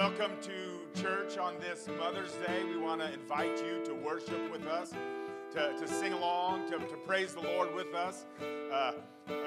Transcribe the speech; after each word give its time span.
welcome 0.00 0.32
to 0.40 1.02
church 1.02 1.36
on 1.36 1.54
this 1.60 1.86
Mother's 1.98 2.32
Day. 2.46 2.64
We 2.64 2.78
want 2.78 3.02
to 3.02 3.12
invite 3.12 3.62
you 3.62 3.84
to 3.84 3.92
worship 3.92 4.50
with 4.50 4.66
us, 4.66 4.94
to, 5.52 5.74
to 5.78 5.86
sing 5.86 6.14
along, 6.14 6.70
to, 6.70 6.78
to 6.78 6.96
praise 7.06 7.34
the 7.34 7.42
Lord 7.42 7.74
with 7.74 7.94
us. 7.94 8.24
Uh, 8.72 8.92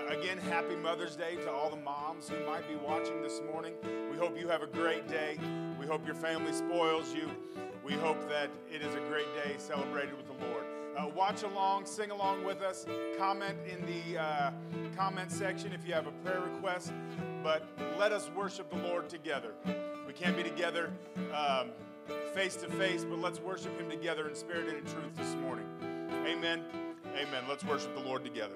again, 0.10 0.38
happy 0.38 0.76
Mother's 0.76 1.16
Day 1.16 1.38
to 1.38 1.52
all 1.52 1.71
the 1.71 1.78
moms 1.78 2.29
who 2.29 2.36
might 2.46 2.70
be 2.70 2.76
watching 2.76 3.20
this 3.24 3.42
morning. 3.52 3.74
We 4.12 4.16
hope 4.16 4.38
you 4.39 4.47
have 4.47 4.62
a 4.62 4.68
great 4.68 5.08
day. 5.08 5.39
We 5.79 5.88
hope 5.88 6.05
your 6.05 6.13
family 6.13 6.54
spoils 6.54 7.15
you. 7.15 7.31
We 7.83 7.93
hope 7.93 8.29
that 8.29 8.51
it 8.71 8.83
is 8.83 8.93
a 8.93 9.01
great 9.09 9.33
day 9.33 9.55
celebrated 9.57 10.15
with 10.15 10.27
the 10.27 10.45
Lord. 10.45 10.65
Uh, 10.95 11.07
watch 11.15 11.41
along, 11.41 11.88
sing 11.88 12.11
along 12.11 12.45
with 12.45 12.61
us, 12.61 12.85
comment 13.17 13.57
in 13.67 13.83
the 13.88 14.21
uh, 14.21 14.51
comment 14.95 15.31
section 15.31 15.73
if 15.73 15.88
you 15.88 15.95
have 15.95 16.05
a 16.05 16.11
prayer 16.23 16.41
request. 16.41 16.93
But 17.43 17.67
let 17.97 18.11
us 18.11 18.29
worship 18.35 18.70
the 18.70 18.77
Lord 18.88 19.09
together. 19.09 19.55
We 20.14 20.20
can't 20.25 20.38
be 20.38 20.43
together 20.43 20.91
face 22.35 22.55
to 22.58 22.70
face, 22.70 23.03
but 23.03 23.20
let's 23.20 23.40
worship 23.40 23.80
Him 23.80 23.90
together 23.90 24.27
in 24.27 24.36
spirit 24.36 24.67
and 24.67 24.77
in 24.77 24.84
truth 24.84 25.16
this 25.16 25.34
morning. 25.36 25.66
Amen. 26.27 26.62
Amen. 27.16 27.44
Let's 27.49 27.63
worship 27.63 27.95
the 27.95 28.02
Lord 28.02 28.23
together. 28.23 28.53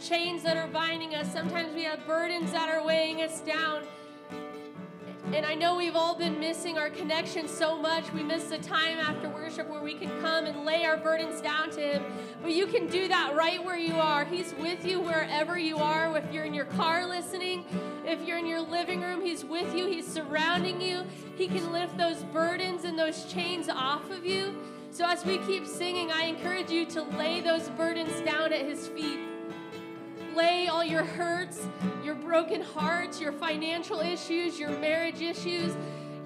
Chains 0.00 0.42
that 0.42 0.56
are 0.56 0.68
binding 0.68 1.14
us, 1.14 1.32
sometimes 1.32 1.74
we 1.74 1.84
have 1.84 2.06
burdens 2.06 2.52
that 2.52 2.68
are 2.68 2.84
weighing 2.84 3.22
us 3.22 3.40
down. 3.40 3.82
And 5.32 5.44
I 5.44 5.54
know 5.56 5.76
we've 5.76 5.96
all 5.96 6.14
been 6.14 6.38
missing 6.38 6.78
our 6.78 6.88
connection 6.88 7.48
so 7.48 7.76
much. 7.76 8.12
We 8.12 8.22
miss 8.22 8.44
the 8.44 8.58
time 8.58 8.98
after 8.98 9.28
worship 9.28 9.68
where 9.68 9.82
we 9.82 9.94
can 9.94 10.08
come 10.20 10.46
and 10.46 10.64
lay 10.64 10.84
our 10.84 10.96
burdens 10.96 11.40
down 11.40 11.70
to 11.70 11.80
Him. 11.80 12.04
But 12.42 12.52
you 12.52 12.66
can 12.66 12.86
do 12.86 13.08
that 13.08 13.34
right 13.34 13.62
where 13.62 13.76
you 13.76 13.94
are. 13.96 14.24
He's 14.24 14.54
with 14.54 14.86
you 14.86 15.00
wherever 15.00 15.58
you 15.58 15.78
are. 15.78 16.16
If 16.16 16.32
you're 16.32 16.44
in 16.44 16.54
your 16.54 16.66
car 16.66 17.06
listening, 17.06 17.64
if 18.04 18.20
you're 18.26 18.38
in 18.38 18.46
your 18.46 18.60
living 18.60 19.00
room, 19.00 19.20
He's 19.20 19.44
with 19.44 19.74
you. 19.74 19.86
He's 19.86 20.06
surrounding 20.06 20.80
you. 20.80 21.04
He 21.34 21.48
can 21.48 21.72
lift 21.72 21.98
those 21.98 22.22
burdens 22.32 22.84
and 22.84 22.96
those 22.96 23.24
chains 23.24 23.68
off 23.68 24.08
of 24.12 24.24
you. 24.24 24.54
So 24.92 25.04
as 25.04 25.24
we 25.24 25.38
keep 25.38 25.66
singing, 25.66 26.12
I 26.12 26.26
encourage 26.26 26.70
you 26.70 26.86
to 26.86 27.02
lay 27.02 27.40
those 27.40 27.68
burdens 27.70 28.20
down 28.20 28.52
at 28.52 28.64
His 28.64 28.86
feet 28.86 29.18
lay 30.36 30.68
all 30.68 30.84
your 30.84 31.04
hurts, 31.04 31.66
your 32.04 32.14
broken 32.14 32.60
hearts, 32.60 33.20
your 33.20 33.32
financial 33.32 34.00
issues, 34.00 34.60
your 34.60 34.70
marriage 34.78 35.22
issues, 35.22 35.74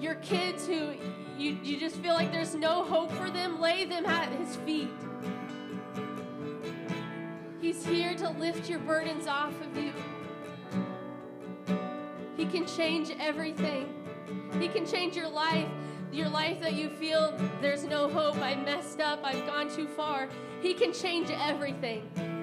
your 0.00 0.17
kids 0.17 0.67
who 0.67 0.95
you, 1.38 1.57
you 1.62 1.79
just 1.79 1.97
feel 1.97 2.14
like 2.14 2.33
there's 2.33 2.55
no 2.55 2.85
hope 2.85 3.11
for 3.12 3.31
them, 3.31 3.61
lay 3.61 3.85
them 3.87 4.05
at 4.05 4.31
his 4.33 4.57
feet. 4.57 4.90
He's 7.61 7.87
here 7.87 8.14
to 8.17 8.31
lift 8.31 8.69
your 8.69 8.81
burdens 8.81 9.26
off 9.26 9.55
of 9.62 9.76
you. 9.76 9.93
He 12.37 12.47
can 12.47 12.67
change 12.67 13.12
everything. 13.21 13.95
He 14.59 14.69
can 14.69 14.87
change 14.87 15.17
your 15.17 15.29
life. 15.29 15.69
Your 16.12 16.29
life 16.29 16.61
that 16.61 16.75
you 16.75 16.88
feel 16.90 17.38
there's 17.62 17.85
no 17.85 18.09
hope, 18.09 18.37
I 18.43 18.57
messed 18.57 19.00
up, 19.00 19.21
I've 19.23 19.47
gone 19.47 19.71
too 19.71 19.87
far. 19.87 20.29
He 20.61 20.75
can 20.75 20.93
change 20.93 21.31
everything. 21.31 22.40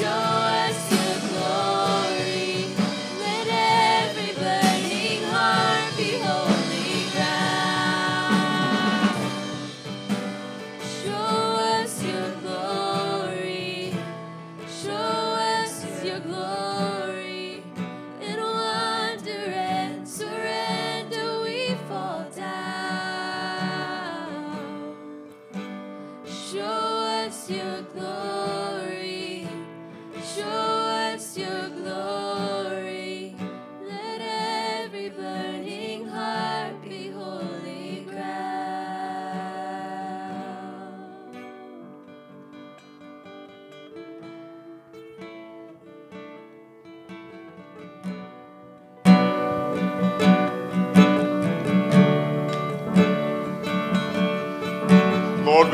show. 0.00 0.29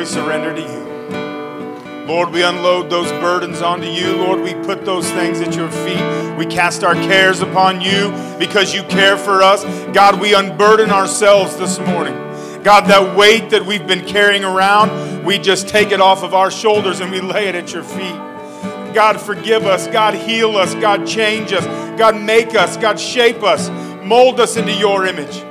Surrender 0.07 0.55
to 0.55 0.61
you. 0.61 2.07
Lord, 2.07 2.31
we 2.31 2.45
unload 2.45 2.89
those 2.89 3.11
burdens 3.13 3.61
onto 3.61 3.89
you. 3.89 4.17
Lord, 4.17 4.41
we 4.41 4.55
put 4.55 4.85
those 4.85 5.11
things 5.11 5.41
at 5.41 5.57
your 5.57 5.69
feet. 5.71 6.37
We 6.39 6.47
cast 6.47 6.85
our 6.85 6.95
cares 6.95 7.41
upon 7.41 7.81
you 7.81 8.11
because 8.39 8.73
you 8.73 8.85
care 8.85 9.17
for 9.17 9.43
us. 9.43 9.65
God, 9.93 10.21
we 10.21 10.33
unburden 10.33 10.91
ourselves 10.91 11.57
this 11.57 11.81
morning. 11.81 12.15
God, 12.63 12.87
that 12.87 13.17
weight 13.17 13.51
that 13.51 13.67
we've 13.67 13.87
been 13.87 14.05
carrying 14.07 14.45
around, 14.45 15.25
we 15.25 15.39
just 15.39 15.69
take 15.69 15.91
it 15.91 16.01
off 16.01 16.23
of 16.23 16.33
our 16.33 16.51
shoulders 16.51 17.01
and 17.01 17.11
we 17.11 17.21
lay 17.21 17.49
it 17.49 17.57
at 17.57 17.73
your 17.73 17.83
feet. 17.83 18.95
God, 18.95 19.21
forgive 19.21 19.67
us. 19.67 19.89
God, 19.89 20.15
heal 20.15 20.57
us. 20.57 20.75
God, 20.77 21.07
change 21.07 21.53
us. 21.53 21.67
God, 21.99 22.21
make 22.21 22.55
us. 22.55 22.77
God, 22.77 23.01
shape 23.01 23.43
us. 23.43 23.69
Mold 24.05 24.39
us 24.39 24.57
into 24.57 24.73
your 24.73 25.07
image. 25.07 25.43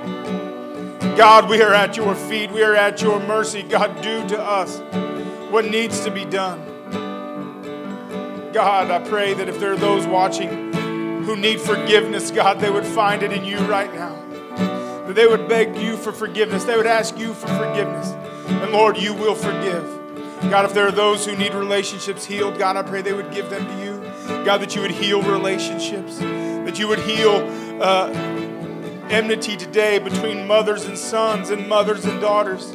God, 1.18 1.50
we 1.50 1.62
are 1.62 1.74
at 1.74 1.96
your 1.96 2.14
feet. 2.14 2.52
We 2.52 2.62
are 2.62 2.76
at 2.76 3.02
your 3.02 3.22
mercy. 3.22 3.64
God, 3.64 4.02
do 4.02 4.28
to 4.28 4.42
us 4.42 4.80
what 5.50 5.64
needs 5.64 6.02
to 6.02 6.12
be 6.12 6.26
done. 6.26 6.62
God, 8.52 8.92
I 8.92 9.00
pray 9.08 9.34
that 9.34 9.48
if 9.48 9.58
there 9.58 9.72
are 9.72 9.78
those 9.78 10.06
watching 10.06 10.74
who 11.24 11.38
need 11.38 11.62
forgiveness, 11.62 12.32
God, 12.32 12.60
they 12.60 12.70
would 12.70 12.86
find 12.86 13.24
it 13.24 13.32
in 13.32 13.46
you 13.46 13.60
right 13.60 13.94
now. 13.96 14.22
That 15.08 15.16
they 15.16 15.26
would 15.26 15.48
beg 15.48 15.78
you 15.78 15.96
for 15.96 16.12
forgiveness. 16.12 16.66
They 16.66 16.76
would 16.76 16.86
ask 16.86 17.18
you 17.18 17.34
for 17.34 17.48
forgiveness. 17.48 18.10
And 18.48 18.74
Lord, 18.74 18.98
you 18.98 19.14
will 19.14 19.36
forgive. 19.36 19.84
God, 20.50 20.66
if 20.66 20.74
there 20.74 20.86
are 20.86 20.92
those 20.92 21.26
who 21.26 21.38
need 21.38 21.54
relationships 21.54 22.26
healed, 22.26 22.58
God, 22.58 22.76
I 22.76 22.84
pray 22.84 23.02
they 23.02 23.14
would 23.14 23.32
give 23.32 23.50
them 23.50 23.66
to 23.66 23.84
you. 23.84 24.44
God, 24.44 24.58
that 24.58 24.76
you 24.76 24.82
would 24.82 24.92
heal 24.92 25.22
relationships, 25.22 26.20
that 26.20 26.78
you 26.78 26.90
would 26.90 27.00
heal 27.00 27.36
uh, 27.82 28.10
enmity 29.10 29.56
today 29.56 30.00
between 30.00 30.48
mothers 30.48 30.86
and 30.86 30.98
sons 30.98 31.50
and 31.50 31.68
mothers 31.68 32.06
and 32.06 32.20
daughters 32.20 32.72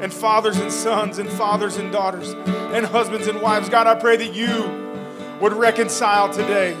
and 0.00 0.12
fathers 0.12 0.58
and 0.58 0.70
sons 0.72 1.18
and 1.18 1.28
fathers 1.28 1.76
and 1.76 1.90
daughters 1.90 2.30
and 2.72 2.86
husbands 2.86 3.26
and 3.26 3.40
wives. 3.40 3.68
God, 3.68 3.86
I 3.86 3.94
pray 3.94 4.16
that 4.16 4.34
you 4.34 5.38
would 5.40 5.52
reconcile 5.52 6.32
today, 6.32 6.74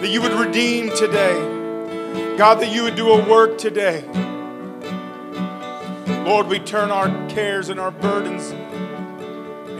that 0.00 0.08
you 0.08 0.20
would 0.22 0.32
redeem 0.32 0.90
today. 0.90 2.36
God, 2.36 2.56
that 2.56 2.72
you 2.72 2.82
would 2.82 2.96
do 2.96 3.10
a 3.10 3.28
work 3.28 3.56
today. 3.58 4.04
Lord, 6.24 6.48
we 6.48 6.58
turn 6.58 6.90
our 6.90 7.08
cares 7.28 7.68
and 7.68 7.78
our 7.78 7.90
burdens 7.90 8.50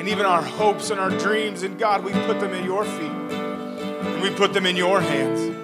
and 0.07 0.09
even 0.09 0.25
our 0.25 0.43
hopes 0.43 0.91
and 0.91 1.01
our 1.01 1.11
dreams, 1.11 1.65
and 1.65 1.79
God, 1.79 2.05
we 2.05 2.13
put 2.13 2.39
them 2.39 2.55
at 2.55 2.65
your 2.65 2.85
feet 2.85 3.11
and 3.11 4.23
we 4.23 4.31
put 4.31 4.53
them 4.53 4.65
in 4.65 4.77
your 4.77 5.01
hands. 5.01 5.56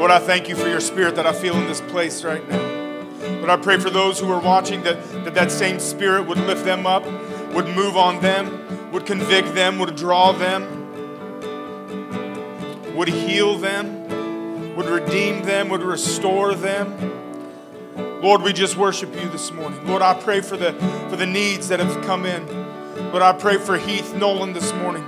Lord, 0.00 0.10
I 0.10 0.18
thank 0.18 0.48
you 0.48 0.56
for 0.56 0.66
your 0.66 0.80
spirit 0.80 1.14
that 1.16 1.26
I 1.26 1.34
feel 1.34 1.54
in 1.54 1.66
this 1.66 1.82
place 1.82 2.24
right 2.24 2.48
now. 2.48 3.02
But 3.42 3.50
I 3.50 3.58
pray 3.58 3.78
for 3.78 3.90
those 3.90 4.18
who 4.18 4.32
are 4.32 4.40
watching 4.40 4.82
that, 4.84 4.96
that 5.24 5.34
that 5.34 5.52
same 5.52 5.78
spirit 5.78 6.26
would 6.26 6.38
lift 6.38 6.64
them 6.64 6.86
up, 6.86 7.04
would 7.52 7.66
move 7.66 7.98
on 7.98 8.18
them, 8.22 8.92
would 8.92 9.04
convict 9.04 9.54
them, 9.54 9.78
would 9.78 9.96
draw 9.96 10.32
them, 10.32 10.64
would 12.96 13.08
heal 13.08 13.58
them, 13.58 14.74
would 14.74 14.86
redeem 14.86 15.42
them, 15.42 15.68
would 15.68 15.82
restore 15.82 16.54
them. 16.54 16.96
Lord, 18.22 18.40
we 18.40 18.54
just 18.54 18.78
worship 18.78 19.14
you 19.14 19.28
this 19.28 19.52
morning. 19.52 19.86
Lord, 19.86 20.00
I 20.00 20.14
pray 20.14 20.40
for 20.40 20.56
the, 20.56 20.72
for 21.10 21.16
the 21.16 21.26
needs 21.26 21.68
that 21.68 21.78
have 21.78 22.02
come 22.06 22.24
in. 22.24 22.46
Lord, 23.10 23.22
I 23.22 23.34
pray 23.34 23.58
for 23.58 23.76
Heath 23.76 24.14
Nolan 24.14 24.54
this 24.54 24.72
morning. 24.72 25.04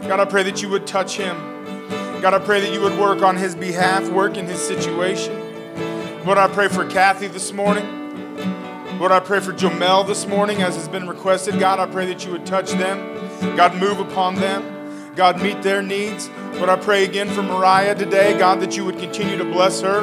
God, 0.00 0.18
I 0.18 0.24
pray 0.24 0.44
that 0.44 0.62
you 0.62 0.70
would 0.70 0.86
touch 0.86 1.18
him. 1.18 1.49
God, 2.20 2.34
I 2.34 2.38
pray 2.38 2.60
that 2.60 2.70
you 2.70 2.82
would 2.82 2.98
work 2.98 3.22
on 3.22 3.38
his 3.38 3.54
behalf, 3.54 4.06
work 4.10 4.36
in 4.36 4.44
his 4.44 4.60
situation. 4.60 5.34
Lord, 6.26 6.36
I 6.36 6.48
pray 6.48 6.68
for 6.68 6.84
Kathy 6.84 7.28
this 7.28 7.50
morning. 7.50 8.98
Lord, 8.98 9.10
I 9.10 9.20
pray 9.20 9.40
for 9.40 9.54
Jamel 9.54 10.06
this 10.06 10.26
morning 10.26 10.60
as 10.60 10.76
has 10.76 10.86
been 10.86 11.08
requested. 11.08 11.58
God, 11.58 11.78
I 11.78 11.86
pray 11.86 12.04
that 12.06 12.26
you 12.26 12.32
would 12.32 12.44
touch 12.44 12.72
them. 12.72 13.56
God, 13.56 13.74
move 13.76 14.00
upon 14.00 14.34
them. 14.34 15.14
God, 15.16 15.40
meet 15.40 15.62
their 15.62 15.80
needs. 15.80 16.28
Lord, 16.56 16.68
I 16.68 16.76
pray 16.76 17.04
again 17.04 17.30
for 17.30 17.42
Mariah 17.42 17.94
today. 17.94 18.38
God, 18.38 18.60
that 18.60 18.76
you 18.76 18.84
would 18.84 18.98
continue 18.98 19.38
to 19.38 19.44
bless 19.44 19.80
her, 19.80 20.02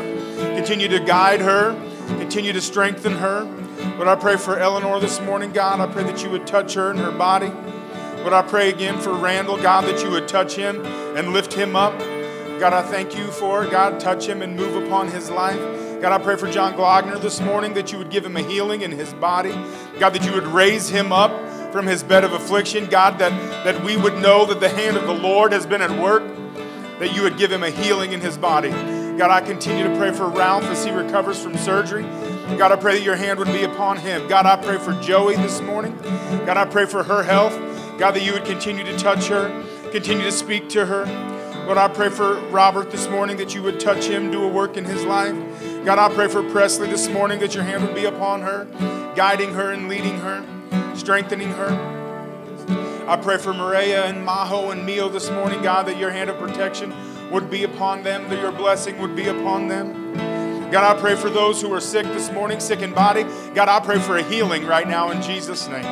continue 0.55 0.87
to 0.87 0.99
guide 0.99 1.41
her, 1.41 1.73
continue 2.17 2.51
to 2.51 2.61
strengthen 2.61 3.13
her. 3.13 3.43
Lord, 3.97 4.07
I 4.07 4.15
pray 4.15 4.37
for 4.37 4.57
Eleanor 4.57 4.99
this 4.99 5.21
morning. 5.21 5.51
God, 5.51 5.79
I 5.79 5.85
pray 5.85 6.03
that 6.03 6.23
you 6.23 6.31
would 6.31 6.47
touch 6.47 6.73
her 6.73 6.89
in 6.89 6.97
her 6.97 7.11
body. 7.11 7.51
Lord, 8.17 8.33
I 8.33 8.41
pray 8.41 8.69
again 8.69 8.99
for 8.99 9.13
Randall, 9.13 9.57
God, 9.57 9.85
that 9.85 10.03
you 10.03 10.11
would 10.11 10.27
touch 10.27 10.55
him 10.55 10.85
and 11.15 11.33
lift 11.33 11.53
him 11.53 11.75
up. 11.75 11.97
God, 12.59 12.73
I 12.73 12.81
thank 12.81 13.15
you 13.15 13.27
for. 13.27 13.65
God, 13.65 13.99
touch 13.99 14.27
him 14.27 14.41
and 14.41 14.55
move 14.55 14.83
upon 14.83 15.09
his 15.09 15.29
life. 15.29 15.59
God, 16.01 16.11
I 16.11 16.23
pray 16.23 16.35
for 16.35 16.49
John 16.49 16.73
Glogner 16.73 17.19
this 17.21 17.39
morning 17.39 17.73
that 17.75 17.91
you 17.91 17.97
would 17.97 18.09
give 18.09 18.25
him 18.25 18.35
a 18.35 18.41
healing 18.41 18.81
in 18.81 18.91
his 18.91 19.13
body. 19.13 19.51
God, 19.99 20.11
that 20.11 20.25
you 20.25 20.33
would 20.33 20.47
raise 20.47 20.89
him 20.89 21.11
up 21.11 21.31
from 21.71 21.85
his 21.85 22.03
bed 22.03 22.23
of 22.23 22.33
affliction. 22.33 22.85
God, 22.87 23.19
that, 23.19 23.31
that 23.63 23.83
we 23.83 23.97
would 23.97 24.17
know 24.17 24.45
that 24.45 24.59
the 24.59 24.69
hand 24.69 24.97
of 24.97 25.07
the 25.07 25.13
Lord 25.13 25.51
has 25.51 25.65
been 25.65 25.81
at 25.81 25.91
work, 26.01 26.23
that 26.99 27.15
you 27.15 27.23
would 27.23 27.37
give 27.37 27.51
him 27.51 27.63
a 27.63 27.69
healing 27.69 28.11
in 28.11 28.21
his 28.21 28.37
body. 28.37 28.69
God, 28.69 29.31
I 29.31 29.41
continue 29.41 29.83
to 29.87 29.95
pray 29.97 30.11
for 30.11 30.27
Ralph 30.27 30.65
as 30.65 30.85
he 30.85 30.91
recovers 30.91 31.41
from 31.41 31.57
surgery. 31.57 32.03
God, 32.57 32.71
I 32.71 32.75
pray 32.75 32.97
that 32.97 33.03
your 33.03 33.15
hand 33.15 33.39
would 33.39 33.47
be 33.47 33.63
upon 33.63 33.97
him. 33.97 34.27
God, 34.27 34.45
I 34.45 34.55
pray 34.55 34.77
for 34.77 34.93
Joey 35.01 35.35
this 35.35 35.61
morning. 35.61 35.97
God, 36.45 36.57
I 36.57 36.65
pray 36.65 36.85
for 36.85 37.03
her 37.03 37.23
health. 37.23 37.53
God, 37.97 38.11
that 38.11 38.23
you 38.23 38.33
would 38.33 38.45
continue 38.45 38.83
to 38.83 38.97
touch 38.97 39.27
her, 39.27 39.63
continue 39.91 40.23
to 40.23 40.31
speak 40.31 40.69
to 40.69 40.85
her. 40.85 41.05
Lord, 41.65 41.77
I 41.77 41.87
pray 41.87 42.09
for 42.09 42.35
Robert 42.49 42.91
this 42.91 43.09
morning 43.09 43.37
that 43.37 43.53
you 43.53 43.61
would 43.63 43.79
touch 43.79 44.05
him, 44.05 44.31
do 44.31 44.43
a 44.43 44.47
work 44.47 44.77
in 44.77 44.85
his 44.85 45.03
life. 45.03 45.35
God, 45.83 45.99
I 45.99 46.13
pray 46.13 46.27
for 46.27 46.43
Presley 46.49 46.87
this 46.89 47.09
morning 47.09 47.39
that 47.39 47.55
your 47.55 47.63
hand 47.63 47.83
would 47.83 47.95
be 47.95 48.05
upon 48.05 48.41
her, 48.41 48.65
guiding 49.15 49.53
her 49.53 49.71
and 49.71 49.89
leading 49.89 50.19
her, 50.19 50.45
strengthening 50.95 51.49
her. 51.49 51.95
I 53.07 53.15
pray 53.15 53.37
for 53.37 53.53
Maria 53.53 54.05
and 54.05 54.27
Maho 54.27 54.71
and 54.71 54.85
Mio 54.85 55.09
this 55.09 55.29
morning, 55.29 55.61
God, 55.61 55.87
that 55.87 55.97
your 55.97 56.11
hand 56.11 56.29
of 56.29 56.37
protection 56.37 56.93
would 57.31 57.49
be 57.49 57.63
upon 57.63 58.03
them, 58.03 58.29
that 58.29 58.41
your 58.41 58.51
blessing 58.51 58.99
would 58.99 59.15
be 59.15 59.27
upon 59.27 59.67
them. 59.67 60.13
God, 60.71 60.97
I 60.97 60.99
pray 60.99 61.15
for 61.15 61.29
those 61.29 61.61
who 61.61 61.73
are 61.73 61.79
sick 61.79 62.05
this 62.07 62.29
morning, 62.31 62.59
sick 62.59 62.81
in 62.81 62.93
body. 62.93 63.23
God, 63.55 63.69
I 63.69 63.79
pray 63.79 63.99
for 63.99 64.17
a 64.17 64.23
healing 64.23 64.65
right 64.65 64.87
now 64.87 65.11
in 65.11 65.21
Jesus' 65.21 65.67
name. 65.69 65.83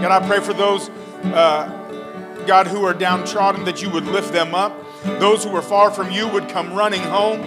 God, 0.00 0.22
I 0.22 0.26
pray 0.26 0.40
for 0.40 0.54
those, 0.54 0.90
uh, 1.24 2.44
God, 2.46 2.66
who 2.66 2.84
are 2.84 2.94
downtrodden, 2.94 3.64
that 3.64 3.82
you 3.82 3.90
would 3.90 4.04
lift 4.04 4.32
them 4.32 4.54
up. 4.54 4.74
Those 5.02 5.44
who 5.44 5.54
are 5.54 5.62
far 5.62 5.90
from 5.90 6.10
you 6.10 6.28
would 6.28 6.48
come 6.48 6.72
running 6.72 7.02
home. 7.02 7.42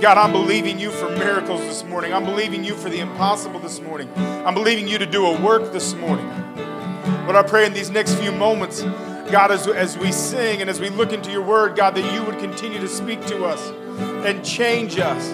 God, 0.00 0.18
I'm 0.18 0.32
believing 0.32 0.78
you 0.78 0.90
for 0.90 1.08
miracles 1.10 1.60
this 1.60 1.84
morning. 1.84 2.12
I'm 2.12 2.24
believing 2.24 2.64
you 2.64 2.74
for 2.74 2.88
the 2.88 3.00
impossible 3.00 3.60
this 3.60 3.80
morning. 3.80 4.10
I'm 4.16 4.54
believing 4.54 4.88
you 4.88 4.98
to 4.98 5.06
do 5.06 5.26
a 5.26 5.40
work 5.40 5.72
this 5.72 5.94
morning. 5.94 6.28
But 7.26 7.36
I 7.36 7.42
pray 7.42 7.64
in 7.66 7.72
these 7.72 7.90
next 7.90 8.16
few 8.16 8.32
moments, 8.32 8.82
God, 9.30 9.50
as, 9.50 9.66
as 9.68 9.96
we 9.96 10.12
sing 10.12 10.60
and 10.60 10.68
as 10.68 10.80
we 10.80 10.90
look 10.90 11.12
into 11.12 11.30
your 11.30 11.42
word, 11.42 11.76
God, 11.76 11.94
that 11.94 12.12
you 12.12 12.22
would 12.24 12.38
continue 12.38 12.80
to 12.80 12.88
speak 12.88 13.24
to 13.26 13.44
us 13.44 13.70
and 14.26 14.44
change 14.44 14.98
us. 14.98 15.32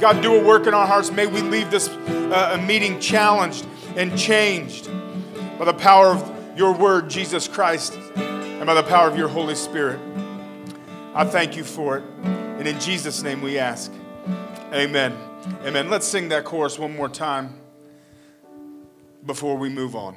God, 0.00 0.22
do 0.22 0.34
a 0.34 0.44
work 0.44 0.66
in 0.66 0.74
our 0.74 0.86
hearts. 0.86 1.10
May 1.10 1.26
we 1.26 1.42
leave 1.42 1.70
this 1.70 1.88
uh, 1.88 2.62
meeting 2.66 3.00
challenged 3.00 3.66
and 3.96 4.18
changed 4.18 4.88
by 5.58 5.64
the 5.64 5.74
power 5.74 6.08
of 6.08 6.37
your 6.58 6.72
word, 6.72 7.08
Jesus 7.08 7.46
Christ, 7.46 7.94
and 8.16 8.66
by 8.66 8.74
the 8.74 8.82
power 8.82 9.08
of 9.08 9.16
your 9.16 9.28
Holy 9.28 9.54
Spirit. 9.54 10.00
I 11.14 11.24
thank 11.24 11.56
you 11.56 11.62
for 11.62 11.98
it. 11.98 12.04
And 12.24 12.66
in 12.66 12.80
Jesus' 12.80 13.22
name 13.22 13.40
we 13.40 13.58
ask. 13.58 13.92
Amen. 14.72 15.16
Amen. 15.64 15.88
Let's 15.88 16.04
sing 16.04 16.30
that 16.30 16.44
chorus 16.44 16.76
one 16.76 16.96
more 16.96 17.08
time 17.08 17.54
before 19.24 19.56
we 19.56 19.68
move 19.68 19.94
on. 19.94 20.16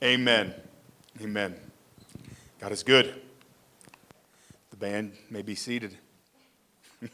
Amen. 0.00 0.54
Amen. 1.20 1.56
God 2.60 2.70
is 2.70 2.84
good. 2.84 3.20
The 4.70 4.76
band 4.76 5.14
may 5.28 5.42
be 5.42 5.56
seated. 5.56 5.98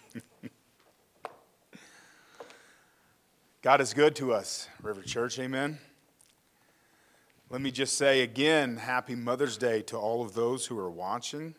God 3.63 3.81
is 3.81 3.95
good 3.95 4.15
to 4.17 4.35
us, 4.35 4.69
River 4.83 5.01
Church. 5.01 5.39
Amen. 5.39 5.79
Let 7.49 7.63
me 7.63 7.71
just 7.71 7.97
say 7.97 8.21
again, 8.21 8.77
happy 8.77 9.15
Mother's 9.15 9.57
Day 9.57 9.81
to 9.83 9.97
all 9.97 10.21
of 10.21 10.35
those 10.35 10.67
who 10.67 10.79
are 10.79 10.91
watching. 10.91 11.55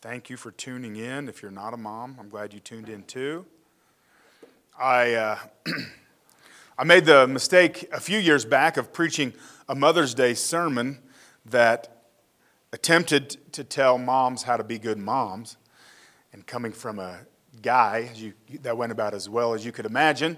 Thank 0.00 0.28
you 0.28 0.36
for 0.36 0.50
tuning 0.50 0.96
in. 0.96 1.28
If 1.28 1.40
you're 1.40 1.52
not 1.52 1.72
a 1.72 1.76
mom, 1.76 2.16
I'm 2.18 2.28
glad 2.28 2.52
you 2.52 2.58
tuned 2.58 2.88
in 2.88 3.04
too. 3.04 3.46
I, 4.76 5.12
uh, 5.14 5.38
I 6.82 6.84
made 6.84 7.04
the 7.04 7.28
mistake 7.28 7.88
a 7.92 8.00
few 8.00 8.18
years 8.18 8.44
back 8.44 8.76
of 8.76 8.92
preaching 8.92 9.34
a 9.68 9.74
Mother's 9.76 10.14
Day 10.14 10.34
sermon 10.34 10.98
that 11.46 12.06
attempted 12.72 13.36
to 13.52 13.62
tell 13.62 13.98
moms 13.98 14.42
how 14.42 14.56
to 14.56 14.64
be 14.64 14.80
good 14.80 14.98
moms. 14.98 15.58
And 16.32 16.44
coming 16.44 16.72
from 16.72 16.98
a 16.98 17.20
guy, 17.62 18.10
you, 18.16 18.32
that 18.62 18.76
went 18.76 18.90
about 18.90 19.14
as 19.14 19.28
well 19.28 19.54
as 19.54 19.64
you 19.64 19.70
could 19.70 19.86
imagine. 19.86 20.36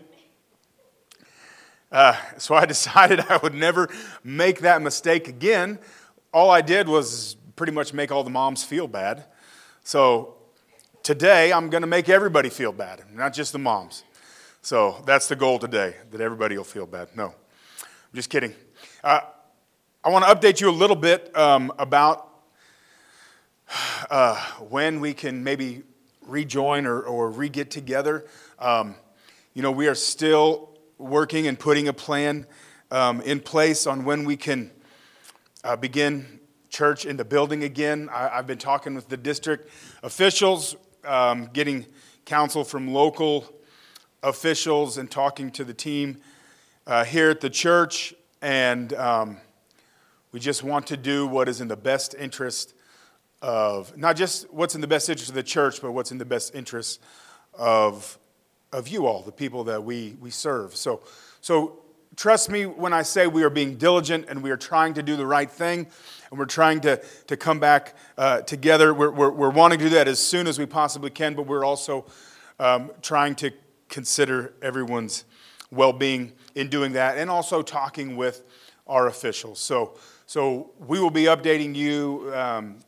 Uh, 1.90 2.14
so 2.36 2.54
I 2.54 2.66
decided 2.66 3.20
I 3.20 3.38
would 3.38 3.54
never 3.54 3.88
make 4.22 4.60
that 4.60 4.82
mistake 4.82 5.28
again. 5.28 5.78
All 6.30 6.50
I 6.50 6.60
did 6.60 6.90
was 6.90 7.36
pretty 7.56 7.72
much 7.72 7.94
make 7.94 8.12
all 8.12 8.22
the 8.22 8.28
moms 8.28 8.62
feel 8.62 8.86
bad. 8.86 9.24
So 9.82 10.34
today 11.02 11.54
I'm 11.54 11.70
going 11.70 11.80
to 11.80 11.86
make 11.86 12.10
everybody 12.10 12.50
feel 12.50 12.72
bad, 12.72 13.02
not 13.14 13.32
just 13.32 13.52
the 13.52 13.58
moms. 13.58 14.04
So 14.64 15.02
that's 15.04 15.28
the 15.28 15.36
goal 15.36 15.58
today, 15.58 15.94
that 16.10 16.22
everybody 16.22 16.56
will 16.56 16.64
feel 16.64 16.86
bad. 16.86 17.08
No, 17.14 17.26
I'm 17.26 18.14
just 18.14 18.30
kidding. 18.30 18.54
Uh, 19.04 19.20
I 20.02 20.08
want 20.08 20.24
to 20.24 20.34
update 20.34 20.58
you 20.58 20.70
a 20.70 20.72
little 20.72 20.96
bit 20.96 21.36
um, 21.36 21.70
about 21.78 22.30
uh, 24.08 24.42
when 24.70 25.00
we 25.00 25.12
can 25.12 25.44
maybe 25.44 25.82
rejoin 26.22 26.86
or, 26.86 27.02
or 27.02 27.30
re 27.30 27.50
get 27.50 27.70
together. 27.70 28.24
Um, 28.58 28.94
you 29.52 29.60
know, 29.60 29.70
we 29.70 29.86
are 29.86 29.94
still 29.94 30.70
working 30.96 31.46
and 31.46 31.58
putting 31.58 31.88
a 31.88 31.92
plan 31.92 32.46
um, 32.90 33.20
in 33.20 33.40
place 33.40 33.86
on 33.86 34.06
when 34.06 34.24
we 34.24 34.34
can 34.34 34.70
uh, 35.62 35.76
begin 35.76 36.40
church 36.70 37.04
in 37.04 37.18
the 37.18 37.24
building 37.26 37.64
again. 37.64 38.08
I, 38.10 38.28
have 38.36 38.46
been 38.46 38.56
talking 38.56 38.94
with 38.94 39.10
the 39.10 39.18
district 39.18 39.68
officials, 40.02 40.74
um, 41.04 41.50
getting 41.52 41.84
counsel 42.24 42.64
from 42.64 42.94
local 42.94 43.54
officials, 44.24 44.98
and 44.98 45.10
talking 45.10 45.50
to 45.52 45.64
the 45.64 45.74
team 45.74 46.16
uh, 46.86 47.04
here 47.04 47.30
at 47.30 47.40
the 47.40 47.50
church. 47.50 48.14
And 48.42 48.92
um, 48.94 49.36
we 50.32 50.40
just 50.40 50.64
want 50.64 50.88
to 50.88 50.96
do 50.96 51.26
what 51.26 51.48
is 51.48 51.60
in 51.60 51.68
the 51.68 51.76
best 51.76 52.14
interest 52.18 52.74
of 53.42 53.96
not 53.96 54.16
just 54.16 54.50
what's 54.52 54.74
in 54.74 54.80
the 54.80 54.86
best 54.86 55.08
interest 55.08 55.28
of 55.28 55.34
the 55.34 55.42
church, 55.42 55.82
but 55.82 55.92
what's 55.92 56.10
in 56.10 56.18
the 56.18 56.24
best 56.24 56.54
interest 56.54 57.00
of, 57.52 58.18
of 58.72 58.88
you 58.88 59.06
all, 59.06 59.22
the 59.22 59.32
people 59.32 59.64
that 59.64 59.84
we, 59.84 60.16
we 60.20 60.30
serve. 60.30 60.74
So, 60.74 61.02
so 61.40 61.80
trust 62.16 62.50
me 62.50 62.64
when 62.64 62.94
I 62.94 63.02
say 63.02 63.26
we 63.26 63.42
are 63.42 63.50
being 63.50 63.76
diligent 63.76 64.26
and 64.28 64.42
we 64.42 64.50
are 64.50 64.56
trying 64.56 64.94
to 64.94 65.02
do 65.02 65.16
the 65.16 65.26
right 65.26 65.50
thing 65.50 65.86
and 66.30 66.38
we're 66.38 66.46
trying 66.46 66.80
to, 66.80 67.02
to 67.26 67.36
come 67.36 67.60
back 67.60 67.94
uh, 68.16 68.40
together. 68.40 68.94
We're, 68.94 69.10
we're, 69.10 69.30
we're, 69.30 69.50
wanting 69.50 69.78
to 69.80 69.84
do 69.84 69.90
that 69.90 70.08
as 70.08 70.18
soon 70.18 70.46
as 70.46 70.58
we 70.58 70.66
possibly 70.66 71.10
can, 71.10 71.34
but 71.34 71.46
we're 71.46 71.64
also 71.64 72.06
um, 72.58 72.90
trying 73.02 73.34
to 73.36 73.52
consider 73.94 74.52
everyone's 74.60 75.24
well 75.70 75.92
being 75.92 76.32
in 76.56 76.68
doing 76.68 76.94
that 76.94 77.16
and 77.16 77.30
also 77.30 77.62
talking 77.62 78.16
with 78.16 78.42
our 78.88 79.06
officials. 79.06 79.60
So, 79.60 79.96
so 80.26 80.72
we 80.80 80.98
will 80.98 81.12
be 81.12 81.24
updating 81.24 81.76
you 81.76 82.32
um, 82.34 82.80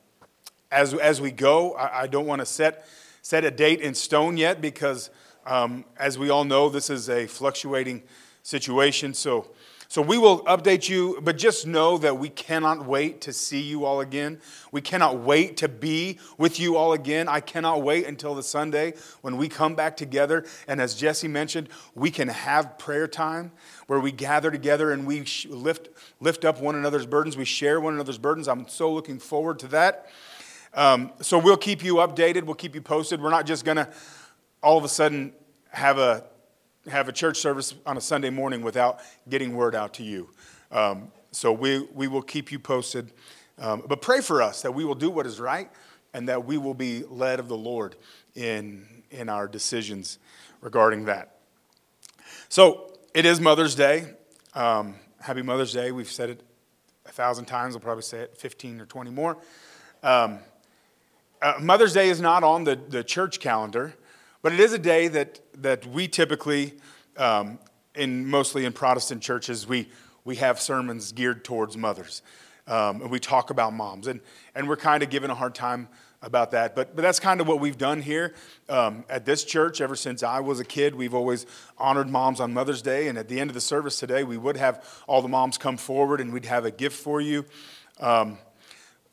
as, 0.72 0.94
as 0.94 1.20
we 1.20 1.30
go. 1.30 1.74
I, 1.74 2.02
I 2.02 2.06
don't 2.08 2.26
want 2.26 2.40
to 2.40 2.46
set, 2.46 2.88
set 3.22 3.44
a 3.44 3.52
date 3.52 3.80
in 3.80 3.94
stone 3.94 4.36
yet 4.36 4.60
because, 4.60 5.10
um, 5.46 5.84
as 5.96 6.18
we 6.18 6.28
all 6.28 6.42
know, 6.42 6.68
this 6.68 6.90
is 6.90 7.08
a 7.08 7.28
fluctuating 7.28 8.02
situation. 8.42 9.14
So, 9.14 9.46
so 9.88 10.02
we 10.02 10.18
will 10.18 10.44
update 10.44 10.88
you, 10.88 11.18
but 11.22 11.38
just 11.38 11.66
know 11.66 11.96
that 11.98 12.18
we 12.18 12.28
cannot 12.28 12.86
wait 12.86 13.20
to 13.22 13.32
see 13.32 13.60
you 13.60 13.84
all 13.84 14.00
again. 14.00 14.40
We 14.72 14.80
cannot 14.80 15.20
wait 15.20 15.56
to 15.58 15.68
be 15.68 16.18
with 16.38 16.58
you 16.58 16.76
all 16.76 16.92
again. 16.92 17.28
I 17.28 17.40
cannot 17.40 17.82
wait 17.82 18.06
until 18.06 18.34
the 18.34 18.42
Sunday 18.42 18.94
when 19.22 19.36
we 19.36 19.48
come 19.48 19.76
back 19.76 19.96
together. 19.96 20.44
And 20.66 20.80
as 20.80 20.94
Jesse 20.96 21.28
mentioned, 21.28 21.68
we 21.94 22.10
can 22.10 22.28
have 22.28 22.78
prayer 22.78 23.06
time 23.06 23.52
where 23.86 24.00
we 24.00 24.10
gather 24.10 24.50
together 24.50 24.90
and 24.90 25.06
we 25.06 25.24
lift, 25.48 25.88
lift 26.20 26.44
up 26.44 26.60
one 26.60 26.74
another's 26.74 27.06
burdens. 27.06 27.36
We 27.36 27.44
share 27.44 27.80
one 27.80 27.94
another's 27.94 28.18
burdens. 28.18 28.48
I'm 28.48 28.66
so 28.66 28.92
looking 28.92 29.20
forward 29.20 29.60
to 29.60 29.68
that. 29.68 30.06
Um, 30.74 31.12
so 31.20 31.38
we'll 31.38 31.56
keep 31.56 31.84
you 31.84 31.96
updated. 31.96 32.42
We'll 32.42 32.54
keep 32.54 32.74
you 32.74 32.82
posted. 32.82 33.22
We're 33.22 33.30
not 33.30 33.46
just 33.46 33.64
going 33.64 33.78
to 33.78 33.88
all 34.62 34.76
of 34.76 34.84
a 34.84 34.88
sudden 34.88 35.32
have 35.70 35.98
a 35.98 36.24
have 36.88 37.08
a 37.08 37.12
church 37.12 37.38
service 37.38 37.74
on 37.84 37.96
a 37.96 38.00
Sunday 38.00 38.30
morning 38.30 38.62
without 38.62 39.00
getting 39.28 39.54
word 39.54 39.74
out 39.74 39.94
to 39.94 40.02
you. 40.02 40.28
Um, 40.70 41.10
so 41.32 41.52
we, 41.52 41.86
we 41.94 42.08
will 42.08 42.22
keep 42.22 42.50
you 42.52 42.58
posted. 42.58 43.10
Um, 43.58 43.82
but 43.86 44.00
pray 44.00 44.20
for 44.20 44.42
us 44.42 44.62
that 44.62 44.72
we 44.72 44.84
will 44.84 44.94
do 44.94 45.10
what 45.10 45.26
is 45.26 45.40
right 45.40 45.70
and 46.14 46.28
that 46.28 46.44
we 46.44 46.58
will 46.58 46.74
be 46.74 47.04
led 47.04 47.40
of 47.40 47.48
the 47.48 47.56
Lord 47.56 47.96
in, 48.34 48.86
in 49.10 49.28
our 49.28 49.48
decisions 49.48 50.18
regarding 50.60 51.06
that. 51.06 51.36
So 52.48 52.92
it 53.14 53.26
is 53.26 53.40
Mother's 53.40 53.74
Day. 53.74 54.14
Um, 54.54 54.94
happy 55.20 55.42
Mother's 55.42 55.72
Day. 55.72 55.92
We've 55.92 56.10
said 56.10 56.30
it 56.30 56.42
a 57.06 57.12
thousand 57.12 57.46
times. 57.46 57.74
I'll 57.74 57.80
probably 57.80 58.02
say 58.02 58.20
it 58.20 58.36
15 58.36 58.80
or 58.80 58.86
20 58.86 59.10
more. 59.10 59.36
Um, 60.02 60.38
uh, 61.42 61.54
Mother's 61.60 61.92
Day 61.92 62.08
is 62.08 62.20
not 62.20 62.44
on 62.44 62.64
the, 62.64 62.76
the 62.76 63.04
church 63.04 63.40
calendar. 63.40 63.94
But 64.42 64.52
it 64.52 64.60
is 64.60 64.72
a 64.72 64.78
day 64.78 65.08
that, 65.08 65.40
that 65.62 65.86
we 65.86 66.08
typically, 66.08 66.74
um, 67.16 67.58
in, 67.94 68.26
mostly 68.26 68.64
in 68.64 68.72
Protestant 68.72 69.22
churches, 69.22 69.66
we, 69.66 69.88
we 70.24 70.36
have 70.36 70.60
sermons 70.60 71.12
geared 71.12 71.44
towards 71.44 71.76
mothers. 71.76 72.22
Um, 72.66 73.02
and 73.02 73.10
we 73.10 73.20
talk 73.20 73.50
about 73.50 73.72
moms. 73.72 74.06
And, 74.06 74.20
and 74.54 74.68
we're 74.68 74.76
kind 74.76 75.02
of 75.02 75.10
given 75.10 75.30
a 75.30 75.34
hard 75.34 75.54
time 75.54 75.88
about 76.22 76.50
that. 76.50 76.74
But, 76.74 76.96
but 76.96 77.02
that's 77.02 77.20
kind 77.20 77.40
of 77.40 77.46
what 77.46 77.60
we've 77.60 77.78
done 77.78 78.02
here 78.02 78.34
um, 78.68 79.04
at 79.08 79.24
this 79.24 79.44
church. 79.44 79.80
Ever 79.80 79.94
since 79.94 80.22
I 80.22 80.40
was 80.40 80.60
a 80.60 80.64
kid, 80.64 80.94
we've 80.94 81.14
always 81.14 81.46
honored 81.78 82.08
moms 82.08 82.40
on 82.40 82.52
Mother's 82.52 82.82
Day. 82.82 83.08
And 83.08 83.16
at 83.16 83.28
the 83.28 83.40
end 83.40 83.50
of 83.50 83.54
the 83.54 83.60
service 83.60 83.98
today, 83.98 84.24
we 84.24 84.36
would 84.36 84.56
have 84.56 84.84
all 85.06 85.22
the 85.22 85.28
moms 85.28 85.56
come 85.56 85.76
forward 85.76 86.20
and 86.20 86.32
we'd 86.32 86.46
have 86.46 86.64
a 86.64 86.70
gift 86.70 86.96
for 86.96 87.20
you. 87.20 87.44
Um, 88.00 88.38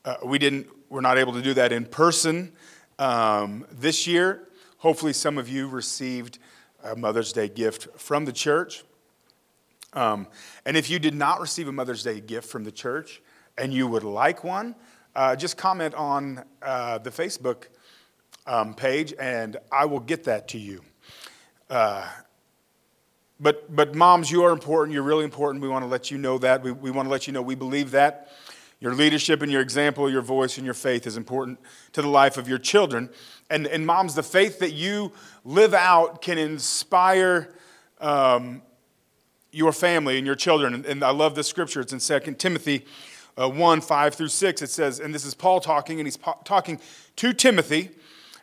uh, 0.04 0.18
we 0.26 0.40
didn't, 0.40 0.68
we're 0.90 1.02
not 1.02 1.18
able 1.18 1.34
to 1.34 1.42
do 1.42 1.54
that 1.54 1.72
in 1.72 1.86
person 1.86 2.52
um, 3.00 3.66
this 3.72 4.08
year. 4.08 4.48
Hopefully, 4.84 5.14
some 5.14 5.38
of 5.38 5.48
you 5.48 5.70
received 5.70 6.40
a 6.84 6.94
Mother's 6.94 7.32
Day 7.32 7.48
gift 7.48 7.88
from 7.98 8.26
the 8.26 8.34
church. 8.34 8.84
Um, 9.94 10.28
and 10.66 10.76
if 10.76 10.90
you 10.90 11.00
did 11.00 11.16
not 11.16 11.40
receive 11.40 11.70
a 11.70 11.72
Mother's 11.72 12.04
Day 12.04 12.20
gift 12.20 12.50
from 12.50 12.66
the 12.66 12.72
church 12.72 13.22
and 13.58 13.74
you 13.74 13.88
would 13.88 14.04
like 14.04 14.44
one, 14.44 14.76
uh, 15.16 15.38
just 15.38 15.56
comment 15.56 15.96
on 15.96 16.44
uh, 16.62 16.98
the 16.98 17.12
Facebook 17.12 17.68
um, 18.46 18.74
page 18.74 19.14
and 19.18 19.56
I 19.72 19.86
will 19.86 20.02
get 20.02 20.26
that 20.26 20.50
to 20.50 20.58
you. 20.58 20.82
Uh, 21.70 22.06
but, 23.40 23.74
but 23.74 23.96
moms, 23.96 24.30
you 24.30 24.44
are 24.44 24.52
important. 24.52 24.94
You're 24.94 25.04
really 25.04 25.24
important. 25.24 25.64
We 25.64 25.70
want 25.70 25.84
to 25.84 25.90
let 25.90 26.12
you 26.12 26.18
know 26.18 26.38
that. 26.40 26.62
We, 26.62 26.74
we 26.74 26.92
want 26.92 27.06
to 27.06 27.10
let 27.10 27.26
you 27.26 27.32
know 27.32 27.42
we 27.42 27.56
believe 27.56 27.92
that. 27.92 28.34
Your 28.84 28.94
leadership 28.94 29.42
and 29.42 29.50
your 29.50 29.62
example, 29.62 30.10
your 30.10 30.22
voice 30.22 30.58
and 30.58 30.66
your 30.66 30.74
faith 30.74 31.08
is 31.08 31.16
important 31.16 31.58
to 31.94 32.02
the 32.02 32.10
life 32.10 32.36
of 32.36 32.50
your 32.50 32.58
children. 32.58 33.10
And, 33.54 33.68
and 33.68 33.86
moms, 33.86 34.16
the 34.16 34.24
faith 34.24 34.58
that 34.60 34.72
you 34.72 35.12
live 35.46 35.76
out 35.76 36.24
can 36.24 36.40
inspire 36.40 37.54
um, 38.02 38.64
your 39.52 39.72
family 39.72 40.18
and 40.18 40.26
your 40.26 40.34
children. 40.34 40.74
And, 40.74 40.86
and 40.88 41.04
I 41.04 41.12
love 41.12 41.36
this 41.36 41.50
scripture. 41.50 41.80
It's 41.80 41.94
in 41.94 42.00
2 42.00 42.34
Timothy 42.34 42.84
uh, 43.40 43.48
1 43.48 43.82
5 43.82 44.16
through 44.16 44.30
6. 44.30 44.62
It 44.64 44.72
says, 44.72 45.00
and 45.00 45.14
this 45.14 45.24
is 45.24 45.36
Paul 45.36 45.60
talking, 45.60 46.00
and 46.00 46.08
he's 46.08 46.18
po- 46.18 46.40
talking 46.44 46.80
to 47.18 47.32
Timothy. 47.32 47.92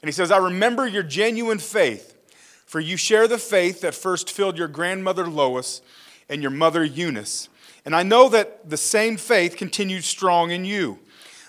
And 0.00 0.08
he 0.08 0.12
says, 0.12 0.30
I 0.30 0.38
remember 0.38 0.86
your 0.86 1.02
genuine 1.02 1.58
faith, 1.58 2.16
for 2.64 2.78
you 2.78 2.96
share 2.96 3.26
the 3.26 3.36
faith 3.36 3.80
that 3.80 3.96
first 3.96 4.30
filled 4.30 4.56
your 4.56 4.68
grandmother 4.68 5.26
Lois 5.26 5.82
and 6.28 6.40
your 6.40 6.52
mother 6.52 6.84
Eunice. 6.84 7.48
And 7.84 7.96
I 7.96 8.04
know 8.04 8.28
that 8.28 8.70
the 8.70 8.76
same 8.76 9.16
faith 9.16 9.56
continues 9.56 10.06
strong 10.06 10.52
in 10.52 10.64
you. 10.64 11.00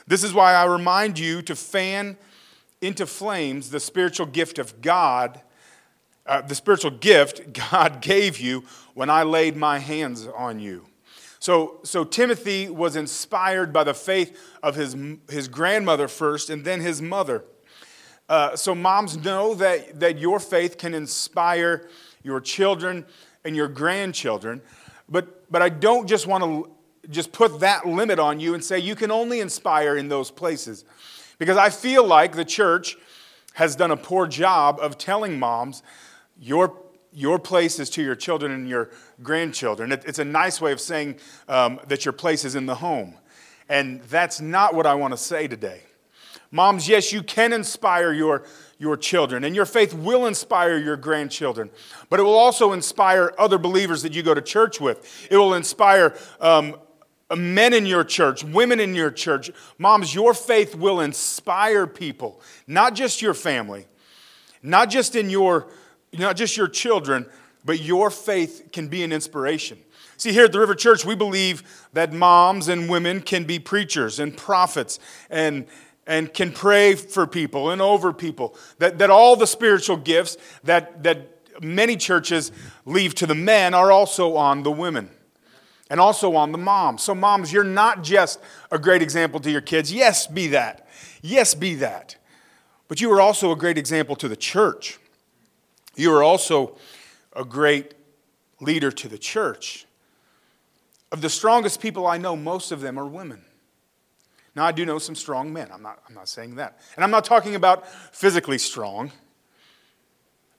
This 0.07 0.23
is 0.23 0.33
why 0.33 0.55
I 0.55 0.63
remind 0.63 1.19
you 1.19 1.43
to 1.43 1.55
fan 1.55 2.17
into 2.81 3.05
flames 3.05 3.69
the 3.69 3.79
spiritual 3.79 4.25
gift 4.25 4.59
of 4.59 4.81
God, 4.81 5.41
uh, 6.25 6.41
the 6.41 6.55
spiritual 6.55 6.91
gift 6.91 7.53
God 7.71 8.01
gave 8.01 8.39
you 8.39 8.63
when 8.93 9.09
I 9.09 9.23
laid 9.23 9.55
my 9.55 9.79
hands 9.79 10.27
on 10.27 10.59
you. 10.59 10.85
So, 11.39 11.79
so 11.83 12.03
Timothy 12.03 12.69
was 12.69 12.95
inspired 12.95 13.73
by 13.73 13.83
the 13.83 13.95
faith 13.95 14.37
of 14.61 14.75
his, 14.75 14.95
his 15.29 15.47
grandmother 15.47 16.07
first 16.07 16.51
and 16.51 16.63
then 16.63 16.81
his 16.81 17.01
mother. 17.01 17.43
Uh, 18.29 18.55
so, 18.55 18.75
moms, 18.75 19.17
know 19.17 19.55
that, 19.55 19.99
that 19.99 20.19
your 20.19 20.39
faith 20.39 20.77
can 20.77 20.93
inspire 20.93 21.89
your 22.23 22.39
children 22.39 23.05
and 23.43 23.55
your 23.55 23.67
grandchildren. 23.67 24.61
But, 25.09 25.51
but 25.51 25.61
I 25.61 25.69
don't 25.69 26.07
just 26.07 26.27
want 26.27 26.43
to 26.43 26.71
just 27.09 27.31
put 27.31 27.59
that 27.61 27.87
limit 27.87 28.19
on 28.19 28.39
you 28.39 28.53
and 28.53 28.63
say 28.63 28.77
you 28.77 28.95
can 28.95 29.11
only 29.11 29.39
inspire 29.39 29.97
in 29.97 30.07
those 30.07 30.29
places. 30.29 30.85
Because 31.41 31.57
I 31.57 31.71
feel 31.71 32.05
like 32.05 32.35
the 32.35 32.45
church 32.45 32.97
has 33.55 33.75
done 33.75 33.89
a 33.89 33.97
poor 33.97 34.27
job 34.27 34.77
of 34.79 34.99
telling 34.99 35.39
moms 35.39 35.81
your, 36.39 36.77
your 37.11 37.39
place 37.39 37.79
is 37.79 37.89
to 37.89 38.03
your 38.03 38.13
children 38.13 38.51
and 38.51 38.69
your 38.69 38.91
grandchildren. 39.23 39.91
It, 39.91 40.03
it's 40.05 40.19
a 40.19 40.23
nice 40.23 40.61
way 40.61 40.71
of 40.71 40.79
saying 40.79 41.15
um, 41.47 41.79
that 41.87 42.05
your 42.05 42.11
place 42.11 42.45
is 42.45 42.53
in 42.53 42.67
the 42.67 42.75
home. 42.75 43.15
And 43.69 44.03
that's 44.03 44.39
not 44.39 44.75
what 44.75 44.85
I 44.85 44.93
want 44.93 45.13
to 45.13 45.17
say 45.17 45.47
today. 45.47 45.81
Moms, 46.51 46.87
yes, 46.87 47.11
you 47.11 47.23
can 47.23 47.53
inspire 47.53 48.13
your, 48.13 48.43
your 48.77 48.95
children, 48.95 49.43
and 49.43 49.55
your 49.55 49.65
faith 49.65 49.95
will 49.95 50.27
inspire 50.27 50.77
your 50.77 50.95
grandchildren, 50.95 51.71
but 52.11 52.19
it 52.19 52.23
will 52.23 52.37
also 52.37 52.71
inspire 52.71 53.33
other 53.39 53.57
believers 53.57 54.03
that 54.03 54.13
you 54.13 54.21
go 54.21 54.35
to 54.35 54.41
church 54.43 54.79
with. 54.79 55.27
It 55.31 55.37
will 55.37 55.55
inspire 55.55 56.15
um, 56.39 56.75
Uh, 57.31 57.35
men 57.37 57.73
in 57.73 57.85
your 57.85 58.03
church, 58.03 58.43
women 58.43 58.81
in 58.81 58.93
your 58.93 59.09
church. 59.09 59.49
Moms, 59.77 60.13
your 60.13 60.33
faith 60.33 60.75
will 60.75 60.99
inspire 60.99 61.87
people, 61.87 62.41
not 62.67 62.93
just 62.93 63.21
your 63.21 63.33
family, 63.33 63.87
not 64.61 64.89
just 64.89 65.15
in 65.15 65.29
your, 65.29 65.67
not 66.11 66.35
just 66.35 66.57
your 66.57 66.67
children, 66.67 67.25
but 67.63 67.79
your 67.79 68.09
faith 68.09 68.69
can 68.73 68.89
be 68.89 69.01
an 69.01 69.13
inspiration. 69.13 69.79
See, 70.17 70.33
here 70.33 70.45
at 70.45 70.51
the 70.51 70.59
River 70.59 70.75
Church, 70.75 71.05
we 71.05 71.15
believe 71.15 71.63
that 71.93 72.11
moms 72.11 72.67
and 72.67 72.89
women 72.89 73.21
can 73.21 73.45
be 73.45 73.59
preachers 73.59 74.19
and 74.19 74.35
prophets 74.35 74.99
and 75.29 75.65
and 76.07 76.33
can 76.33 76.51
pray 76.51 76.95
for 76.95 77.27
people 77.27 77.69
and 77.69 77.79
over 77.79 78.11
people. 78.11 78.55
That, 78.79 78.97
that 78.97 79.11
all 79.11 79.35
the 79.35 79.45
spiritual 79.45 79.97
gifts 79.97 80.35
that, 80.63 81.03
that 81.03 81.61
many 81.61 81.95
churches 81.95 82.51
leave 82.85 83.13
to 83.15 83.27
the 83.27 83.35
men 83.35 83.75
are 83.75 83.91
also 83.91 84.35
on 84.35 84.63
the 84.63 84.71
women 84.71 85.11
and 85.91 85.99
also 85.99 86.35
on 86.37 86.53
the 86.53 86.57
moms. 86.57 87.03
So, 87.03 87.13
moms, 87.13 87.51
you're 87.51 87.65
not 87.65 88.01
just 88.01 88.39
a 88.71 88.79
great 88.79 89.01
example 89.01 89.41
to 89.41 89.51
your 89.51 89.59
kids. 89.59 89.91
Yes, 89.91 90.25
be 90.25 90.47
that. 90.47 90.87
Yes, 91.21 91.53
be 91.53 91.75
that. 91.75 92.15
But 92.87 93.01
you 93.01 93.11
are 93.11 93.19
also 93.19 93.51
a 93.51 93.57
great 93.57 93.77
example 93.77 94.15
to 94.15 94.29
the 94.29 94.37
church. 94.37 94.99
You 95.97 96.13
are 96.13 96.23
also 96.23 96.77
a 97.35 97.43
great 97.43 97.93
leader 98.61 98.89
to 98.89 99.09
the 99.09 99.17
church. 99.17 99.85
Of 101.11 101.19
the 101.19 101.29
strongest 101.29 101.81
people 101.81 102.07
I 102.07 102.17
know, 102.17 102.37
most 102.37 102.71
of 102.71 102.79
them 102.79 102.97
are 102.97 103.05
women. 103.05 103.43
Now, 104.55 104.63
I 104.63 104.71
do 104.71 104.85
know 104.85 104.97
some 104.97 105.15
strong 105.15 105.51
men. 105.51 105.69
I'm 105.73 105.83
not, 105.83 105.99
I'm 106.07 106.15
not 106.15 106.29
saying 106.29 106.55
that. 106.55 106.79
And 106.95 107.03
I'm 107.03 107.11
not 107.11 107.25
talking 107.25 107.55
about 107.55 107.85
physically 108.15 108.59
strong, 108.59 109.11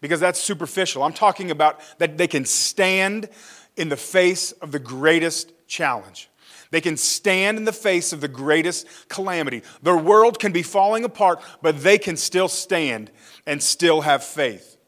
because 0.03 0.21
that's 0.21 0.41
superficial. 0.41 1.03
I'm 1.03 1.15
talking 1.15 1.51
about 1.51 1.81
that 1.99 2.19
they 2.19 2.27
can 2.27 2.45
stand 2.45 3.31
in 3.77 3.89
the 3.89 3.97
face 3.97 4.53
of 4.53 4.73
the 4.73 4.79
greatest 4.79 5.53
challenge. 5.67 6.29
They 6.71 6.81
can 6.81 6.97
stand 6.97 7.59
in 7.59 7.65
the 7.65 7.73
face 7.73 8.13
of 8.13 8.21
the 8.21 8.29
greatest 8.29 8.87
calamity. 9.09 9.63
Their 9.83 9.97
world 9.97 10.39
can 10.39 10.53
be 10.53 10.63
falling 10.63 11.05
apart, 11.05 11.43
but 11.61 11.83
they 11.83 11.99
can 11.99 12.17
still 12.17 12.49
stand 12.49 13.11
and 13.47 13.63
still 13.63 14.01
have 14.01 14.25
faith. 14.25 14.79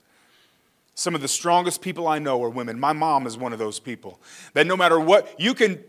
Some 0.95 1.15
of 1.15 1.21
the 1.21 1.29
strongest 1.29 1.83
people 1.83 2.07
I 2.07 2.19
know 2.21 2.43
are 2.43 2.49
women. 2.49 2.81
My 2.81 2.93
mom 2.93 3.27
is 3.27 3.37
one 3.37 3.53
of 3.53 3.59
those 3.59 3.81
people. 3.81 4.21
That 4.55 4.67
no 4.67 4.77
matter 4.77 4.99
what, 4.99 5.39
you 5.39 5.53
can 5.53 5.83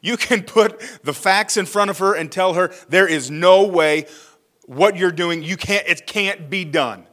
you 0.00 0.16
can 0.16 0.42
put 0.44 0.80
the 1.02 1.14
facts 1.14 1.56
in 1.56 1.66
front 1.66 1.90
of 1.90 1.98
her 1.98 2.14
and 2.14 2.30
tell 2.30 2.54
her 2.54 2.72
there 2.88 3.08
is 3.08 3.30
no 3.30 3.66
way 3.66 4.06
what 4.66 4.96
you're 4.96 5.10
doing, 5.10 5.42
you 5.42 5.56
can't, 5.56 5.86
it 5.88 6.06
can't 6.06 6.48
be 6.48 6.64
done. 6.64 7.04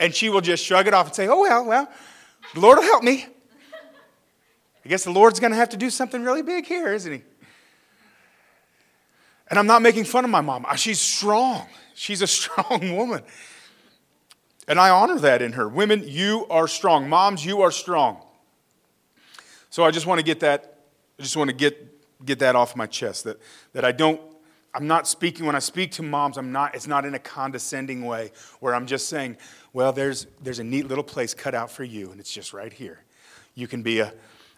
And 0.00 0.14
she 0.14 0.30
will 0.30 0.40
just 0.40 0.64
shrug 0.64 0.86
it 0.86 0.94
off 0.94 1.06
and 1.06 1.14
say, 1.14 1.28
Oh, 1.28 1.42
well, 1.42 1.66
well, 1.66 1.88
the 2.54 2.60
Lord 2.60 2.78
will 2.78 2.84
help 2.84 3.02
me. 3.02 3.26
I 4.86 4.88
guess 4.88 5.02
the 5.02 5.10
Lord's 5.10 5.40
going 5.40 5.50
to 5.50 5.56
have 5.56 5.70
to 5.70 5.76
do 5.76 5.90
something 5.90 6.22
really 6.22 6.42
big 6.42 6.64
here, 6.64 6.92
isn't 6.92 7.12
he? 7.12 7.22
And 9.48 9.58
I'm 9.58 9.66
not 9.66 9.82
making 9.82 10.04
fun 10.04 10.24
of 10.24 10.30
my 10.30 10.40
mom. 10.40 10.64
She's 10.76 11.00
strong. 11.00 11.66
She's 11.96 12.22
a 12.22 12.26
strong 12.28 12.94
woman. 12.94 13.24
And 14.68 14.78
I 14.78 14.90
honor 14.90 15.18
that 15.18 15.42
in 15.42 15.54
her. 15.54 15.68
Women, 15.68 16.04
you 16.06 16.46
are 16.50 16.68
strong. 16.68 17.08
Moms, 17.08 17.44
you 17.44 17.62
are 17.62 17.72
strong. 17.72 18.22
So 19.70 19.82
I 19.82 19.90
just 19.90 20.06
want 20.06 20.20
to 20.20 20.24
get 20.24 20.38
that, 20.38 20.78
I 21.18 21.22
just 21.24 21.36
want 21.36 21.50
to 21.50 21.56
get 21.56 21.92
get 22.24 22.38
that 22.38 22.54
off 22.54 22.76
my 22.76 22.86
chest 22.86 23.24
that, 23.24 23.40
that 23.72 23.84
I 23.84 23.90
don't, 23.90 24.20
I'm 24.72 24.86
not 24.86 25.08
speaking, 25.08 25.46
when 25.46 25.56
I 25.56 25.58
speak 25.58 25.90
to 25.92 26.04
moms, 26.04 26.38
I'm 26.38 26.52
not, 26.52 26.76
it's 26.76 26.86
not 26.86 27.04
in 27.04 27.14
a 27.14 27.18
condescending 27.18 28.04
way 28.04 28.30
where 28.60 28.72
I'm 28.72 28.86
just 28.86 29.08
saying, 29.08 29.36
well, 29.72 29.92
there's, 29.92 30.28
there's 30.40 30.60
a 30.60 30.64
neat 30.64 30.86
little 30.86 31.02
place 31.02 31.34
cut 31.34 31.56
out 31.56 31.72
for 31.72 31.82
you, 31.82 32.12
and 32.12 32.20
it's 32.20 32.32
just 32.32 32.52
right 32.52 32.72
here. 32.72 33.02
You 33.56 33.66
can 33.66 33.82
be 33.82 33.98
a, 33.98 34.12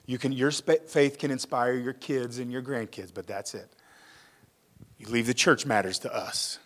you 0.08 0.16
can, 0.16 0.32
your 0.32 0.50
faith 0.50 1.18
can 1.18 1.30
inspire 1.30 1.74
your 1.74 1.92
kids 1.92 2.38
and 2.38 2.50
your 2.50 2.62
grandkids, 2.62 3.12
but 3.12 3.26
that's 3.26 3.54
it. 3.54 3.68
You 4.96 5.06
leave 5.06 5.26
the 5.26 5.34
church 5.34 5.66
matters 5.66 5.98
to 5.98 6.12
us. 6.12 6.58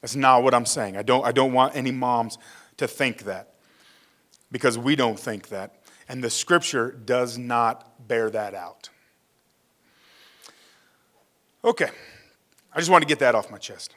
That's 0.00 0.14
not 0.14 0.44
what 0.44 0.54
I'm 0.54 0.64
saying. 0.64 0.96
I 0.96 1.02
don't, 1.02 1.26
I 1.26 1.32
don't 1.32 1.52
want 1.52 1.74
any 1.74 1.90
moms 1.90 2.38
to 2.76 2.86
think 2.86 3.24
that 3.24 3.54
because 4.52 4.78
we 4.78 4.94
don't 4.94 5.18
think 5.18 5.48
that. 5.48 5.82
And 6.08 6.22
the 6.22 6.30
scripture 6.30 6.92
does 6.92 7.36
not 7.36 8.06
bear 8.06 8.30
that 8.30 8.54
out. 8.54 8.88
Okay, 11.64 11.90
I 12.72 12.78
just 12.78 12.88
want 12.88 13.02
to 13.02 13.08
get 13.08 13.18
that 13.18 13.34
off 13.34 13.50
my 13.50 13.58
chest. 13.58 13.96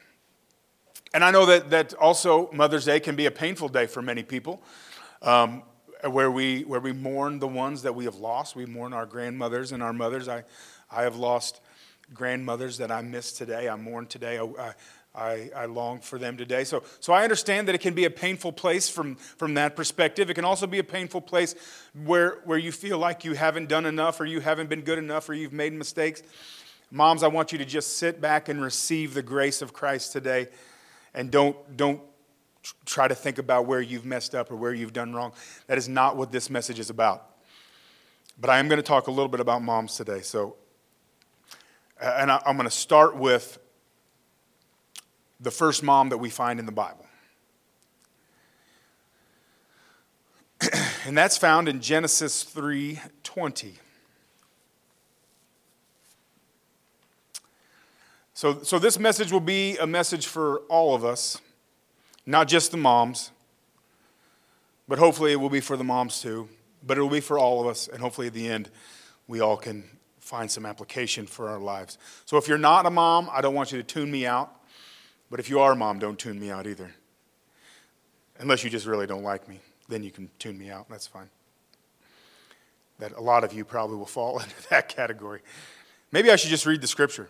And 1.14 1.24
I 1.24 1.30
know 1.30 1.46
that, 1.46 1.70
that 1.70 1.94
also 1.94 2.50
Mother's 2.52 2.86
Day 2.86 3.00
can 3.00 3.16
be 3.16 3.28
a 3.28 3.32
painful 3.32 3.70
day 3.70 3.86
for 3.86 4.02
many 4.02 4.24
people, 4.24 4.64
um, 5.22 5.62
Uh, 6.04 6.10
where, 6.10 6.32
we, 6.32 6.64
where 6.64 6.80
we 6.80 6.92
mourn 6.92 7.40
the 7.40 7.48
ones 7.48 7.84
that 7.84 7.96
we 7.96 8.06
have 8.06 8.16
lost. 8.16 8.56
We 8.56 8.66
mourn 8.66 8.94
our 8.94 9.06
grandmothers 9.06 9.72
and 9.72 9.82
our 9.82 9.94
mothers. 9.94 10.28
I, 10.28 10.44
I 10.92 11.04
have 11.04 11.16
lost 11.16 11.62
grandmothers 12.14 12.78
that 12.80 12.92
I 12.92 13.02
miss 13.02 13.32
today. 13.32 13.70
I 13.70 13.76
mourn 13.76 14.08
today. 14.08 14.38
I, 14.40 14.74
I, 15.16 15.50
I, 15.56 15.66
long 15.66 16.00
for 16.00 16.18
them 16.18 16.36
today. 16.38 16.64
So, 16.64 16.84
so 17.00 17.14
I 17.14 17.24
understand 17.24 17.68
that 17.68 17.76
it 17.76 17.82
can 17.82 17.94
be 17.94 18.06
a 18.06 18.10
painful 18.10 18.52
place 18.52 18.90
from, 18.90 19.16
from 19.16 19.54
that 19.54 19.76
perspective. 19.76 20.30
It 20.30 20.34
can 20.34 20.44
also 20.44 20.68
be 20.68 20.80
a 20.80 20.84
painful 20.84 21.22
place 21.22 21.56
where, 22.04 22.40
where 22.46 22.58
you 22.58 22.72
feel 22.72 22.98
like 22.98 23.24
you 23.24 23.34
haven't 23.34 23.70
done 23.70 23.86
enough 23.86 24.20
or 24.20 24.26
you 24.26 24.40
haven't 24.40 24.70
been 24.70 24.82
good 24.82 24.98
enough 24.98 25.30
or 25.30 25.36
you've 25.36 25.54
made 25.54 25.72
mistakes. 25.72 26.24
Moms, 26.92 27.24
I 27.24 27.28
want 27.28 27.52
you 27.52 27.60
to 27.60 27.66
just 27.66 27.98
sit 27.98 28.20
back 28.20 28.50
and 28.50 28.62
receive 28.62 29.14
the 29.14 29.24
grace 29.24 29.62
of 29.62 29.72
Christ 29.72 30.12
today 30.12 30.48
and 31.14 31.32
don't, 31.32 31.78
don't 31.78 32.02
try 32.86 33.08
to 33.08 33.16
think 33.16 33.38
about 33.38 33.66
where 33.66 33.82
you've 33.82 34.06
messed 34.06 34.36
up 34.36 34.52
or 34.52 34.56
where 34.56 34.74
you've 34.74 34.94
done 34.94 35.14
wrong. 35.14 35.34
That 35.68 35.78
is 35.78 35.90
not 35.90 36.16
what 36.16 36.32
this 36.32 36.50
message 36.50 36.80
is 36.80 36.90
about. 36.90 37.30
But 38.40 38.50
I 38.50 38.60
am 38.60 38.68
going 38.68 38.78
to 38.78 38.84
talk 38.84 39.08
a 39.08 39.12
little 39.12 39.28
bit 39.28 39.40
about 39.40 39.62
moms 39.62 39.96
today. 39.96 40.22
So, 40.22 40.56
and 42.02 42.32
I, 42.32 42.42
am 42.46 42.56
going 42.56 42.68
to 42.68 42.72
start 42.76 43.16
with 43.16 43.60
the 45.40 45.52
first 45.52 45.84
mom 45.84 46.10
that 46.10 46.18
we 46.18 46.30
find 46.30 46.60
in 46.60 46.66
the 46.66 46.72
Bible. 46.72 47.06
and 51.06 51.18
that's 51.18 51.38
found 51.38 51.68
in 51.68 51.82
Genesis 51.82 52.44
3:20. 52.44 53.74
So, 58.34 58.64
so 58.64 58.80
this 58.80 58.98
message 58.98 59.32
will 59.32 59.40
be 59.40 59.78
a 59.78 59.86
message 59.86 60.26
for 60.28 60.60
all 60.70 60.96
of 60.96 61.06
us 61.06 61.40
not 62.26 62.48
just 62.48 62.72
the 62.72 62.78
moms, 62.78 63.32
but 64.88 65.00
hopefully 65.00 65.32
it 65.32 65.38
will 65.38 65.50
be 65.50 65.60
for 65.60 65.78
the 65.78 65.84
moms 65.84 66.22
too. 66.22 66.50
But 66.86 66.98
it 66.98 67.02
will 67.02 67.10
be 67.10 67.22
for 67.22 67.40
all 67.40 67.62
of 67.62 67.68
us, 67.68 67.88
and 67.88 68.02
hopefully 68.02 68.28
at 68.28 68.34
the 68.34 68.50
end, 68.50 68.70
we 69.28 69.40
all 69.40 69.56
can 69.56 69.86
find 70.20 70.52
some 70.52 70.66
application 70.66 71.26
for 71.28 71.50
our 71.50 71.60
lives. 71.60 71.98
So 72.26 72.38
if 72.38 72.48
you're 72.48 72.58
not 72.58 72.86
a 72.86 72.90
mom, 72.90 73.30
I 73.32 73.42
don't 73.42 73.54
want 73.54 73.72
you 73.72 73.78
to 73.78 73.84
tune 73.84 74.12
me 74.12 74.26
out. 74.26 74.54
But 75.30 75.40
if 75.40 75.50
you 75.50 75.60
are 75.60 75.72
a 75.72 75.76
mom, 75.76 76.00
don't 76.00 76.20
tune 76.20 76.40
me 76.40 76.52
out 76.52 76.68
either. 76.68 76.94
Unless 78.40 78.64
you 78.64 78.70
just 78.70 78.86
really 78.86 79.08
don't 79.08 79.24
like 79.24 79.48
me, 79.48 79.60
then 79.90 80.04
you 80.04 80.12
can 80.12 80.30
tune 80.40 80.58
me 80.58 80.70
out. 80.70 80.88
That's 80.90 81.08
fine. 81.08 81.30
That 83.00 83.14
a 83.14 83.22
lot 83.22 83.44
of 83.44 83.54
you 83.54 83.66
probably 83.66 83.98
will 83.98 84.06
fall 84.06 84.40
into 84.44 84.70
that 84.70 84.90
category. 84.90 85.42
Maybe 86.12 86.30
I 86.30 86.36
should 86.36 86.52
just 86.52 86.66
read 86.66 86.82
the 86.82 86.88
scripture. 86.88 87.30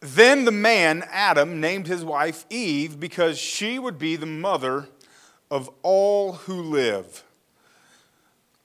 Then 0.00 0.44
the 0.44 0.52
man, 0.52 1.04
Adam, 1.10 1.60
named 1.60 1.88
his 1.88 2.04
wife 2.04 2.44
Eve 2.50 3.00
because 3.00 3.38
she 3.38 3.78
would 3.78 3.98
be 3.98 4.16
the 4.16 4.26
mother 4.26 4.88
of 5.50 5.68
all 5.82 6.34
who 6.34 6.62
live. 6.62 7.24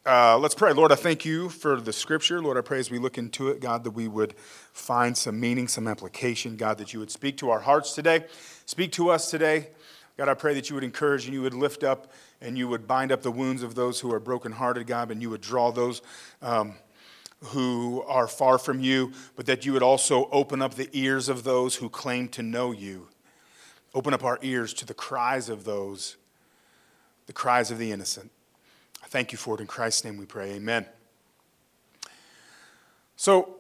Uh, 0.05 0.37
let's 0.37 0.53
pray. 0.53 0.73
Lord, 0.73 0.91
I 0.91 0.95
thank 0.95 1.23
you 1.23 1.47
for 1.49 1.79
the 1.79 1.93
scripture. 1.93 2.41
Lord, 2.41 2.57
I 2.57 2.61
pray 2.61 2.77
as 2.77 2.91
we 2.91 2.99
look 2.99 3.17
into 3.17 3.47
it, 3.47 3.61
God, 3.61 3.85
that 3.85 3.91
we 3.91 4.07
would 4.07 4.35
find 4.73 5.17
some 5.17 5.39
meaning, 5.39 5.67
some 5.67 5.87
application. 5.87 6.57
God, 6.57 6.77
that 6.77 6.93
you 6.93 6.99
would 6.99 7.09
speak 7.09 7.37
to 7.37 7.49
our 7.49 7.61
hearts 7.61 7.95
today, 7.95 8.25
speak 8.65 8.91
to 8.93 9.09
us 9.09 9.31
today. 9.31 9.69
God, 10.17 10.27
I 10.27 10.33
pray 10.33 10.53
that 10.53 10.69
you 10.69 10.75
would 10.75 10.83
encourage 10.83 11.25
and 11.25 11.33
you 11.33 11.41
would 11.41 11.53
lift 11.53 11.83
up 11.83 12.11
and 12.41 12.57
you 12.57 12.67
would 12.67 12.85
bind 12.85 13.11
up 13.11 13.23
the 13.23 13.31
wounds 13.31 13.63
of 13.63 13.75
those 13.75 14.01
who 14.01 14.13
are 14.13 14.19
brokenhearted, 14.19 14.85
God, 14.85 15.09
and 15.09 15.21
you 15.21 15.29
would 15.29 15.41
draw 15.41 15.71
those 15.71 16.01
um, 16.41 16.75
who 17.45 18.03
are 18.07 18.27
far 18.27 18.57
from 18.57 18.81
you, 18.81 19.11
but 19.35 19.45
that 19.45 19.65
you 19.65 19.73
would 19.73 19.83
also 19.83 20.29
open 20.31 20.61
up 20.61 20.75
the 20.75 20.89
ears 20.93 21.29
of 21.29 21.43
those 21.43 21.75
who 21.75 21.89
claim 21.89 22.27
to 22.29 22.43
know 22.43 22.71
you. 22.71 23.07
Open 23.93 24.13
up 24.13 24.23
our 24.23 24.39
ears 24.41 24.73
to 24.75 24.85
the 24.85 24.93
cries 24.93 25.49
of 25.49 25.65
those, 25.65 26.17
the 27.27 27.33
cries 27.33 27.69
of 27.69 27.77
the 27.77 27.91
innocent. 27.91 28.31
I 29.03 29.07
thank 29.07 29.31
you 29.31 29.37
for 29.37 29.55
it. 29.55 29.61
In 29.61 29.67
Christ's 29.67 30.05
name 30.05 30.17
we 30.17 30.25
pray. 30.25 30.53
Amen. 30.53 30.85
So, 33.15 33.57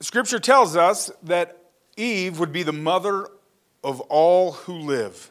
Scripture 0.00 0.38
tells 0.38 0.76
us 0.76 1.10
that 1.22 1.58
Eve 1.96 2.38
would 2.38 2.52
be 2.52 2.62
the 2.62 2.72
mother 2.72 3.28
of 3.82 4.00
all 4.02 4.52
who 4.52 4.74
live. 4.74 5.30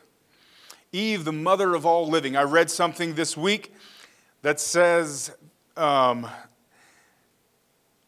Eve, 0.92 1.26
the 1.26 1.34
mother 1.34 1.76
of 1.76 1.86
all 1.86 2.08
living. 2.08 2.36
I 2.36 2.44
read 2.44 2.72
something 2.72 3.16
this 3.16 3.36
week 3.36 3.74
that 4.42 4.60
says 4.60 5.32
um, 5.76 6.28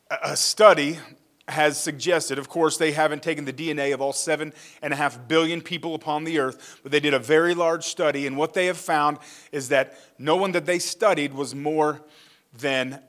a 0.10 0.38
study 0.38 1.00
has 1.48 1.80
suggested, 1.80 2.38
of 2.38 2.50
course, 2.50 2.78
they 2.78 2.92
haven't 2.92 3.24
taken 3.24 3.46
the 3.46 3.54
DNA 3.54 3.94
of 3.94 4.02
all 4.02 4.12
seven 4.12 4.54
and 4.82 4.92
a 4.92 4.96
half 4.96 5.28
billion 5.28 5.62
people 5.62 5.96
upon 5.96 6.26
the 6.26 6.40
earth, 6.40 6.80
but 6.84 6.92
they 6.92 7.00
did 7.00 7.14
a 7.14 7.20
very 7.20 7.54
large 7.54 7.86
study, 7.86 8.28
and 8.28 8.36
what 8.36 8.54
they 8.54 8.66
have 8.66 8.78
found 8.78 9.18
is 9.52 9.70
that 9.70 9.98
no 10.18 10.36
one 10.36 10.52
that 10.52 10.66
they 10.66 10.80
studied 10.80 11.34
was 11.34 11.56
more 11.56 12.02
than 12.58 13.00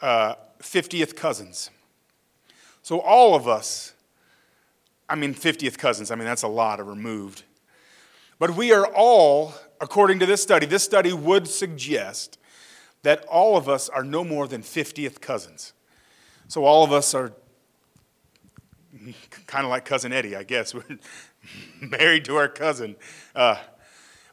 uh, 0.00 0.34
50th 0.60 1.16
cousins. 1.16 1.70
So 2.82 3.00
all 3.00 3.34
of 3.34 3.48
us, 3.48 3.94
I 5.08 5.14
mean, 5.14 5.34
50th 5.34 5.78
cousins, 5.78 6.10
I 6.10 6.14
mean, 6.14 6.26
that's 6.26 6.42
a 6.42 6.48
lot 6.48 6.78
of 6.78 6.88
removed. 6.88 7.44
But 8.38 8.50
we 8.56 8.72
are 8.72 8.86
all, 8.86 9.54
according 9.80 10.18
to 10.18 10.26
this 10.26 10.42
study, 10.42 10.66
this 10.66 10.82
study 10.82 11.12
would 11.12 11.48
suggest 11.48 12.38
that 13.02 13.24
all 13.26 13.56
of 13.56 13.68
us 13.68 13.88
are 13.88 14.04
no 14.04 14.24
more 14.24 14.46
than 14.46 14.62
50th 14.62 15.20
cousins. 15.20 15.72
So 16.48 16.64
all 16.64 16.84
of 16.84 16.92
us 16.92 17.14
are 17.14 17.32
kind 19.46 19.64
of 19.64 19.70
like 19.70 19.84
cousin 19.84 20.12
Eddie, 20.12 20.36
I 20.36 20.42
guess. 20.42 20.74
We're 20.74 20.84
married 21.80 22.24
to 22.26 22.36
our 22.36 22.48
cousin. 22.48 22.96
Uh, 23.34 23.56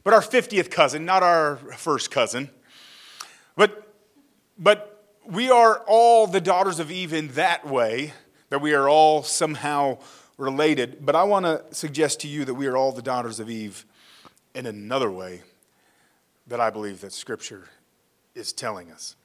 but 0.04 0.14
our 0.14 0.20
50th 0.20 0.70
cousin, 0.70 1.04
not 1.04 1.22
our 1.22 1.56
first 1.56 2.10
cousin. 2.10 2.50
But, 3.56 3.94
but 4.58 5.04
we 5.26 5.50
are 5.50 5.84
all 5.86 6.26
the 6.26 6.40
daughters 6.40 6.78
of 6.78 6.90
Eve 6.90 7.12
in 7.12 7.28
that 7.28 7.66
way, 7.66 8.12
that 8.48 8.60
we 8.60 8.72
are 8.72 8.88
all 8.88 9.22
somehow 9.22 9.98
related. 10.38 11.04
But 11.04 11.14
I 11.14 11.24
want 11.24 11.46
to 11.46 11.62
suggest 11.70 12.20
to 12.20 12.28
you 12.28 12.44
that 12.44 12.54
we 12.54 12.66
are 12.66 12.76
all 12.76 12.92
the 12.92 13.02
daughters 13.02 13.40
of 13.40 13.50
Eve 13.50 13.84
in 14.54 14.66
another 14.66 15.10
way 15.10 15.42
that 16.46 16.60
I 16.60 16.70
believe 16.70 17.00
that 17.02 17.12
Scripture 17.12 17.68
is 18.34 18.52
telling 18.52 18.90
us. 18.90 19.16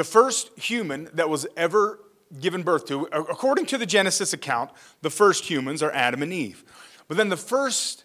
The 0.00 0.04
first 0.04 0.58
human 0.58 1.10
that 1.12 1.28
was 1.28 1.46
ever 1.58 2.00
given 2.40 2.62
birth 2.62 2.86
to, 2.86 3.02
according 3.12 3.66
to 3.66 3.76
the 3.76 3.84
Genesis 3.84 4.32
account, 4.32 4.70
the 5.02 5.10
first 5.10 5.44
humans 5.44 5.82
are 5.82 5.92
Adam 5.92 6.22
and 6.22 6.32
Eve. 6.32 6.64
But 7.06 7.18
then 7.18 7.28
the 7.28 7.36
first 7.36 8.04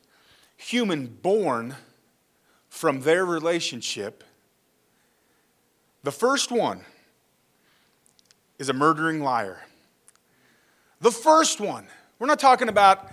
human 0.57 1.07
born 1.07 1.77
from 2.67 2.99
their 2.99 3.25
relationship, 3.25 4.25
the 6.03 6.11
first 6.11 6.51
one 6.51 6.81
is 8.59 8.67
a 8.67 8.73
murdering 8.73 9.23
liar. 9.23 9.61
The 10.99 11.11
first 11.11 11.61
one. 11.61 11.87
We're 12.19 12.27
not 12.27 12.39
talking 12.39 12.67
about 12.67 13.09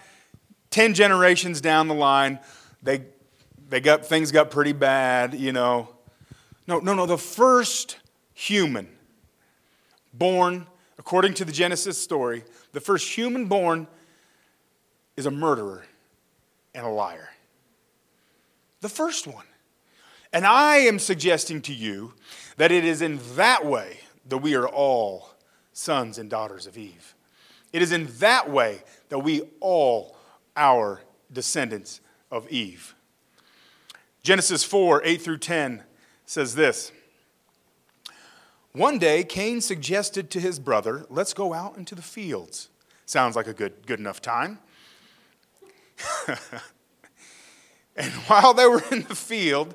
10 0.70 0.94
generations 0.94 1.60
down 1.60 1.86
the 1.86 1.94
line. 1.94 2.40
They, 2.82 3.04
they 3.68 3.78
got, 3.78 4.04
things 4.04 4.32
got 4.32 4.50
pretty 4.50 4.72
bad, 4.72 5.34
you 5.34 5.52
know. 5.52 5.88
No, 6.66 6.80
no, 6.80 6.94
no. 6.94 7.06
The 7.06 7.16
first 7.16 7.98
human 8.42 8.88
born, 10.12 10.66
according 10.98 11.34
to 11.34 11.44
the 11.44 11.52
Genesis 11.52 11.96
story, 11.96 12.42
the 12.72 12.80
first 12.80 13.16
human 13.16 13.46
born 13.46 13.86
is 15.16 15.26
a 15.26 15.30
murderer 15.30 15.84
and 16.74 16.84
a 16.84 16.88
liar. 16.88 17.30
The 18.80 18.88
first 18.88 19.26
one. 19.28 19.44
And 20.32 20.44
I 20.44 20.78
am 20.78 20.98
suggesting 20.98 21.62
to 21.62 21.74
you 21.74 22.14
that 22.56 22.72
it 22.72 22.84
is 22.84 23.00
in 23.00 23.20
that 23.36 23.64
way 23.64 23.98
that 24.28 24.38
we 24.38 24.56
are 24.56 24.66
all 24.66 25.28
sons 25.72 26.18
and 26.18 26.28
daughters 26.28 26.66
of 26.66 26.76
Eve. 26.76 27.14
It 27.72 27.80
is 27.80 27.92
in 27.92 28.08
that 28.18 28.50
way 28.50 28.82
that 29.08 29.20
we 29.20 29.42
all 29.60 30.16
are 30.56 31.02
descendants 31.32 32.00
of 32.30 32.48
Eve. 32.48 32.94
Genesis 34.22 34.64
4 34.64 35.02
8 35.04 35.22
through 35.22 35.38
10 35.38 35.82
says 36.26 36.54
this. 36.54 36.92
One 38.72 38.98
day, 38.98 39.22
Cain 39.22 39.60
suggested 39.60 40.30
to 40.30 40.40
his 40.40 40.58
brother, 40.58 41.04
Let's 41.10 41.34
go 41.34 41.52
out 41.52 41.76
into 41.76 41.94
the 41.94 42.02
fields. 42.02 42.70
Sounds 43.04 43.36
like 43.36 43.46
a 43.46 43.52
good, 43.52 43.86
good 43.86 44.00
enough 44.00 44.22
time. 44.22 44.58
and 47.96 48.12
while 48.26 48.54
they 48.54 48.66
were 48.66 48.82
in 48.90 49.02
the 49.02 49.14
field, 49.14 49.74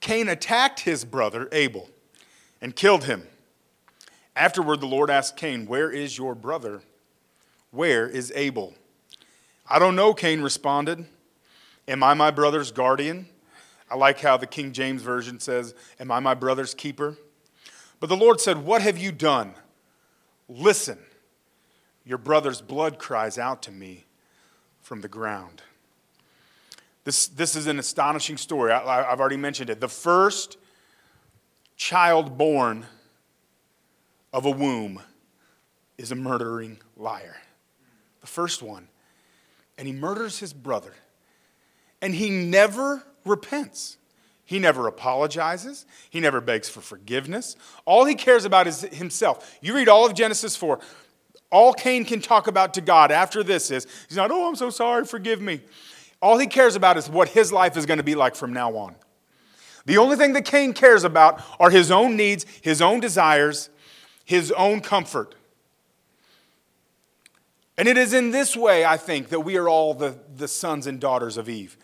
Cain 0.00 0.28
attacked 0.28 0.80
his 0.80 1.04
brother 1.04 1.48
Abel 1.52 1.88
and 2.60 2.74
killed 2.74 3.04
him. 3.04 3.28
Afterward, 4.34 4.80
the 4.80 4.86
Lord 4.86 5.08
asked 5.10 5.36
Cain, 5.36 5.66
Where 5.66 5.90
is 5.90 6.18
your 6.18 6.34
brother? 6.34 6.82
Where 7.70 8.08
is 8.08 8.32
Abel? 8.34 8.74
I 9.68 9.78
don't 9.78 9.94
know, 9.94 10.12
Cain 10.12 10.40
responded. 10.42 11.06
Am 11.86 12.02
I 12.02 12.14
my 12.14 12.32
brother's 12.32 12.72
guardian? 12.72 13.28
I 13.88 13.94
like 13.94 14.20
how 14.20 14.36
the 14.36 14.46
King 14.46 14.72
James 14.72 15.02
Version 15.02 15.38
says, 15.38 15.74
Am 16.00 16.10
I 16.10 16.18
my 16.18 16.34
brother's 16.34 16.74
keeper? 16.74 17.16
But 18.02 18.08
the 18.08 18.16
Lord 18.16 18.40
said, 18.40 18.64
What 18.64 18.82
have 18.82 18.98
you 18.98 19.12
done? 19.12 19.54
Listen, 20.48 20.98
your 22.04 22.18
brother's 22.18 22.60
blood 22.60 22.98
cries 22.98 23.38
out 23.38 23.62
to 23.62 23.70
me 23.70 24.06
from 24.80 25.02
the 25.02 25.08
ground. 25.08 25.62
This, 27.04 27.28
this 27.28 27.54
is 27.54 27.68
an 27.68 27.78
astonishing 27.78 28.38
story. 28.38 28.72
I, 28.72 29.08
have 29.08 29.20
already 29.20 29.36
mentioned 29.36 29.70
it. 29.70 29.80
The 29.80 29.86
first 29.86 30.56
child 31.76 32.36
born 32.36 32.86
of 34.32 34.46
a 34.46 34.50
womb 34.50 35.00
is 35.96 36.10
a 36.10 36.16
murdering 36.16 36.78
liar. 36.96 37.36
The 38.20 38.26
first 38.26 38.64
one. 38.64 38.88
And 39.78 39.86
he 39.86 39.94
murders 39.94 40.40
his 40.40 40.52
brother. 40.52 40.94
And 42.00 42.16
he 42.16 42.30
never 42.30 43.04
repents. 43.24 43.96
He 44.44 44.58
never 44.58 44.86
apologizes. 44.86 45.86
He 46.10 46.20
never 46.20 46.40
begs 46.40 46.68
for 46.68 46.80
forgiveness. 46.80 47.56
All 47.84 48.04
he 48.04 48.14
cares 48.14 48.44
about 48.44 48.66
is 48.66 48.82
himself. 48.82 49.58
You 49.60 49.74
read 49.74 49.88
all 49.88 50.04
of 50.04 50.14
Genesis 50.14 50.56
4. 50.56 50.80
All 51.50 51.72
Cain 51.72 52.04
can 52.04 52.20
talk 52.20 52.46
about 52.46 52.74
to 52.74 52.80
God 52.80 53.12
after 53.12 53.42
this 53.42 53.70
is, 53.70 53.86
he's 54.08 54.16
not, 54.16 54.30
oh, 54.30 54.48
I'm 54.48 54.56
so 54.56 54.70
sorry, 54.70 55.04
forgive 55.04 55.40
me. 55.40 55.60
All 56.20 56.38
he 56.38 56.46
cares 56.46 56.76
about 56.76 56.96
is 56.96 57.08
what 57.08 57.28
his 57.28 57.52
life 57.52 57.76
is 57.76 57.84
going 57.84 57.98
to 57.98 58.04
be 58.04 58.14
like 58.14 58.34
from 58.34 58.52
now 58.52 58.74
on. 58.76 58.94
The 59.84 59.98
only 59.98 60.16
thing 60.16 60.32
that 60.34 60.44
Cain 60.44 60.72
cares 60.72 61.04
about 61.04 61.42
are 61.58 61.70
his 61.70 61.90
own 61.90 62.16
needs, 62.16 62.46
his 62.62 62.80
own 62.80 63.00
desires, 63.00 63.68
his 64.24 64.52
own 64.52 64.80
comfort. 64.80 65.34
And 67.76 67.88
it 67.88 67.98
is 67.98 68.12
in 68.12 68.30
this 68.30 68.56
way, 68.56 68.84
I 68.84 68.96
think, 68.96 69.30
that 69.30 69.40
we 69.40 69.56
are 69.56 69.68
all 69.68 69.94
the, 69.94 70.16
the 70.36 70.46
sons 70.46 70.86
and 70.86 71.00
daughters 71.00 71.36
of 71.36 71.48
Eve. 71.48 71.76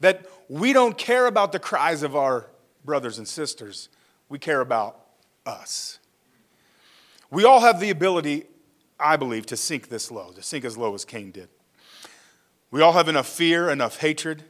That 0.00 0.26
we 0.52 0.74
don't 0.74 0.98
care 0.98 1.26
about 1.26 1.50
the 1.50 1.58
cries 1.58 2.02
of 2.02 2.14
our 2.14 2.50
brothers 2.84 3.16
and 3.16 3.26
sisters, 3.26 3.88
we 4.28 4.38
care 4.38 4.60
about 4.60 5.00
us. 5.46 5.98
We 7.30 7.44
all 7.44 7.60
have 7.60 7.80
the 7.80 7.88
ability, 7.88 8.44
I 9.00 9.16
believe, 9.16 9.46
to 9.46 9.56
sink 9.56 9.88
this 9.88 10.10
low, 10.10 10.30
to 10.32 10.42
sink 10.42 10.66
as 10.66 10.76
low 10.76 10.92
as 10.92 11.06
Cain 11.06 11.30
did. 11.30 11.48
We 12.70 12.82
all 12.82 12.92
have 12.92 13.08
enough 13.08 13.26
fear, 13.26 13.70
enough 13.70 13.96
hatred, 13.96 14.44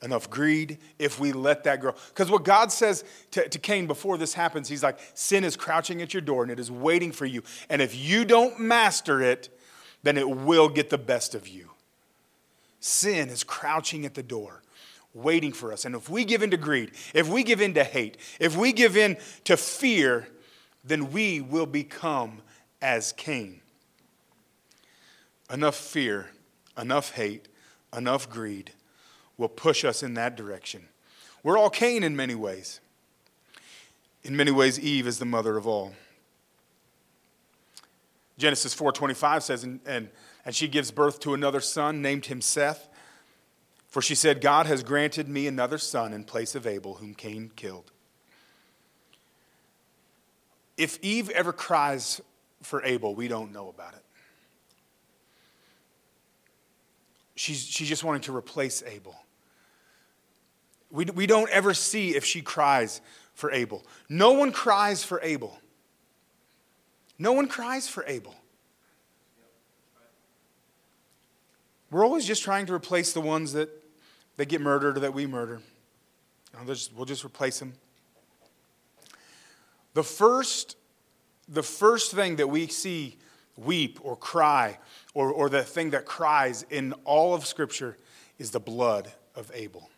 enough 0.00 0.30
greed 0.30 0.78
if 1.00 1.18
we 1.18 1.32
let 1.32 1.64
that 1.64 1.80
grow. 1.80 1.96
Because 2.10 2.30
what 2.30 2.44
God 2.44 2.70
says 2.70 3.02
to, 3.32 3.48
to 3.48 3.58
Cain 3.58 3.88
before 3.88 4.18
this 4.18 4.34
happens, 4.34 4.68
He's 4.68 4.84
like, 4.84 5.00
sin 5.14 5.42
is 5.42 5.56
crouching 5.56 6.00
at 6.02 6.14
your 6.14 6.20
door 6.20 6.44
and 6.44 6.52
it 6.52 6.60
is 6.60 6.70
waiting 6.70 7.10
for 7.10 7.26
you. 7.26 7.42
And 7.68 7.82
if 7.82 7.96
you 7.96 8.24
don't 8.24 8.60
master 8.60 9.20
it, 9.20 9.48
then 10.04 10.16
it 10.16 10.30
will 10.30 10.68
get 10.68 10.88
the 10.88 10.98
best 10.98 11.34
of 11.34 11.48
you. 11.48 11.70
Sin 12.78 13.28
is 13.28 13.42
crouching 13.42 14.06
at 14.06 14.14
the 14.14 14.22
door, 14.22 14.61
waiting 15.14 15.52
for 15.52 15.72
us. 15.72 15.84
And 15.84 15.94
if 15.94 16.08
we 16.08 16.24
give 16.24 16.42
in 16.42 16.50
to 16.50 16.56
greed, 16.56 16.92
if 17.14 17.28
we 17.28 17.42
give 17.42 17.60
in 17.60 17.74
to 17.74 17.84
hate, 17.84 18.16
if 18.40 18.56
we 18.56 18.72
give 18.72 18.96
in 18.96 19.16
to 19.44 19.56
fear, 19.56 20.28
then 20.84 21.12
we 21.12 21.40
will 21.40 21.66
become 21.66 22.40
as 22.80 23.12
Cain. 23.12 23.60
Enough 25.50 25.76
fear, 25.76 26.30
enough 26.78 27.12
hate, 27.12 27.48
enough 27.96 28.28
greed 28.28 28.72
will 29.36 29.48
push 29.48 29.84
us 29.84 30.02
in 30.02 30.14
that 30.14 30.36
direction. 30.36 30.88
We're 31.42 31.58
all 31.58 31.70
Cain 31.70 32.02
in 32.02 32.16
many 32.16 32.34
ways. 32.34 32.80
In 34.24 34.36
many 34.36 34.50
ways, 34.50 34.78
Eve 34.78 35.06
is 35.06 35.18
the 35.18 35.24
mother 35.24 35.56
of 35.56 35.66
all. 35.66 35.92
Genesis 38.38 38.74
4:25 38.74 39.42
says, 39.42 39.64
and, 39.64 39.80
and, 39.84 40.08
and 40.44 40.54
she 40.54 40.68
gives 40.68 40.90
birth 40.90 41.20
to 41.20 41.34
another 41.34 41.60
son, 41.60 42.00
named 42.00 42.26
him 42.26 42.40
Seth. 42.40 42.88
For 43.92 44.00
she 44.00 44.14
said, 44.14 44.40
God 44.40 44.64
has 44.64 44.82
granted 44.82 45.28
me 45.28 45.46
another 45.46 45.76
son 45.76 46.14
in 46.14 46.24
place 46.24 46.54
of 46.54 46.66
Abel, 46.66 46.94
whom 46.94 47.12
Cain 47.12 47.50
killed. 47.56 47.92
If 50.78 50.98
Eve 51.02 51.28
ever 51.28 51.52
cries 51.52 52.22
for 52.62 52.82
Abel, 52.84 53.14
we 53.14 53.28
don't 53.28 53.52
know 53.52 53.68
about 53.68 53.92
it. 53.92 54.02
She's, 57.34 57.62
she's 57.62 57.86
just 57.86 58.02
wanting 58.02 58.22
to 58.22 58.34
replace 58.34 58.82
Abel. 58.86 59.14
We, 60.90 61.04
we 61.04 61.26
don't 61.26 61.50
ever 61.50 61.74
see 61.74 62.16
if 62.16 62.24
she 62.24 62.40
cries 62.40 63.02
for 63.34 63.52
Abel. 63.52 63.84
No 64.08 64.32
one 64.32 64.52
cries 64.52 65.04
for 65.04 65.20
Abel. 65.22 65.58
No 67.18 67.32
one 67.34 67.46
cries 67.46 67.88
for 67.88 68.06
Abel. 68.06 68.34
We're 71.90 72.06
always 72.06 72.24
just 72.24 72.42
trying 72.42 72.64
to 72.64 72.72
replace 72.72 73.12
the 73.12 73.20
ones 73.20 73.52
that, 73.52 73.68
get 74.48 74.60
murdered 74.60 74.96
or 74.96 75.00
that 75.00 75.14
we 75.14 75.26
murder. 75.26 75.60
we'll 76.66 77.04
just 77.04 77.24
replace 77.24 77.58
them. 77.58 77.74
The 79.94 80.02
first, 80.02 80.76
the 81.48 81.62
first 81.62 82.12
thing 82.12 82.36
that 82.36 82.48
we 82.48 82.66
see 82.66 83.18
weep 83.56 83.98
or 84.02 84.16
cry, 84.16 84.78
or, 85.14 85.30
or 85.30 85.48
the 85.48 85.62
thing 85.62 85.90
that 85.90 86.06
cries 86.06 86.64
in 86.70 86.94
all 87.04 87.34
of 87.34 87.46
Scripture, 87.46 87.98
is 88.38 88.50
the 88.50 88.60
blood 88.60 89.12
of 89.34 89.50
Abel. 89.54 89.90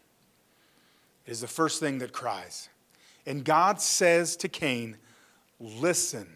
It 1.27 1.31
is 1.31 1.41
the 1.41 1.47
first 1.47 1.81
thing 1.81 1.99
that 1.99 2.13
cries. 2.13 2.69
And 3.27 3.45
God 3.45 3.81
says 3.81 4.37
to 4.37 4.49
Cain, 4.49 4.97
Listen 5.61 6.27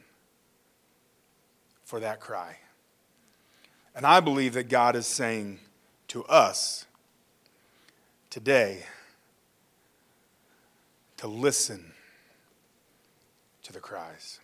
for 1.85 2.01
that 2.01 2.21
cry. 2.21 2.57
And 3.95 4.07
I 4.07 4.21
believe 4.21 4.55
that 4.55 4.69
God 4.69 4.95
is 4.95 5.07
saying 5.07 5.59
to 6.09 6.25
us 6.27 6.87
today 8.39 8.85
to 11.17 11.27
listen 11.27 11.93
to 13.65 13.73
the 13.73 13.81
cries. 13.81 14.39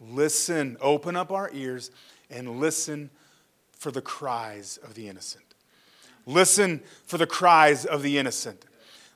Listen, 0.00 0.76
open 0.80 1.16
up 1.16 1.32
our 1.32 1.50
ears 1.52 1.90
and 2.30 2.60
listen 2.60 3.10
for 3.72 3.90
the 3.90 4.00
cries 4.00 4.76
of 4.84 4.94
the 4.94 5.08
innocent. 5.08 5.42
Listen 6.26 6.80
for 7.04 7.18
the 7.18 7.26
cries 7.26 7.84
of 7.84 8.02
the 8.02 8.18
innocent. 8.18 8.64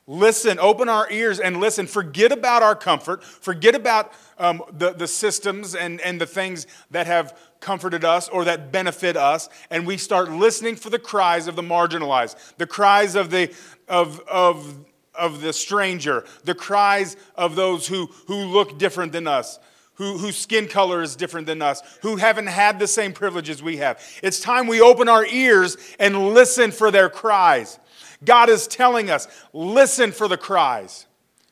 Listen, 0.09 0.61
open 0.61 0.89
our 0.89 1.11
ears 1.11 1.41
and 1.41 1.59
listen. 1.59 1.87
Forget 1.87 2.31
about 2.31 2.63
our 2.63 2.77
comfort. 2.77 3.25
Forget 3.25 3.75
about 3.75 4.13
um, 4.39 4.63
the, 4.71 4.93
the 4.93 5.09
systems 5.09 5.75
and, 5.75 6.01
and 6.01 6.21
the 6.21 6.27
things 6.27 6.69
that 6.93 7.09
have 7.09 7.37
comforted 7.59 8.05
us 8.05 8.29
or 8.29 8.45
that 8.45 8.71
benefit 8.71 9.17
us. 9.17 9.49
And 9.69 9.85
we 9.85 9.97
start 9.97 10.31
listening 10.31 10.77
for 10.77 10.91
the 10.91 11.01
cries 11.01 11.49
of 11.49 11.57
the 11.57 11.63
marginalized, 11.63 12.37
the 12.57 12.69
cries 12.69 13.17
of 13.17 13.31
the, 13.31 13.53
of, 13.89 14.21
of, 14.29 14.77
of 15.13 15.41
the 15.41 15.53
stranger, 15.53 16.25
the 16.45 16.55
cries 16.55 17.17
of 17.35 17.57
those 17.57 17.89
who, 17.89 18.07
who 18.29 18.45
look 18.45 18.79
different 18.79 19.11
than 19.11 19.27
us. 19.27 19.59
Who, 19.95 20.19
whose 20.19 20.37
skin 20.37 20.69
color 20.69 21.01
is 21.01 21.17
different 21.17 21.47
than 21.47 21.63
us, 21.63 21.81
who 22.03 22.17
haven't 22.17 22.49
had 22.49 22.79
the 22.79 22.87
same 22.87 23.15
privileges 23.15 23.63
we 23.63 23.79
have. 23.79 23.99
It's 24.23 24.41
time 24.41 24.67
we 24.67 24.83
open 24.83 25.09
our 25.09 25.25
ears 25.25 25.79
and 25.99 26.35
listen 26.35 26.71
for 26.71 26.91
their 26.91 27.09
cries. 27.09 27.79
God 28.25 28.49
is 28.49 28.67
telling 28.67 29.11
us 29.11 29.29
listen 29.53 30.13
for 30.13 30.29
the 30.29 30.37
cries 30.37 31.07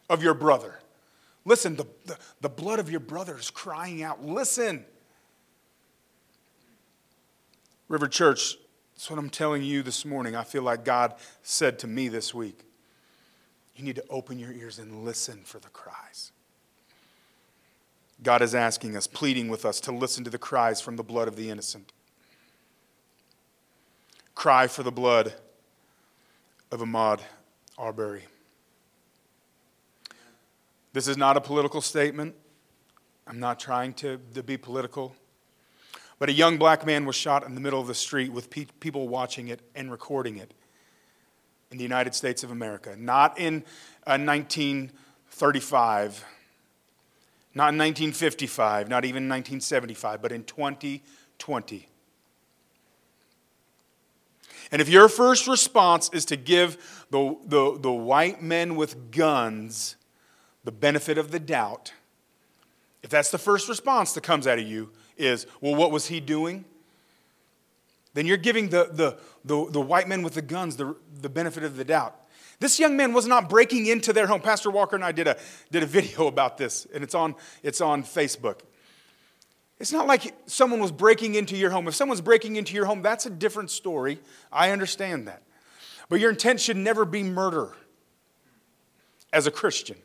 of 0.09 0.23
your 0.23 0.35
brother. 0.35 0.79
Listen, 1.45 1.77
the, 1.77 1.87
the, 2.07 2.17
the, 2.41 2.49
blood 2.49 2.79
of 2.79 2.91
your 2.91 3.01
brother 3.01 3.37
is 3.37 3.51
crying 3.51 4.03
out. 4.03 4.25
Listen. 4.25 4.85
River 7.89 8.09
Church, 8.09 8.57
that's 8.95 9.11
what 9.11 9.19
I'm 9.19 9.29
telling 9.29 9.63
you 9.63 9.83
this 9.83 10.07
morning. 10.07 10.35
I 10.35 10.45
feel 10.45 10.63
like 10.63 10.85
God 10.85 11.15
said 11.43 11.79
to 11.81 11.87
me 11.87 12.09
this 12.09 12.33
week. 12.33 12.61
You 13.77 13.85
need 13.85 13.97
to 13.97 14.05
open 14.09 14.39
your 14.39 14.53
ears 14.53 14.79
and 14.79 15.05
listen 15.05 15.43
for 15.45 15.59
the 15.59 15.69
cries. 15.69 16.33
God 18.23 18.41
is 18.41 18.55
asking 18.55 18.97
us, 18.97 19.07
pleading 19.07 19.49
with 19.49 19.67
us 19.67 19.81
to 19.81 19.93
listen 19.93 20.25
to 20.25 20.31
the 20.31 20.39
cries 20.39 20.81
from 20.81 20.97
the 20.97 21.03
blood 21.03 21.29
of 21.29 21.37
the 21.37 21.51
innocent. 21.51 21.93
Cry 24.35 24.67
for 24.67 24.83
the 24.83 24.93
blood 24.93 25.35
of 26.75 26.81
Ahmaud 26.81 27.21
Arbery. 27.79 28.25
This 30.93 31.07
is 31.07 31.17
not 31.17 31.37
a 31.37 31.41
political 31.41 31.81
statement. 31.81 32.35
I'm 33.29 33.39
not 33.39 33.61
trying 33.61 33.95
to, 33.95 34.19
to 34.35 34.43
be 34.43 34.57
political. 34.57 35.15
But 36.19 36.31
a 36.31 36.33
young 36.33 36.59
black 36.59 36.85
man 36.85 37.07
was 37.07 37.15
shot 37.15 37.47
in 37.47 37.55
the 37.55 37.61
middle 37.61 37.81
of 37.81 37.87
the 37.87 37.95
street 37.95 38.33
with 38.33 38.51
pe- 38.51 38.67
people 38.81 39.07
watching 39.07 39.47
it 39.47 39.61
and 39.77 39.89
recording 39.89 40.37
it 40.37 40.53
in 41.71 41.79
the 41.79 41.85
United 41.85 42.13
States 42.13 42.43
of 42.43 42.51
America. 42.51 42.97
Not 42.99 43.39
in 43.39 43.59
uh, 44.05 44.19
1935, 44.19 46.25
not 47.55 47.73
in 47.73 47.79
1955, 47.79 48.89
not 48.89 49.05
even 49.05 49.29
1975, 49.29 50.21
but 50.21 50.33
in 50.33 50.43
2020. 50.43 51.89
And 54.75 54.81
if 54.81 54.89
your 54.89 55.09
first 55.09 55.47
response 55.47 56.11
is 56.13 56.25
to 56.25 56.37
give 56.37 57.07
the, 57.09 57.37
the, 57.47 57.79
the 57.79 57.93
white 57.93 58.43
men 58.43 58.75
with 58.75 59.13
guns 59.13 59.95
the 60.65 60.73
benefit 60.73 61.17
of 61.17 61.31
the 61.31 61.39
doubt, 61.39 61.93
if 63.05 63.09
that's 63.09 63.31
the 63.31 63.39
first 63.39 63.69
response 63.69 64.15
that 64.15 64.23
comes 64.23 64.49
out 64.49 64.59
of 64.59 64.67
you, 64.67 64.91
is, 65.17 65.47
well, 65.61 65.77
what 65.77 65.93
was 65.93 66.09
he 66.09 66.19
doing? 66.19 66.65
Then 68.15 68.27
you're 68.27 68.37
giving 68.37 68.71
the, 68.71 68.89
the, 68.91 69.17
the, 69.45 69.71
the 69.71 69.81
white 69.81 70.09
men 70.09 70.25
with 70.25 70.35
the 70.35 70.43
guns 70.43 70.75
the, 70.75 70.97
the 71.21 71.29
benefit 71.29 71.63
of 71.63 71.77
the 71.77 71.85
doubt. 71.85 72.17
This 72.59 72.81
young 72.81 72.97
man 72.97 73.13
was 73.13 73.29
not 73.29 73.49
breaking 73.49 73.87
into 73.87 74.13
their 74.13 74.27
home. 74.27 74.41
Pastor 74.41 74.73
Walker 74.73 74.97
and 74.97 75.05
I 75.05 75.13
did 75.13 75.29
a, 75.29 75.37
did 75.71 75.85
a 75.85 75.87
video 76.01 76.27
about 76.27 76.59
this, 76.59 76.85
and 76.93 77.05
it's 77.05 77.15
on, 77.15 77.37
it's 77.63 77.81
on 77.81 78.03
Facebook. 78.03 78.63
It's 79.81 79.93
not 79.93 80.07
like 80.07 80.35
someone 80.47 80.81
was 80.81 80.93
breaking 80.93 81.35
into 81.35 81.57
your 81.57 81.71
home. 81.71 81.89
If 81.89 81.95
someone's 81.95 82.21
breaking 82.21 82.57
into 82.57 82.75
your 82.75 82.87
home, 82.87 83.03
that's 83.03 83.27
a 83.27 83.31
different 83.31 83.71
story. 83.71 84.21
I 84.53 84.71
understand 84.71 85.27
that. 85.27 85.43
But 86.09 86.21
your 86.21 86.31
intent 86.31 86.61
should 86.61 86.77
never 86.77 87.05
be 87.05 87.23
murder 87.23 87.73
as 89.33 89.47
a 89.47 89.51
Christian. 89.51 89.97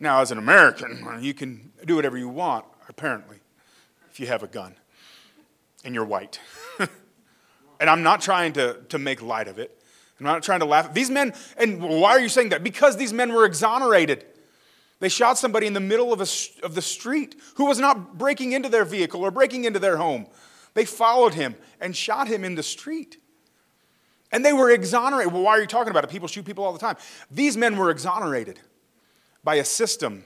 Now, 0.00 0.20
as 0.20 0.30
an 0.30 0.38
American, 0.38 1.18
you 1.20 1.34
can 1.34 1.72
do 1.84 1.96
whatever 1.96 2.16
you 2.16 2.28
want, 2.28 2.64
apparently, 2.88 3.38
if 4.10 4.18
you 4.18 4.26
have 4.26 4.42
a 4.42 4.46
gun 4.46 4.74
and 5.84 5.94
you're 5.94 6.04
white. 6.04 6.40
and 6.78 7.90
I'm 7.90 8.02
not 8.02 8.20
trying 8.20 8.54
to, 8.54 8.78
to 8.88 8.98
make 8.98 9.22
light 9.22 9.48
of 9.48 9.58
it. 9.58 9.78
I'm 10.18 10.26
not 10.26 10.42
trying 10.42 10.60
to 10.60 10.66
laugh. 10.66 10.94
These 10.94 11.10
men, 11.10 11.34
and 11.56 11.82
why 11.82 12.12
are 12.12 12.20
you 12.20 12.28
saying 12.28 12.50
that? 12.50 12.64
Because 12.64 12.96
these 12.96 13.12
men 13.12 13.32
were 13.32 13.44
exonerated. 13.44 14.24
They 15.04 15.10
shot 15.10 15.36
somebody 15.36 15.66
in 15.66 15.74
the 15.74 15.80
middle 15.80 16.14
of, 16.14 16.22
a, 16.22 16.64
of 16.64 16.74
the 16.74 16.80
street 16.80 17.36
who 17.56 17.66
was 17.66 17.78
not 17.78 18.16
breaking 18.16 18.52
into 18.52 18.70
their 18.70 18.86
vehicle 18.86 19.20
or 19.20 19.30
breaking 19.30 19.64
into 19.64 19.78
their 19.78 19.98
home. 19.98 20.26
They 20.72 20.86
followed 20.86 21.34
him 21.34 21.56
and 21.78 21.94
shot 21.94 22.26
him 22.26 22.42
in 22.42 22.54
the 22.54 22.62
street. 22.62 23.18
And 24.32 24.42
they 24.42 24.54
were 24.54 24.70
exonerated. 24.70 25.30
Well, 25.30 25.42
why 25.42 25.58
are 25.58 25.60
you 25.60 25.66
talking 25.66 25.90
about 25.90 26.04
it? 26.04 26.10
People 26.10 26.26
shoot 26.26 26.46
people 26.46 26.64
all 26.64 26.72
the 26.72 26.78
time. 26.78 26.96
These 27.30 27.54
men 27.54 27.76
were 27.76 27.90
exonerated 27.90 28.60
by 29.44 29.56
a 29.56 29.64
system. 29.66 30.24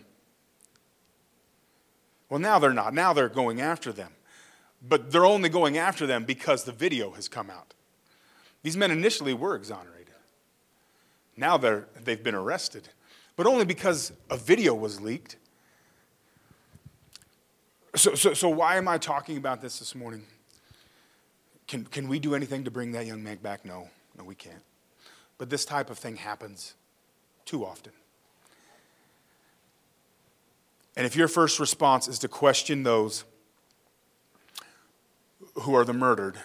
Well, 2.28 2.38
now 2.38 2.60
they're 2.60 2.72
not. 2.72 2.94
Now 2.94 3.12
they're 3.12 3.28
going 3.28 3.60
after 3.60 3.90
them. 3.90 4.12
But 4.80 5.10
they're 5.10 5.26
only 5.26 5.48
going 5.48 5.76
after 5.76 6.06
them 6.06 6.22
because 6.22 6.62
the 6.62 6.70
video 6.70 7.10
has 7.14 7.26
come 7.26 7.50
out. 7.50 7.74
These 8.62 8.76
men 8.76 8.92
initially 8.92 9.34
were 9.34 9.56
exonerated. 9.56 10.14
Now 11.36 11.56
they're, 11.56 11.88
they've 12.00 12.22
been 12.22 12.36
arrested 12.36 12.90
but 13.38 13.46
only 13.46 13.64
because 13.64 14.12
a 14.30 14.36
video 14.36 14.74
was 14.74 15.00
leaked. 15.00 15.36
So, 17.94 18.16
so, 18.16 18.34
so 18.34 18.48
why 18.48 18.76
am 18.76 18.88
I 18.88 18.98
talking 18.98 19.36
about 19.36 19.62
this 19.62 19.78
this 19.78 19.94
morning? 19.94 20.24
Can, 21.68 21.84
can 21.84 22.08
we 22.08 22.18
do 22.18 22.34
anything 22.34 22.64
to 22.64 22.72
bring 22.72 22.90
that 22.92 23.06
young 23.06 23.22
man 23.22 23.36
back? 23.36 23.64
No, 23.64 23.90
no, 24.18 24.24
we 24.24 24.34
can't. 24.34 24.64
But 25.38 25.50
this 25.50 25.64
type 25.64 25.88
of 25.88 25.98
thing 25.98 26.16
happens 26.16 26.74
too 27.44 27.64
often. 27.64 27.92
And 30.96 31.06
if 31.06 31.14
your 31.14 31.28
first 31.28 31.60
response 31.60 32.08
is 32.08 32.18
to 32.18 32.28
question 32.28 32.82
those 32.82 33.22
who 35.62 35.76
are 35.76 35.84
the 35.84 35.92
murdered 35.92 36.38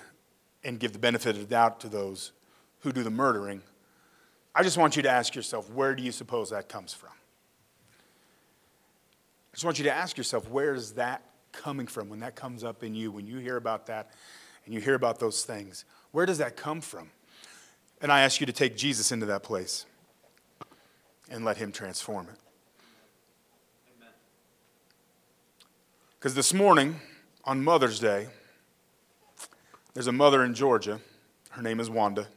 and 0.64 0.80
give 0.80 0.94
the 0.94 1.00
benefit 1.00 1.36
of 1.38 1.42
the 1.42 1.48
doubt 1.48 1.80
to 1.80 1.90
those 1.90 2.34
who 2.82 2.92
do 2.92 3.02
the 3.02 3.10
murdering, 3.10 3.64
I 4.56 4.64
just 4.64 4.78
want 4.78 4.96
you 4.96 5.04
to 5.04 5.10
ask 5.10 5.36
yourself, 5.36 5.70
where 5.72 5.96
do 5.96 6.04
you 6.04 6.12
suppose 6.12 6.52
that 6.52 6.70
comes 6.70 6.94
from? 6.94 7.10
I 9.52 9.56
just 9.56 9.66
want 9.66 9.78
you 9.80 9.86
to 9.86 9.94
ask 9.94 10.18
yourself, 10.18 10.50
where 10.50 10.74
is 10.74 10.94
that 10.94 11.24
coming 11.52 11.88
from 11.88 12.10
when 12.10 12.20
that 12.20 12.36
comes 12.36 12.64
up 12.64 12.84
in 12.84 12.96
you, 12.96 13.12
when 13.12 13.28
you 13.28 13.38
hear 13.38 13.58
about 13.58 13.88
that 13.88 14.12
and 14.66 14.74
you 14.74 14.80
hear 14.80 14.96
about 14.96 15.20
those 15.20 15.44
things? 15.44 15.86
Where 16.12 16.26
does 16.26 16.38
that 16.38 16.56
come 16.56 16.82
from? 16.82 17.10
And 18.02 18.12
I 18.12 18.22
ask 18.22 18.40
you 18.40 18.46
to 18.46 18.54
take 18.54 18.76
Jesus 18.76 19.12
into 19.12 19.26
that 19.28 19.44
place 19.44 19.86
and 21.30 21.46
let 21.46 21.58
him 21.58 21.72
transform 21.72 22.28
it. 22.32 22.40
Because 26.20 26.36
this 26.36 26.54
morning, 26.54 27.00
on 27.44 27.64
Mother's 27.64 28.00
Day, 28.00 28.28
there's 29.94 30.08
a 30.08 30.12
mother 30.12 30.44
in 30.44 30.54
Georgia. 30.54 31.00
Her 31.50 31.62
name 31.62 31.80
is 31.80 31.90
Wanda. 31.90 32.28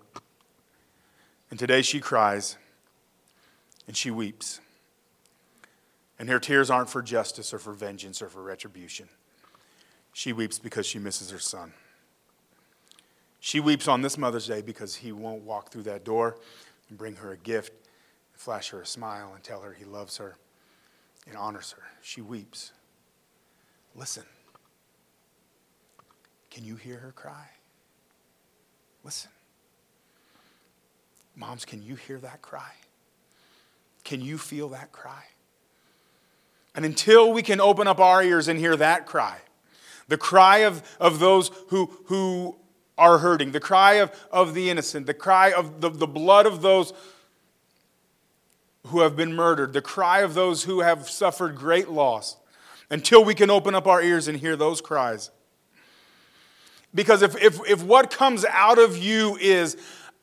And 1.50 1.58
today 1.58 1.82
she 1.82 2.00
cries 2.00 2.56
and 3.86 3.96
she 3.96 4.10
weeps. 4.10 4.60
And 6.18 6.28
her 6.28 6.38
tears 6.38 6.70
aren't 6.70 6.90
for 6.90 7.02
justice 7.02 7.52
or 7.52 7.58
for 7.58 7.72
vengeance 7.72 8.22
or 8.22 8.28
for 8.28 8.42
retribution. 8.42 9.08
She 10.12 10.32
weeps 10.32 10.58
because 10.58 10.86
she 10.86 10.98
misses 10.98 11.30
her 11.30 11.38
son. 11.38 11.74
She 13.38 13.60
weeps 13.60 13.86
on 13.86 14.02
this 14.02 14.16
Mother's 14.18 14.46
Day 14.46 14.62
because 14.62 14.96
he 14.96 15.12
won't 15.12 15.42
walk 15.42 15.70
through 15.70 15.84
that 15.84 16.04
door 16.04 16.38
and 16.88 16.98
bring 16.98 17.16
her 17.16 17.32
a 17.32 17.36
gift, 17.36 17.72
flash 18.32 18.70
her 18.70 18.80
a 18.80 18.86
smile, 18.86 19.32
and 19.34 19.44
tell 19.44 19.60
her 19.60 19.72
he 19.72 19.84
loves 19.84 20.16
her 20.16 20.36
and 21.28 21.36
honors 21.36 21.72
her. 21.72 21.82
She 22.00 22.22
weeps. 22.22 22.72
Listen. 23.94 24.24
Can 26.50 26.64
you 26.64 26.76
hear 26.76 26.96
her 26.96 27.12
cry? 27.12 27.50
Listen. 29.04 29.30
Moms, 31.36 31.66
can 31.66 31.82
you 31.82 31.94
hear 31.94 32.18
that 32.18 32.40
cry? 32.40 32.72
Can 34.04 34.22
you 34.22 34.38
feel 34.38 34.70
that 34.70 34.90
cry? 34.90 35.24
And 36.74 36.84
until 36.84 37.32
we 37.32 37.42
can 37.42 37.60
open 37.60 37.86
up 37.86 38.00
our 38.00 38.22
ears 38.22 38.48
and 38.48 38.58
hear 38.58 38.76
that 38.76 39.06
cry, 39.06 39.38
the 40.08 40.16
cry 40.16 40.58
of, 40.58 40.82
of 40.98 41.18
those 41.18 41.50
who, 41.68 41.90
who 42.06 42.56
are 42.96 43.18
hurting, 43.18 43.52
the 43.52 43.60
cry 43.60 43.94
of, 43.94 44.12
of 44.30 44.54
the 44.54 44.70
innocent, 44.70 45.06
the 45.06 45.14
cry 45.14 45.52
of 45.52 45.80
the, 45.80 45.90
the 45.90 46.06
blood 46.06 46.46
of 46.46 46.62
those 46.62 46.92
who 48.86 49.00
have 49.00 49.16
been 49.16 49.34
murdered, 49.34 49.72
the 49.72 49.82
cry 49.82 50.20
of 50.20 50.34
those 50.34 50.64
who 50.64 50.80
have 50.80 51.08
suffered 51.10 51.56
great 51.56 51.88
loss, 51.88 52.36
until 52.88 53.24
we 53.24 53.34
can 53.34 53.50
open 53.50 53.74
up 53.74 53.86
our 53.86 54.00
ears 54.00 54.28
and 54.28 54.38
hear 54.38 54.56
those 54.56 54.80
cries, 54.80 55.30
because 56.94 57.20
if, 57.20 57.36
if, 57.42 57.58
if 57.68 57.82
what 57.82 58.10
comes 58.10 58.44
out 58.46 58.78
of 58.78 58.96
you 58.96 59.36
is, 59.40 59.76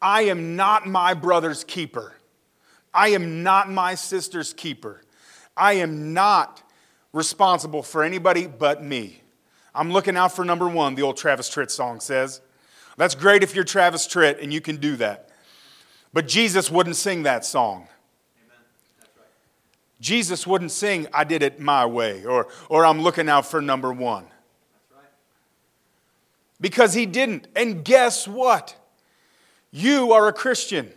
I 0.04 0.24
am 0.24 0.58
not 0.58 0.86
my 0.86 1.14
brother's 1.14 1.64
keeper, 1.64 2.14
I 2.94 3.10
am 3.10 3.42
not 3.42 3.72
my 3.72 3.96
sister's 3.96 4.54
keeper, 4.54 5.02
I 5.56 5.74
am 5.74 6.14
not 6.14 6.62
responsible 7.14 7.82
for 7.82 8.04
anybody 8.04 8.46
but 8.46 8.84
me. 8.84 9.22
I'm 9.74 9.92
looking 9.92 10.18
out 10.18 10.36
for 10.36 10.46
number 10.46 10.68
one, 10.68 10.96
the 10.96 11.02
old 11.02 11.18
Travis 11.18 11.50
Tritt 11.50 11.72
song 11.72 12.00
says. 12.00 12.42
That's 12.98 13.16
great 13.16 13.42
if 13.42 13.56
you're 13.56 13.64
Travis 13.64 14.08
Tritt 14.08 14.44
and 14.44 14.54
you 14.54 14.62
can 14.62 14.78
do 14.78 14.96
that. 14.98 15.30
But 16.12 16.28
Jesus 16.28 16.70
wouldn't 16.70 16.96
sing 16.96 17.24
that 17.24 17.44
song. 17.44 17.88
Jesus 20.00 20.46
wouldn't 20.46 20.72
sing, 20.72 21.08
I 21.14 21.24
did 21.24 21.42
it 21.42 21.60
my 21.60 21.86
way, 21.86 22.26
or, 22.26 22.50
or 22.70 22.86
I'm 22.86 23.02
looking 23.02 23.30
out 23.30 23.46
for 23.46 23.62
number 23.62 23.92
one 23.92 24.26
because 26.60 26.94
he 26.94 27.06
didn't. 27.06 27.48
And 27.56 27.86
guess 27.86 28.28
what? 28.28 28.76
You 29.76 30.14
are 30.14 30.28
a 30.28 30.34
Christian. 30.34 30.92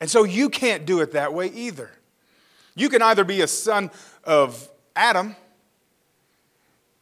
And 0.00 0.10
so 0.10 0.24
you 0.24 0.50
can't 0.50 0.84
do 0.84 1.00
it 1.00 1.12
that 1.12 1.32
way 1.32 1.46
either. 1.46 1.92
You 2.74 2.88
can 2.88 3.02
either 3.02 3.22
be 3.22 3.40
a 3.40 3.46
son 3.46 3.92
of 4.24 4.68
Adam 4.96 5.36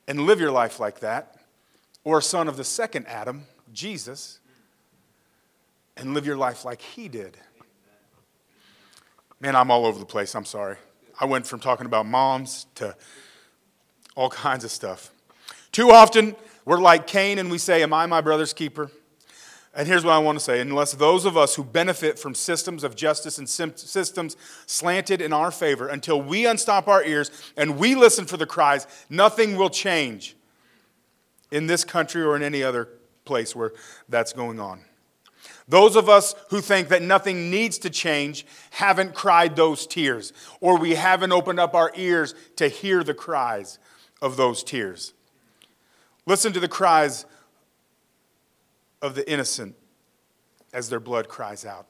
and 0.07 0.21
live 0.21 0.39
your 0.39 0.51
life 0.51 0.79
like 0.79 1.01
that, 1.01 1.37
or 2.05 2.19
a 2.19 2.23
son 2.23 2.47
of 2.47 2.59
the 2.59 2.65
second 2.65 3.07
Adam, 3.07 3.47
Jesus, 3.73 4.39
and 5.97 6.13
live 6.13 6.27
your 6.27 6.37
life 6.37 6.65
like 6.65 6.83
he 6.83 7.09
did. 7.09 7.39
Man, 9.41 9.57
I'm 9.57 9.71
all 9.71 9.87
over 9.87 9.99
the 9.99 10.07
place. 10.07 10.35
I'm 10.35 10.45
sorry. 10.45 10.77
I 11.19 11.25
went 11.25 11.47
from 11.47 11.61
talking 11.61 11.87
about 11.87 12.05
moms 12.05 12.67
to 12.77 12.95
all 14.15 14.29
kinds 14.29 14.65
of 14.65 14.71
stuff. 14.71 15.11
Too 15.73 15.91
often, 15.91 16.37
we're 16.67 16.81
like 16.81 17.07
Cain 17.07 17.39
and 17.39 17.51
we 17.51 17.57
say, 17.57 17.83
Am 17.83 17.95
I 17.95 18.05
my 18.07 18.21
brother's 18.21 18.53
keeper? 18.53 18.91
And 19.79 19.87
here's 19.87 20.05
what 20.05 20.13
I 20.13 20.19
want 20.19 20.37
to 20.37 20.45
say 20.45 20.61
unless 20.61 20.93
those 20.93 21.25
of 21.25 21.37
us 21.37 21.55
who 21.55 21.63
benefit 21.63 22.19
from 22.19 22.35
systems 22.35 22.83
of 22.83 22.97
justice 22.97 23.39
and 23.39 23.49
systems 23.49 24.37
slanted 24.67 25.23
in 25.23 25.33
our 25.33 25.53
favor, 25.53 25.87
until 25.87 26.21
we 26.21 26.47
unstop 26.47 26.89
our 26.89 27.05
ears 27.05 27.31
and 27.57 27.79
we 27.79 27.95
listen 27.95 28.25
for 28.25 28.37
the 28.37 28.45
cries, 28.45 28.89
nothing 29.09 29.55
will 29.55 29.71
change 29.71 30.35
in 31.53 31.69
this 31.69 31.85
country 31.85 32.23
or 32.23 32.35
in 32.35 32.43
any 32.43 32.61
other 32.61 32.89
place 33.25 33.55
where 33.55 33.73
that's 34.09 34.33
going 34.33 34.59
on. 34.59 34.81
Those 35.69 35.95
of 35.95 36.09
us 36.09 36.35
who 36.51 36.61
think 36.61 36.89
that 36.89 37.03
nothing 37.03 37.49
needs 37.49 37.79
to 37.79 37.91
change 37.91 38.47
haven't 38.71 39.15
cried 39.15 39.55
those 39.55 39.87
tears, 39.87 40.33
or 40.61 40.77
we 40.77 40.97
haven't 40.97 41.31
opened 41.31 41.61
up 41.61 41.77
our 41.77 41.93
ears 41.95 42.35
to 42.57 42.67
hear 42.67 43.05
the 43.05 43.15
cries 43.15 43.79
of 44.21 44.37
those 44.37 44.65
tears. 44.65 45.15
Listen 46.27 46.53
to 46.53 46.59
the 46.59 46.67
cries 46.67 47.27
of 49.03 49.15
the 49.15 49.31
innocent 49.31 49.77
as 50.73 50.89
their 50.89 51.01
blood 51.01 51.29
cries 51.29 51.65
out. 51.65 51.87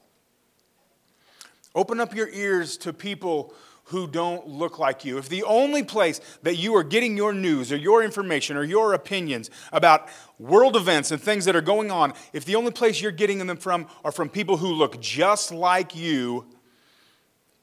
Open 1.75 1.99
up 1.99 2.15
your 2.15 2.29
ears 2.29 2.77
to 2.77 2.93
people 2.93 3.53
who 3.85 4.07
don't 4.07 4.47
look 4.47 4.77
like 4.77 5.03
you. 5.03 5.17
If 5.17 5.29
the 5.29 5.43
only 5.43 5.83
place 5.83 6.21
that 6.43 6.57
you 6.57 6.75
are 6.75 6.83
getting 6.83 7.17
your 7.17 7.33
news 7.33 7.71
or 7.71 7.77
your 7.77 8.03
information 8.03 8.55
or 8.55 8.63
your 8.63 8.93
opinions 8.93 9.49
about 9.71 10.09
world 10.37 10.75
events 10.75 11.11
and 11.11 11.19
things 11.19 11.45
that 11.45 11.55
are 11.55 11.61
going 11.61 11.89
on, 11.89 12.13
if 12.31 12.45
the 12.45 12.55
only 12.55 12.71
place 12.71 13.01
you're 13.01 13.11
getting 13.11 13.45
them 13.45 13.57
from 13.57 13.87
are 14.03 14.11
from 14.11 14.29
people 14.29 14.57
who 14.57 14.67
look 14.67 15.01
just 15.01 15.51
like 15.51 15.95
you 15.95 16.45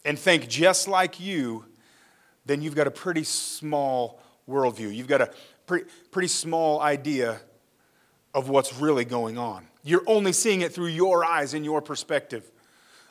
and 0.05 0.19
think 0.19 0.49
just 0.49 0.89
like 0.89 1.21
you, 1.21 1.65
then 2.45 2.61
you've 2.61 2.75
got 2.75 2.89
a 2.89 2.93
pretty 2.93 3.25
small 3.25 4.21
worldview. 4.49 4.95
You've 4.95 5.09
got 5.09 5.21
a 5.21 5.31
pretty, 5.67 5.89
pretty 6.11 6.29
small 6.29 6.81
idea 6.81 7.41
of 8.37 8.51
what's 8.51 8.75
really 8.75 9.07
going 9.07 9.39
on. 9.39 9.67
You're 9.83 10.05
only 10.07 10.33
seeing 10.35 10.61
it 10.61 10.73
through 10.73 10.89
your 10.89 11.25
eyes 11.25 11.55
and 11.55 11.65
your 11.65 11.81
perspective. 11.81 12.49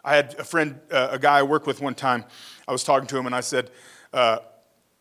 I 0.03 0.15
had 0.15 0.35
a 0.37 0.43
friend, 0.43 0.79
uh, 0.91 1.09
a 1.11 1.19
guy 1.19 1.39
I 1.39 1.43
worked 1.43 1.65
with 1.65 1.81
one 1.81 1.95
time. 1.95 2.25
I 2.67 2.71
was 2.71 2.83
talking 2.83 3.07
to 3.07 3.17
him 3.17 3.25
and 3.25 3.33
I 3.33 3.39
said, 3.39 3.71
uh, 4.13 4.37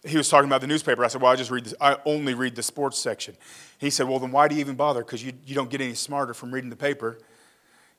he 0.03 0.17
was 0.17 0.31
talking 0.31 0.49
about 0.49 0.63
the 0.63 0.67
newspaper. 0.67 1.05
I 1.05 1.09
said, 1.09 1.21
Well, 1.21 1.31
I 1.31 1.37
just 1.37 1.51
read 1.51 1.65
this. 1.65 1.75
I 1.81 1.99
only 2.07 2.33
read 2.33 2.57
the 2.57 2.63
sports 2.63 2.99
section. 2.99 3.37
He 3.79 3.91
said, 3.91 4.09
Well, 4.09 4.19
then 4.19 4.33
why 4.33 4.49
do 4.49 4.55
you 4.55 4.61
even 4.63 4.77
bother? 4.77 5.01
Because 5.01 5.23
you, 5.23 5.33
you 5.47 5.55
don't 5.55 5.71
get 5.71 5.81
any 5.81 5.95
smarter 5.95 6.33
from 6.33 6.53
reading 6.53 6.71
the 6.71 6.77
paper. 6.77 7.19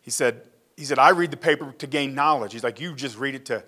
He 0.01 0.11
said, 0.11 0.41
he 0.77 0.83
said, 0.83 0.99
I 0.99 1.09
read 1.09 1.31
the 1.31 1.37
paper 1.37 1.73
to 1.77 1.87
gain 1.87 2.13
knowledge. 2.13 2.53
He's 2.53 2.63
like, 2.63 2.79
You 2.79 2.95
just 2.95 3.17
read 3.17 3.35
it 3.35 3.45
to 3.45 3.63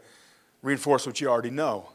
reinforce 0.61 1.05
what 1.05 1.21
you 1.21 1.29
already 1.29 1.51
know. 1.51 1.89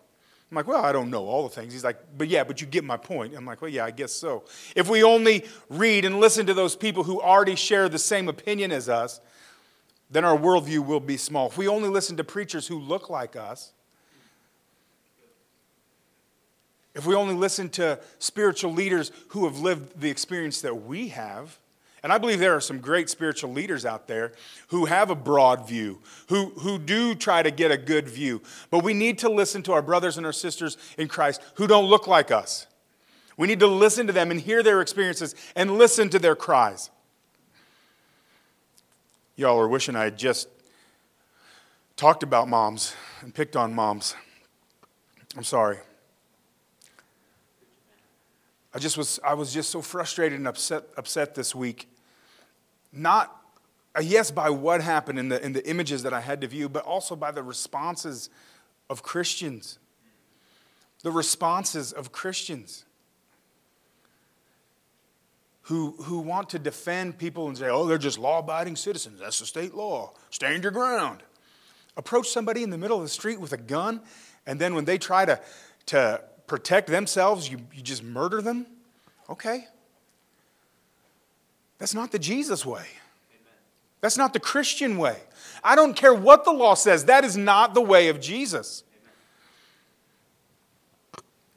I'm 0.52 0.56
like, 0.56 0.66
well, 0.66 0.84
I 0.84 0.92
don't 0.92 1.08
know 1.08 1.24
all 1.24 1.44
the 1.44 1.54
things. 1.54 1.72
He's 1.72 1.82
like, 1.82 1.96
but 2.18 2.28
yeah, 2.28 2.44
but 2.44 2.60
you 2.60 2.66
get 2.66 2.84
my 2.84 2.98
point. 2.98 3.34
I'm 3.34 3.46
like, 3.46 3.62
well, 3.62 3.70
yeah, 3.70 3.86
I 3.86 3.90
guess 3.90 4.12
so. 4.12 4.44
If 4.76 4.86
we 4.90 5.02
only 5.02 5.46
read 5.70 6.04
and 6.04 6.20
listen 6.20 6.44
to 6.44 6.52
those 6.52 6.76
people 6.76 7.04
who 7.04 7.22
already 7.22 7.54
share 7.54 7.88
the 7.88 7.98
same 7.98 8.28
opinion 8.28 8.70
as 8.70 8.86
us, 8.86 9.22
then 10.10 10.26
our 10.26 10.36
worldview 10.36 10.84
will 10.84 11.00
be 11.00 11.16
small. 11.16 11.46
If 11.46 11.56
we 11.56 11.68
only 11.68 11.88
listen 11.88 12.18
to 12.18 12.24
preachers 12.24 12.66
who 12.66 12.78
look 12.78 13.08
like 13.08 13.34
us, 13.34 13.72
if 16.94 17.06
we 17.06 17.14
only 17.14 17.34
listen 17.34 17.70
to 17.70 17.98
spiritual 18.18 18.74
leaders 18.74 19.10
who 19.28 19.46
have 19.46 19.60
lived 19.60 19.98
the 20.02 20.10
experience 20.10 20.60
that 20.60 20.82
we 20.84 21.08
have, 21.08 21.58
and 22.02 22.12
I 22.12 22.18
believe 22.18 22.40
there 22.40 22.54
are 22.54 22.60
some 22.60 22.78
great 22.78 23.08
spiritual 23.08 23.52
leaders 23.52 23.86
out 23.86 24.08
there 24.08 24.32
who 24.68 24.86
have 24.86 25.08
a 25.08 25.14
broad 25.14 25.68
view, 25.68 26.00
who, 26.28 26.46
who 26.58 26.78
do 26.78 27.14
try 27.14 27.42
to 27.42 27.50
get 27.50 27.70
a 27.70 27.76
good 27.76 28.08
view. 28.08 28.42
But 28.70 28.82
we 28.82 28.92
need 28.92 29.18
to 29.18 29.28
listen 29.28 29.62
to 29.64 29.72
our 29.72 29.82
brothers 29.82 30.16
and 30.16 30.26
our 30.26 30.32
sisters 30.32 30.76
in 30.98 31.06
Christ 31.06 31.40
who 31.54 31.68
don't 31.68 31.86
look 31.86 32.08
like 32.08 32.32
us. 32.32 32.66
We 33.36 33.46
need 33.46 33.60
to 33.60 33.68
listen 33.68 34.08
to 34.08 34.12
them 34.12 34.30
and 34.30 34.40
hear 34.40 34.62
their 34.62 34.80
experiences 34.80 35.36
and 35.54 35.78
listen 35.78 36.08
to 36.10 36.18
their 36.18 36.34
cries. 36.34 36.90
Y'all 39.36 39.58
are 39.58 39.68
wishing 39.68 39.94
I 39.94 40.04
had 40.04 40.18
just 40.18 40.48
talked 41.96 42.22
about 42.22 42.48
moms 42.48 42.94
and 43.20 43.32
picked 43.32 43.56
on 43.56 43.74
moms. 43.74 44.16
I'm 45.36 45.44
sorry. 45.44 45.78
I 48.74 48.78
just 48.78 48.96
was, 48.96 49.20
I 49.22 49.34
was 49.34 49.52
just 49.52 49.70
so 49.70 49.82
frustrated 49.82 50.38
and 50.38 50.48
upset, 50.48 50.84
upset 50.96 51.34
this 51.34 51.54
week. 51.54 51.88
Not, 52.92 53.34
yes, 54.00 54.30
by 54.30 54.50
what 54.50 54.82
happened 54.82 55.18
in 55.18 55.28
the, 55.28 55.44
in 55.44 55.52
the 55.52 55.66
images 55.68 56.02
that 56.02 56.12
I 56.12 56.20
had 56.20 56.40
to 56.42 56.46
view, 56.46 56.68
but 56.68 56.84
also 56.84 57.16
by 57.16 57.30
the 57.30 57.42
responses 57.42 58.28
of 58.90 59.02
Christians. 59.02 59.78
The 61.02 61.10
responses 61.10 61.92
of 61.92 62.12
Christians 62.12 62.84
who, 65.62 65.92
who 66.02 66.18
want 66.18 66.50
to 66.50 66.58
defend 66.58 67.18
people 67.18 67.48
and 67.48 67.56
say, 67.56 67.68
oh, 67.68 67.86
they're 67.86 67.98
just 67.98 68.18
law 68.18 68.40
abiding 68.40 68.76
citizens. 68.76 69.20
That's 69.20 69.38
the 69.38 69.46
state 69.46 69.74
law. 69.74 70.12
Stand 70.30 70.64
your 70.64 70.72
ground. 70.72 71.22
Approach 71.96 72.28
somebody 72.28 72.62
in 72.62 72.70
the 72.70 72.78
middle 72.78 72.96
of 72.96 73.02
the 73.02 73.08
street 73.08 73.40
with 73.40 73.52
a 73.52 73.56
gun, 73.56 74.00
and 74.46 74.60
then 74.60 74.74
when 74.74 74.84
they 74.84 74.98
try 74.98 75.24
to, 75.24 75.40
to 75.86 76.22
protect 76.46 76.88
themselves, 76.88 77.50
you, 77.50 77.58
you 77.72 77.82
just 77.82 78.02
murder 78.02 78.42
them? 78.42 78.66
Okay. 79.30 79.66
That's 81.82 81.94
not 81.94 82.12
the 82.12 82.18
Jesus 82.20 82.64
way. 82.64 82.86
That's 84.00 84.16
not 84.16 84.32
the 84.32 84.38
Christian 84.38 84.98
way. 84.98 85.16
I 85.64 85.74
don't 85.74 85.94
care 85.94 86.14
what 86.14 86.44
the 86.44 86.52
law 86.52 86.74
says, 86.74 87.06
that 87.06 87.24
is 87.24 87.36
not 87.36 87.74
the 87.74 87.80
way 87.80 88.06
of 88.06 88.20
Jesus. 88.20 88.84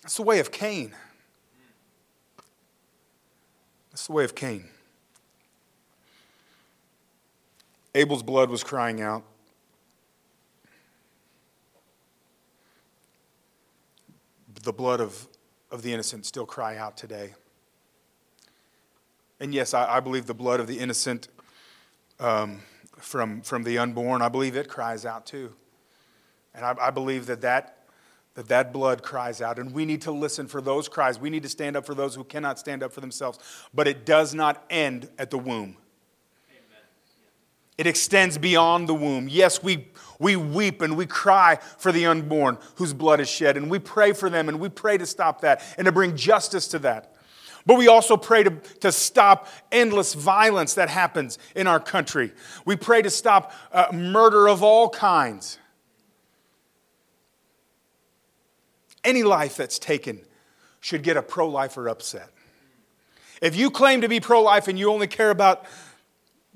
That's 0.02 0.18
the 0.18 0.24
way 0.24 0.40
of 0.40 0.52
Cain. 0.52 0.96
That's 3.92 4.08
the 4.08 4.14
way 4.14 4.24
of 4.24 4.34
Cain. 4.34 4.66
Abel's 7.94 8.24
blood 8.24 8.50
was 8.50 8.64
crying 8.64 9.02
out. 9.02 9.22
The 14.64 14.74
blood 14.74 15.02
of, 15.02 15.28
of 15.70 15.84
the 15.84 15.94
innocent 15.94 16.26
still 16.26 16.48
cry 16.48 16.78
out 16.78 16.98
today. 16.98 17.36
And 19.40 19.54
yes, 19.54 19.74
I, 19.74 19.98
I 19.98 20.00
believe 20.00 20.26
the 20.26 20.34
blood 20.34 20.60
of 20.60 20.68
the 20.68 20.80
innocent 20.80 21.28
um, 22.20 22.62
from, 22.98 23.42
from 23.42 23.64
the 23.64 23.78
unborn, 23.78 24.22
I 24.22 24.30
believe 24.30 24.56
it 24.56 24.68
cries 24.68 25.06
out 25.06 25.26
too. 25.26 25.54
And 26.54 26.66
I, 26.66 26.76
I 26.80 26.92
believe 26.92 27.26
that 27.26 27.42
that 27.42 27.76
that 28.36 28.50
that 28.50 28.74
blood 28.74 29.02
cries 29.02 29.42
out. 29.42 29.58
And 29.58 29.74
we 29.74 29.86
need 29.86 30.02
to 30.02 30.12
listen 30.12 30.48
for 30.48 30.62
those 30.62 30.88
cries. 30.90 31.18
We 31.18 31.30
need 31.30 31.44
to 31.44 31.50
stand 31.50 31.78
up 31.78 31.86
for 31.86 31.96
those 31.96 32.16
who 32.16 32.24
cannot 32.24 32.60
stand 32.60 32.84
up 32.84 32.92
for 32.92 33.02
themselves. 33.02 33.40
But 33.74 33.88
it 33.88 34.06
does 34.06 34.34
not 34.34 34.64
end 34.70 35.10
at 35.18 35.32
the 35.32 35.38
womb. 35.38 35.78
It 37.78 37.88
extends 37.88 38.38
beyond 38.38 38.88
the 38.88 38.94
womb. 38.94 39.28
Yes 39.30 39.64
we 39.64 39.88
we 40.20 40.36
weep 40.36 40.82
and 40.82 40.96
we 40.96 41.06
cry 41.06 41.60
for 41.78 41.92
the 41.92 42.06
unborn 42.06 42.58
whose 42.76 42.94
blood 42.94 43.20
is 43.20 43.30
shed. 43.30 43.58
And 43.58 43.70
we 43.70 43.80
pray 43.80 44.14
for 44.14 44.30
them 44.30 44.48
and 44.48 44.60
we 44.60 44.70
pray 44.70 44.98
to 44.98 45.06
stop 45.06 45.42
that 45.42 45.62
and 45.78 45.86
to 45.86 45.92
bring 45.92 46.16
justice 46.16 46.68
to 46.70 46.80
that 46.80 47.15
but 47.66 47.78
we 47.78 47.88
also 47.88 48.16
pray 48.16 48.44
to, 48.44 48.52
to 48.80 48.92
stop 48.92 49.48
endless 49.72 50.14
violence 50.14 50.76
that 50.76 50.90
happens 50.90 51.38
in 51.56 51.68
our 51.68 51.80
country 51.80 52.32
we 52.66 52.76
pray 52.76 53.02
to 53.02 53.10
stop 53.10 53.52
uh, 53.72 53.88
murder 53.92 54.48
of 54.48 54.64
all 54.64 54.90
kinds 54.90 55.60
any 59.06 59.24
life 59.24 59.56
that's 59.56 59.80
taken 59.80 60.20
should 60.82 61.04
get 61.04 61.16
a 61.16 61.22
pro 61.22 61.48
lifer 61.48 61.88
upset. 61.88 62.30
If 63.42 63.56
you 63.56 63.70
claim 63.70 64.02
to 64.02 64.10
be 64.10 64.20
pro 64.20 64.42
life 64.42 64.68
and 64.68 64.78
you 64.78 64.92
only 64.92 65.08
care 65.08 65.30
about 65.30 65.66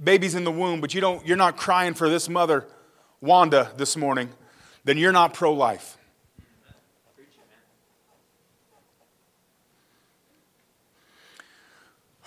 babies 0.01 0.35
in 0.35 0.43
the 0.43 0.51
womb, 0.51 0.81
but 0.81 0.93
you 0.93 1.01
don't, 1.01 1.25
you're 1.25 1.37
not 1.37 1.55
crying 1.57 1.93
for 1.93 2.09
this 2.09 2.27
mother, 2.27 2.67
Wanda, 3.21 3.71
this 3.77 3.95
morning, 3.95 4.29
then 4.83 4.97
you're 4.97 5.11
not 5.11 5.33
pro 5.33 5.53
life. 5.53 5.97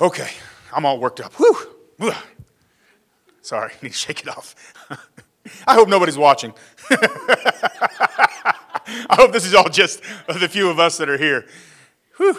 Okay, 0.03 0.31
I'm 0.75 0.85
all 0.85 0.99
worked 0.99 1.21
up. 1.21 1.33
Whew. 1.35 1.57
Sorry, 3.41 3.71
I 3.81 3.83
need 3.83 3.93
to 3.93 3.95
shake 3.95 4.21
it 4.21 4.29
off. 4.29 4.57
I 5.67 5.75
hope 5.75 5.89
nobody's 5.89 6.19
watching. 6.19 6.53
I 6.91 8.57
hope 9.13 9.31
this 9.31 9.47
is 9.47 9.55
all 9.55 9.69
just 9.69 10.03
the 10.27 10.49
few 10.49 10.69
of 10.69 10.81
us 10.81 10.99
that 10.99 11.09
are 11.09 11.17
here. 11.17 11.47
Whew. 12.17 12.37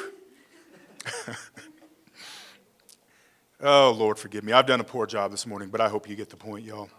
oh, 3.61 3.91
Lord, 3.91 4.19
forgive 4.19 4.43
me. 4.43 4.51
I've 4.51 4.65
done 4.65 4.81
a 4.81 4.85
poor 4.85 5.07
job 5.07 5.31
this 5.31 5.47
morning, 5.47 5.69
but 5.69 5.79
I 5.79 5.87
hope 5.87 6.09
you 6.09 6.17
get 6.17 6.29
the 6.29 6.35
point, 6.35 6.65
y'all. 6.65 6.89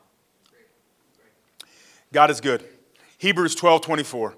God 2.10 2.30
is 2.30 2.40
good. 2.40 2.64
Hebrews 3.18 3.54
12 3.54 3.82
24. 3.82 4.34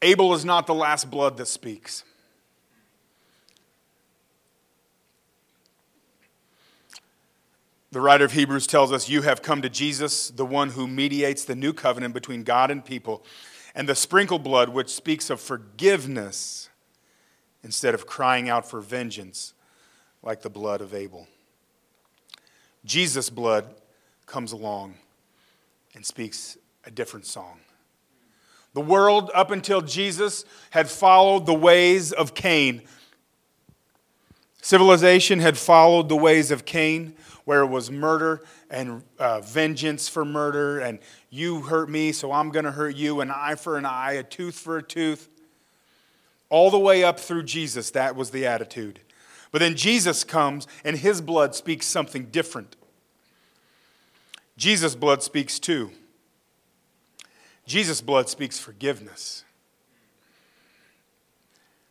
Abel 0.00 0.32
is 0.32 0.46
not 0.46 0.66
the 0.66 0.74
last 0.74 1.10
blood 1.10 1.36
that 1.36 1.46
speaks. 1.46 2.04
The 7.92 8.00
writer 8.00 8.24
of 8.24 8.32
Hebrews 8.32 8.66
tells 8.66 8.90
us, 8.90 9.10
You 9.10 9.20
have 9.20 9.42
come 9.42 9.60
to 9.60 9.68
Jesus, 9.68 10.30
the 10.30 10.46
one 10.46 10.70
who 10.70 10.88
mediates 10.88 11.44
the 11.44 11.54
new 11.54 11.74
covenant 11.74 12.14
between 12.14 12.42
God 12.42 12.70
and 12.70 12.82
people, 12.82 13.22
and 13.74 13.86
the 13.86 13.94
sprinkled 13.94 14.42
blood, 14.42 14.70
which 14.70 14.88
speaks 14.88 15.28
of 15.28 15.42
forgiveness 15.42 16.70
instead 17.62 17.92
of 17.92 18.06
crying 18.06 18.48
out 18.48 18.68
for 18.68 18.80
vengeance 18.80 19.52
like 20.22 20.40
the 20.40 20.48
blood 20.48 20.80
of 20.80 20.94
Abel. 20.94 21.28
Jesus' 22.82 23.28
blood 23.28 23.66
comes 24.24 24.52
along 24.52 24.94
and 25.94 26.06
speaks 26.06 26.56
a 26.86 26.90
different 26.90 27.26
song. 27.26 27.60
The 28.72 28.80
world, 28.80 29.30
up 29.34 29.50
until 29.50 29.82
Jesus, 29.82 30.46
had 30.70 30.88
followed 30.88 31.44
the 31.44 31.52
ways 31.52 32.10
of 32.10 32.32
Cain. 32.32 32.80
Civilization 34.62 35.40
had 35.40 35.58
followed 35.58 36.08
the 36.08 36.16
ways 36.16 36.50
of 36.50 36.64
Cain 36.64 37.16
where 37.44 37.62
it 37.62 37.66
was 37.66 37.90
murder 37.90 38.42
and 38.70 39.02
uh, 39.18 39.40
vengeance 39.40 40.08
for 40.08 40.24
murder, 40.24 40.78
and 40.78 40.98
you 41.30 41.62
hurt 41.62 41.90
me, 41.90 42.12
so 42.12 42.32
I'm 42.32 42.50
going 42.50 42.64
to 42.64 42.72
hurt 42.72 42.94
you, 42.96 43.20
an 43.20 43.30
eye 43.30 43.56
for 43.56 43.76
an 43.76 43.84
eye, 43.84 44.12
a 44.12 44.22
tooth 44.22 44.58
for 44.58 44.78
a 44.78 44.82
tooth. 44.82 45.28
All 46.48 46.70
the 46.70 46.78
way 46.78 47.02
up 47.02 47.18
through 47.18 47.44
Jesus, 47.44 47.90
that 47.92 48.14
was 48.14 48.30
the 48.30 48.46
attitude. 48.46 49.00
But 49.50 49.58
then 49.58 49.76
Jesus 49.76 50.24
comes, 50.24 50.66
and 50.84 50.96
his 50.96 51.20
blood 51.20 51.54
speaks 51.54 51.86
something 51.86 52.26
different. 52.26 52.76
Jesus' 54.56 54.94
blood 54.94 55.22
speaks 55.22 55.58
too. 55.58 55.90
Jesus' 57.66 58.00
blood 58.00 58.28
speaks 58.28 58.58
forgiveness. 58.58 59.44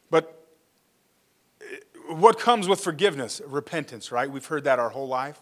But 0.09 0.45
what 2.13 2.39
comes 2.39 2.67
with 2.67 2.79
forgiveness? 2.79 3.41
Repentance, 3.45 4.11
right? 4.11 4.29
We've 4.29 4.45
heard 4.45 4.63
that 4.65 4.79
our 4.79 4.89
whole 4.89 5.07
life. 5.07 5.39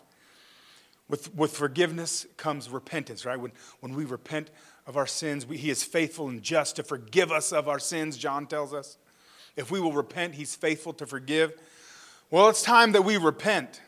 With, 1.08 1.34
with 1.36 1.58
forgiveness 1.58 2.28
comes 2.38 2.70
repentance, 2.70 3.26
right? 3.26 3.40
When, 3.40 3.52
when 3.80 3.96
we 3.96 4.06
repent 4.06 4.52
of 4.86 4.96
our 4.96 5.08
sins, 5.08 5.46
we, 5.46 5.58
He 5.58 5.70
is 5.70 5.84
faithful 5.84 6.30
and 6.30 6.42
just 6.42 6.76
to 6.76 6.84
forgive 6.84 7.32
us 7.32 7.52
of 7.52 7.68
our 7.68 7.80
sins, 7.80 8.18
John 8.18 8.46
tells 8.46 8.74
us. 8.74 8.98
If 9.56 9.72
we 9.72 9.80
will 9.80 9.94
repent, 9.94 10.36
He's 10.36 10.56
faithful 10.56 10.94
to 10.94 11.06
forgive. 11.06 11.54
Well, 12.30 12.48
it's 12.50 12.62
time 12.62 12.92
that 12.92 13.04
we 13.04 13.18
repent. 13.18 13.82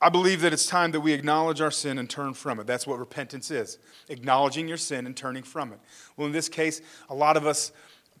I 0.00 0.08
believe 0.08 0.40
that 0.40 0.52
it's 0.52 0.66
time 0.66 0.92
that 0.92 1.00
we 1.00 1.12
acknowledge 1.12 1.60
our 1.60 1.70
sin 1.70 1.98
and 1.98 2.08
turn 2.08 2.32
from 2.32 2.58
it. 2.58 2.66
That's 2.66 2.86
what 2.86 2.98
repentance 2.98 3.50
is 3.50 3.78
acknowledging 4.08 4.66
your 4.66 4.78
sin 4.78 5.06
and 5.06 5.16
turning 5.16 5.42
from 5.42 5.72
it. 5.72 5.80
Well, 6.16 6.26
in 6.26 6.32
this 6.32 6.48
case, 6.48 6.80
a 7.10 7.14
lot 7.14 7.36
of 7.36 7.46
us 7.46 7.72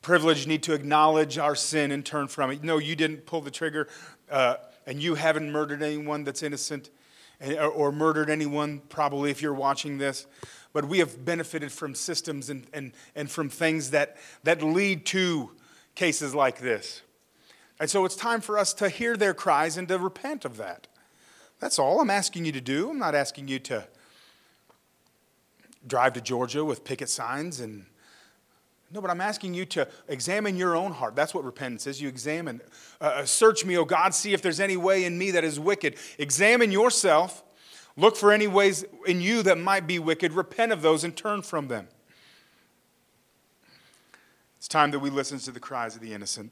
privileged 0.02 0.48
need 0.48 0.62
to 0.64 0.72
acknowledge 0.72 1.38
our 1.38 1.54
sin 1.54 1.92
and 1.92 2.04
turn 2.04 2.28
from 2.28 2.50
it. 2.50 2.64
No, 2.64 2.78
you 2.78 2.96
didn't 2.96 3.26
pull 3.26 3.40
the 3.40 3.50
trigger 3.50 3.88
uh, 4.30 4.56
and 4.86 5.02
you 5.02 5.14
haven't 5.14 5.52
murdered 5.52 5.82
anyone 5.82 6.24
that's 6.24 6.42
innocent 6.42 6.90
or 7.58 7.90
murdered 7.90 8.28
anyone, 8.28 8.82
probably, 8.88 9.30
if 9.30 9.40
you're 9.40 9.54
watching 9.54 9.98
this. 9.98 10.26
But 10.72 10.84
we 10.84 10.98
have 10.98 11.24
benefited 11.24 11.72
from 11.72 11.94
systems 11.94 12.50
and, 12.50 12.66
and, 12.72 12.92
and 13.14 13.30
from 13.30 13.48
things 13.48 13.90
that, 13.90 14.16
that 14.44 14.62
lead 14.62 15.06
to 15.06 15.50
cases 15.94 16.34
like 16.34 16.60
this. 16.60 17.02
And 17.78 17.88
so 17.88 18.04
it's 18.04 18.14
time 18.16 18.40
for 18.40 18.58
us 18.58 18.74
to 18.74 18.88
hear 18.88 19.16
their 19.16 19.34
cries 19.34 19.76
and 19.76 19.88
to 19.88 19.98
repent 19.98 20.44
of 20.44 20.58
that. 20.58 20.86
That's 21.60 21.78
all 21.78 22.00
I'm 22.00 22.10
asking 22.10 22.44
you 22.44 22.52
to 22.52 22.60
do. 22.60 22.90
I'm 22.90 22.98
not 22.98 23.14
asking 23.14 23.48
you 23.48 23.58
to 23.60 23.86
drive 25.86 26.12
to 26.12 26.20
Georgia 26.20 26.64
with 26.64 26.84
picket 26.84 27.08
signs 27.08 27.60
and 27.60 27.86
no, 28.92 29.00
but 29.00 29.10
I'm 29.10 29.20
asking 29.20 29.54
you 29.54 29.64
to 29.66 29.86
examine 30.08 30.56
your 30.56 30.74
own 30.74 30.92
heart. 30.92 31.14
That's 31.14 31.32
what 31.32 31.44
repentance 31.44 31.86
is. 31.86 32.02
You 32.02 32.08
examine. 32.08 32.60
Uh, 33.00 33.04
uh, 33.04 33.24
search 33.24 33.64
me, 33.64 33.76
O 33.76 33.84
God, 33.84 34.14
see 34.14 34.32
if 34.32 34.42
there's 34.42 34.58
any 34.58 34.76
way 34.76 35.04
in 35.04 35.16
me 35.16 35.30
that 35.30 35.44
is 35.44 35.60
wicked. 35.60 35.96
Examine 36.18 36.72
yourself. 36.72 37.44
Look 37.96 38.16
for 38.16 38.32
any 38.32 38.48
ways 38.48 38.84
in 39.06 39.20
you 39.20 39.42
that 39.44 39.58
might 39.58 39.86
be 39.86 39.98
wicked. 39.98 40.32
Repent 40.32 40.72
of 40.72 40.82
those 40.82 41.04
and 41.04 41.16
turn 41.16 41.42
from 41.42 41.68
them. 41.68 41.86
It's 44.58 44.68
time 44.68 44.90
that 44.90 44.98
we 44.98 45.08
listen 45.08 45.38
to 45.40 45.52
the 45.52 45.60
cries 45.60 45.94
of 45.94 46.02
the 46.02 46.12
innocent. 46.12 46.50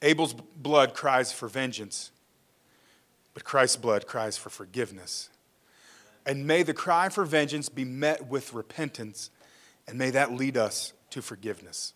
Abel's 0.00 0.32
blood 0.32 0.94
cries 0.94 1.32
for 1.32 1.48
vengeance, 1.48 2.12
but 3.34 3.44
Christ's 3.44 3.76
blood 3.76 4.06
cries 4.06 4.38
for 4.38 4.48
forgiveness. 4.48 5.28
And 6.24 6.46
may 6.46 6.62
the 6.62 6.74
cry 6.74 7.08
for 7.10 7.24
vengeance 7.24 7.68
be 7.68 7.84
met 7.84 8.26
with 8.26 8.54
repentance 8.54 9.30
and 9.88 9.96
may 9.96 10.10
that 10.10 10.32
lead 10.32 10.56
us 10.56 10.92
to 11.10 11.22
forgiveness. 11.22 11.94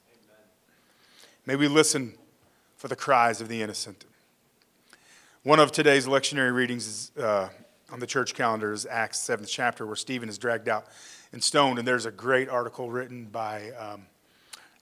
May 1.44 1.56
we 1.56 1.68
listen 1.68 2.14
for 2.76 2.88
the 2.88 2.96
cries 2.96 3.40
of 3.40 3.48
the 3.48 3.60
innocent. 3.60 4.06
One 5.42 5.60
of 5.60 5.72
today's 5.72 6.06
lectionary 6.06 6.54
readings 6.54 6.86
is, 6.86 7.12
uh, 7.22 7.50
on 7.92 8.00
the 8.00 8.06
church 8.06 8.34
calendar 8.34 8.72
is 8.72 8.86
Acts 8.86 9.18
7th 9.18 9.46
chapter, 9.48 9.86
where 9.86 9.96
Stephen 9.96 10.28
is 10.28 10.38
dragged 10.38 10.68
out 10.68 10.86
and 11.32 11.44
stoned. 11.44 11.78
And 11.78 11.86
there's 11.86 12.06
a 12.06 12.10
great 12.10 12.48
article 12.48 12.90
written 12.90 13.26
by 13.26 13.70
um, 13.72 14.06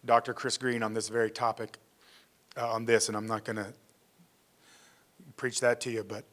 Dr. 0.05 0.33
Chris 0.33 0.57
Green 0.57 0.83
on 0.85 0.95
this 0.95 1.09
very 1.09 1.31
topic, 1.31 1.79
uh, 2.57 2.71
on 2.71 2.85
this, 2.85 3.09
and 3.09 3.17
I'm 3.17 3.27
not 3.27 3.45
going 3.45 3.57
to 3.57 3.73
preach 5.37 5.61
that 5.61 5.81
to 5.81 5.91
you, 5.91 6.05
but 6.05 6.25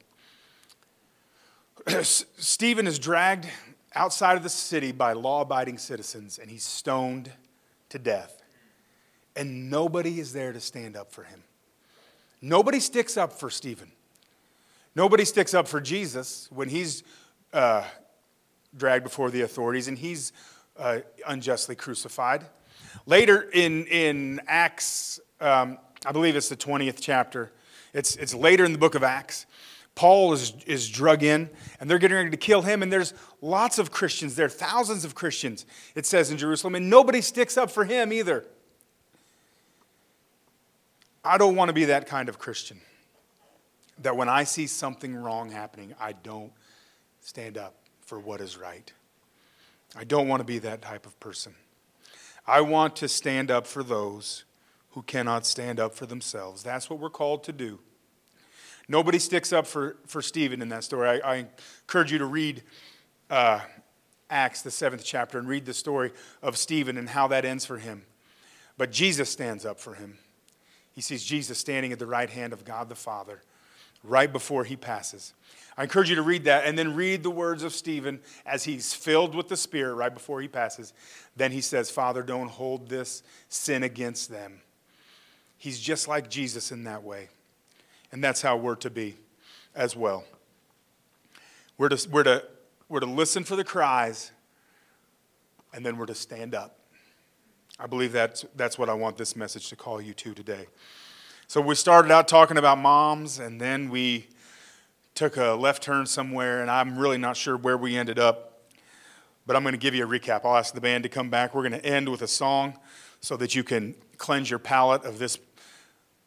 Stephen 2.05 2.86
is 2.86 2.99
dragged 2.99 3.47
outside 3.96 4.38
of 4.38 4.44
the 4.44 4.50
city 4.50 4.92
by 4.92 5.14
law 5.14 5.42
abiding 5.42 5.78
citizens, 5.78 6.40
and 6.40 6.50
he's 6.50 6.64
stoned 6.64 7.32
to 7.90 8.00
death. 8.00 8.42
And 9.36 9.70
nobody 9.70 10.20
is 10.20 10.34
there 10.34 10.52
to 10.52 10.60
stand 10.60 10.96
up 10.96 11.12
for 11.12 11.24
him. 11.24 11.44
Nobody 12.42 12.80
sticks 12.80 13.18
up 13.18 13.34
for 13.34 13.50
Stephen. 13.50 13.92
Nobody 14.96 15.26
sticks 15.26 15.54
up 15.54 15.68
for 15.68 15.80
Jesus 15.80 16.48
when 16.52 16.70
he's 16.70 17.04
uh, 17.54 17.84
dragged 18.76 19.04
before 19.04 19.30
the 19.32 19.42
authorities 19.42 19.88
and 19.88 19.98
he's 19.98 20.34
uh, 20.78 21.00
unjustly 21.28 21.76
crucified. 21.76 22.46
Later 23.06 23.50
in, 23.54 23.86
in 23.88 24.42
Acts, 24.48 25.20
um, 25.40 25.78
I 26.06 26.12
believe 26.12 26.36
it's 26.36 26.50
the 26.50 26.58
20th 26.58 26.98
chapter, 27.00 27.52
it's, 27.94 28.16
it's 28.18 28.34
later 28.34 28.66
in 28.66 28.72
the 28.72 28.78
book 28.78 28.96
of 28.96 29.04
Acts. 29.04 29.46
Paul 29.96 30.34
is, 30.34 30.54
is 30.68 30.88
drug 30.88 31.24
in, 31.24 31.50
and 31.80 31.90
they're 31.90 31.98
getting 31.98 32.18
ready 32.18 32.30
to 32.30 32.38
kill 32.38 32.62
him, 32.62 32.84
and 32.84 32.94
there's 32.94 33.16
lots 33.42 33.80
of 33.80 33.92
Christians 33.92 34.36
there, 34.36 34.50
thousands 34.50 35.06
of 35.06 35.16
Christians, 35.16 35.66
it 35.96 36.06
says 36.06 36.32
in 36.32 36.38
Jerusalem, 36.38 36.76
and 36.76 36.90
nobody 36.90 37.22
sticks 37.22 37.58
up 37.58 37.70
for 37.72 37.86
him 37.86 38.12
either. 38.12 38.46
I 41.24 41.38
don't 41.38 41.56
want 41.56 41.70
to 41.70 41.74
be 41.74 41.86
that 41.86 42.08
kind 42.08 42.30
of 42.30 42.40
Christian 42.40 42.80
that 44.00 44.16
when 44.16 44.30
I 44.30 44.44
see 44.44 44.68
something 44.68 45.16
wrong 45.16 45.50
happening, 45.50 45.94
I 46.00 46.14
don't 46.14 46.52
stand 47.22 47.58
up 47.58 47.76
for 48.02 48.20
what 48.20 48.42
is 48.42 48.58
right. 48.58 48.92
I 49.96 50.04
don't 50.04 50.28
want 50.28 50.40
to 50.40 50.46
be 50.46 50.60
that 50.60 50.82
type 50.82 51.06
of 51.06 51.20
person. 51.20 51.56
I 52.46 52.62
want 52.62 52.96
to 52.98 53.08
stand 53.08 53.52
up 53.52 53.68
for 53.68 53.84
those 53.84 54.46
who 54.92 55.02
cannot 55.02 55.46
stand 55.46 55.80
up 55.80 55.94
for 55.94 56.06
themselves. 56.06 56.64
That's 56.64 56.90
what 56.90 57.00
we're 57.00 57.10
called 57.10 57.44
to 57.46 57.52
do. 57.52 57.80
Nobody 58.88 59.20
sticks 59.20 59.52
up 59.52 59.68
for, 59.68 59.98
for 60.06 60.22
Stephen 60.22 60.62
in 60.62 60.70
that 60.70 60.84
story. 60.84 61.22
I, 61.22 61.34
I 61.34 61.46
encourage 61.82 62.12
you 62.12 62.20
to 62.20 62.26
read 62.26 62.64
uh, 63.30 63.59
Acts, 64.30 64.61
the 64.61 64.71
seventh 64.71 65.03
chapter, 65.03 65.38
and 65.38 65.47
read 65.47 65.65
the 65.65 65.73
story 65.73 66.11
of 66.41 66.57
Stephen 66.57 66.97
and 66.97 67.09
how 67.09 67.28
that 67.28 67.45
ends 67.45 67.65
for 67.65 67.78
him. 67.78 68.03
But 68.78 68.91
Jesus 68.91 69.30
stands 69.30 69.65
up 69.65 69.80
for 69.80 69.95
him. 69.95 70.17
He 70.93 71.01
sees 71.01 71.23
Jesus 71.23 71.57
standing 71.57 71.91
at 71.91 71.99
the 71.99 72.05
right 72.05 72.30
hand 72.30 72.53
of 72.53 72.65
God 72.65 72.89
the 72.89 72.95
Father 72.95 73.41
right 74.03 74.32
before 74.32 74.63
he 74.63 74.75
passes. 74.75 75.34
I 75.78 75.84
encourage 75.84 76.09
you 76.09 76.15
to 76.15 76.23
read 76.23 76.45
that 76.45 76.65
and 76.65 76.78
then 76.78 76.95
read 76.95 77.21
the 77.21 77.30
words 77.30 77.61
of 77.61 77.71
Stephen 77.73 78.19
as 78.45 78.63
he's 78.63 78.93
filled 78.93 79.36
with 79.36 79.47
the 79.47 79.57
Spirit 79.57 79.93
right 79.93 80.13
before 80.13 80.41
he 80.41 80.47
passes. 80.47 80.93
Then 81.36 81.51
he 81.51 81.61
says, 81.61 81.91
Father, 81.91 82.23
don't 82.23 82.49
hold 82.49 82.89
this 82.89 83.21
sin 83.47 83.84
against 83.84 84.30
them. 84.30 84.61
He's 85.57 85.80
just 85.80 86.07
like 86.07 86.30
Jesus 86.30 86.71
in 86.71 86.84
that 86.86 87.03
way. 87.03 87.30
And 88.11 88.23
that's 88.23 88.41
how 88.41 88.57
we're 88.57 88.75
to 88.75 88.89
be 88.89 89.17
as 89.75 89.95
well. 89.95 90.23
We're 91.78 91.89
to, 91.89 92.09
we're 92.09 92.23
to, 92.23 92.43
we're 92.90 93.00
to 93.02 93.06
listen 93.06 93.44
for 93.44 93.56
the 93.56 93.64
cries, 93.64 94.32
and 95.74 95.86
then 95.86 95.98
we're 95.98 96.06
to 96.06 96.16
stand 96.16 96.56
up. 96.56 96.80
I 97.80 97.86
believe 97.86 98.12
that's, 98.12 98.46
that's 98.56 98.80
what 98.80 98.90
I 98.90 98.94
want 98.94 99.18
this 99.18 99.36
message 99.36 99.70
to 99.70 99.76
call 99.76 100.02
you 100.02 100.14
to 100.14 100.34
today. 100.34 100.68
So 101.48 101.62
we 101.62 101.76
started 101.76 102.12
out 102.12 102.28
talking 102.28 102.58
about 102.58 102.78
moms, 102.78 103.40
and 103.40 103.60
then 103.60 103.90
we 103.90 104.28
took 105.16 105.36
a 105.38 105.52
left 105.52 105.84
turn 105.84 106.06
somewhere, 106.06 106.62
and 106.62 106.72
I'm 106.72 106.98
really 106.98 107.18
not 107.18 107.36
sure 107.36 107.58
where 107.58 107.78
we 107.78 107.98
ended 107.98 108.20
up. 108.20 108.62
But 109.46 109.56
I'm 109.56 109.64
going 109.64 109.74
to 109.74 109.80
give 109.80 109.96
you 109.96 110.06
a 110.06 110.08
recap. 110.08 110.42
I'll 110.44 110.58
ask 110.58 110.74
the 110.74 110.82
band 110.82 111.04
to 111.04 111.10
come 111.10 111.30
back. 111.30 111.56
We're 111.56 111.68
going 111.68 111.80
to 111.80 111.86
end 111.86 112.10
with 112.10 112.22
a 112.22 112.28
song 112.28 112.78
so 113.22 113.38
that 113.38 113.56
you 113.56 113.64
can 113.64 113.96
cleanse 114.18 114.50
your 114.50 114.60
palate 114.60 115.06
of 115.06 115.20
this 115.20 115.38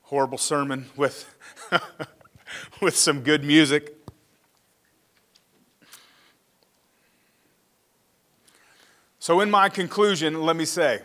horrible 0.03 0.39
sermon 0.39 0.87
with, 0.97 1.35
with 2.81 2.97
some 2.97 3.23
good 3.23 3.45
music. 3.45 4.00
So, 9.21 9.41
in 9.41 9.51
my 9.51 9.69
conclusion, 9.69 10.43
let 10.43 10.57
me 10.57 10.65
say 10.65 11.01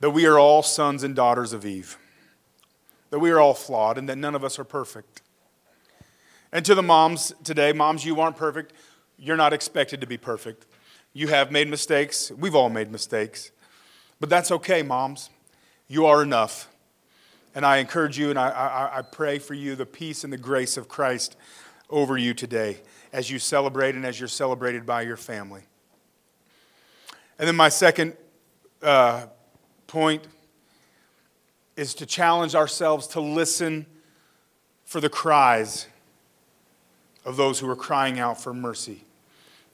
that 0.00 0.10
we 0.10 0.26
are 0.26 0.38
all 0.38 0.62
sons 0.62 1.02
and 1.02 1.16
daughters 1.16 1.54
of 1.54 1.64
Eve 1.64 1.96
that 3.12 3.18
we 3.18 3.30
are 3.30 3.38
all 3.38 3.52
flawed 3.52 3.98
and 3.98 4.08
that 4.08 4.16
none 4.16 4.34
of 4.34 4.42
us 4.42 4.58
are 4.58 4.64
perfect. 4.64 5.20
And 6.50 6.64
to 6.64 6.74
the 6.74 6.82
moms 6.82 7.30
today, 7.44 7.74
moms, 7.74 8.06
you 8.06 8.18
aren't 8.18 8.38
perfect. 8.38 8.72
You're 9.18 9.36
not 9.36 9.52
expected 9.52 10.00
to 10.00 10.06
be 10.06 10.16
perfect. 10.16 10.64
You 11.12 11.28
have 11.28 11.52
made 11.52 11.68
mistakes. 11.68 12.32
We've 12.32 12.54
all 12.54 12.70
made 12.70 12.90
mistakes. 12.90 13.50
But 14.18 14.30
that's 14.30 14.50
okay, 14.50 14.82
moms. 14.82 15.28
You 15.88 16.06
are 16.06 16.22
enough. 16.22 16.68
And 17.54 17.66
I 17.66 17.76
encourage 17.76 18.18
you 18.18 18.30
and 18.30 18.38
I, 18.38 18.48
I, 18.48 18.98
I, 18.98 19.02
pray 19.02 19.38
for 19.38 19.52
you 19.52 19.76
the 19.76 19.84
peace 19.84 20.24
and 20.24 20.32
the 20.32 20.38
grace 20.38 20.78
of 20.78 20.88
Christ 20.88 21.36
over 21.90 22.16
you 22.16 22.32
today 22.32 22.78
as 23.12 23.30
you 23.30 23.38
celebrate 23.38 23.94
and 23.94 24.06
as 24.06 24.18
you're 24.18 24.26
celebrated 24.26 24.86
by 24.86 25.02
your 25.02 25.18
family. 25.18 25.64
And 27.38 27.48
then 27.48 27.56
my 27.56 27.68
second 27.68 28.16
uh, 28.82 29.26
point 29.86 30.26
is 31.76 31.94
to 31.94 32.06
challenge 32.06 32.54
ourselves 32.54 33.06
to 33.08 33.20
listen 33.20 33.86
for 34.84 35.00
the 35.00 35.08
cries 35.08 35.86
of 37.24 37.36
those 37.36 37.58
who 37.60 37.68
are 37.68 37.76
crying 37.76 38.18
out 38.18 38.40
for 38.40 38.52
mercy 38.52 39.04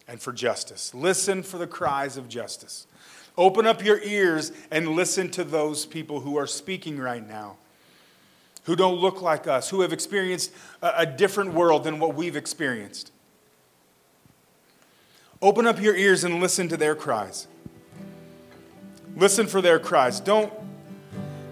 and 0.07 0.21
for 0.21 0.33
justice. 0.33 0.95
Listen 0.95 1.43
for 1.43 1.59
the 1.59 1.67
cries 1.67 2.17
of 2.17 2.29
justice. 2.29 2.87
Open 3.37 3.67
up 3.67 3.85
your 3.85 4.01
ears 4.03 4.53
and 4.71 4.89
listen 4.89 5.31
to 5.31 5.45
those 5.45 5.87
people 5.87 6.21
who 6.21 6.37
are 6.37 6.47
speaking 6.47 6.99
right 6.99 7.27
now, 7.27 7.57
who 8.65 8.75
don't 8.75 8.99
look 8.99 9.23
like 9.23 9.47
us, 9.47 9.71
who 9.71 9.83
have 9.83 9.93
experienced 9.93 10.51
a, 10.83 11.07
different 11.07 11.55
world 11.55 11.85
than 11.85 12.01
what 12.01 12.15
we've 12.15 12.35
experienced. 12.37 13.13
Open 15.41 15.66
up 15.66 15.80
your 15.80 15.95
ears 15.95 16.24
and 16.24 16.41
listen 16.41 16.68
to 16.68 16.76
their 16.76 16.95
cries. 16.95 17.47
Listen 19.16 19.47
for 19.47 19.61
their 19.61 19.78
cries. 19.78 20.20
Don't 20.20 20.53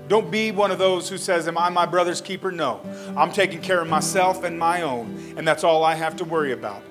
don't 0.08 0.30
be 0.30 0.52
one 0.52 0.70
of 0.70 0.78
those 0.78 1.08
who 1.08 1.18
says, 1.18 1.48
Am 1.48 1.58
I 1.58 1.68
my 1.68 1.84
brother's 1.84 2.20
keeper? 2.20 2.52
No. 2.52 2.80
I'm 3.16 3.32
taking 3.32 3.60
care 3.60 3.80
of 3.80 3.88
myself 3.88 4.44
and 4.44 4.58
my 4.58 4.82
own, 4.82 5.34
and 5.36 5.46
that's 5.46 5.64
all 5.64 5.82
I 5.82 5.94
have 5.94 6.16
to 6.16 6.24
worry 6.24 6.52
about. 6.52 6.82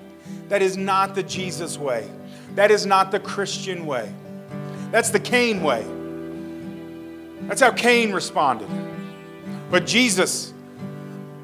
That 0.48 0.60
is 0.60 0.76
not 0.76 1.14
the 1.14 1.22
Jesus 1.22 1.78
way. 1.78 2.08
That 2.54 2.70
is 2.70 2.84
not 2.84 3.10
the 3.10 3.20
Christian 3.20 3.86
way. 3.86 4.12
That's 4.90 5.10
the 5.10 5.20
Cain 5.20 5.62
way. 5.62 5.84
That's 7.48 7.60
how 7.60 7.70
Cain 7.70 8.12
responded. 8.12 8.68
But 9.70 9.86
Jesus 9.86 10.52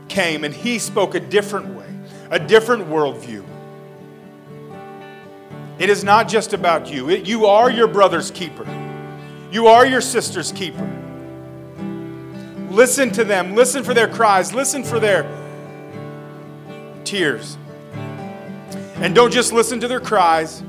came 0.08 0.44
and 0.44 0.54
he 0.54 0.78
spoke 0.78 1.14
a 1.14 1.20
different 1.20 1.74
way, 1.74 1.88
a 2.30 2.38
different 2.38 2.88
worldview. 2.88 3.44
It 5.82 5.90
is 5.90 6.04
not 6.04 6.28
just 6.28 6.52
about 6.52 6.92
you. 6.92 7.10
It, 7.10 7.26
you 7.26 7.46
are 7.46 7.68
your 7.68 7.88
brother's 7.88 8.30
keeper. 8.30 8.64
You 9.50 9.66
are 9.66 9.84
your 9.84 10.00
sister's 10.00 10.52
keeper. 10.52 10.88
Listen 12.70 13.10
to 13.10 13.24
them. 13.24 13.56
Listen 13.56 13.82
for 13.82 13.92
their 13.92 14.06
cries. 14.06 14.54
Listen 14.54 14.84
for 14.84 15.00
their 15.00 15.26
tears. 17.02 17.58
And 18.94 19.12
don't 19.12 19.32
just 19.32 19.52
listen 19.52 19.80
to 19.80 19.88
their 19.88 19.98
cries, 19.98 20.62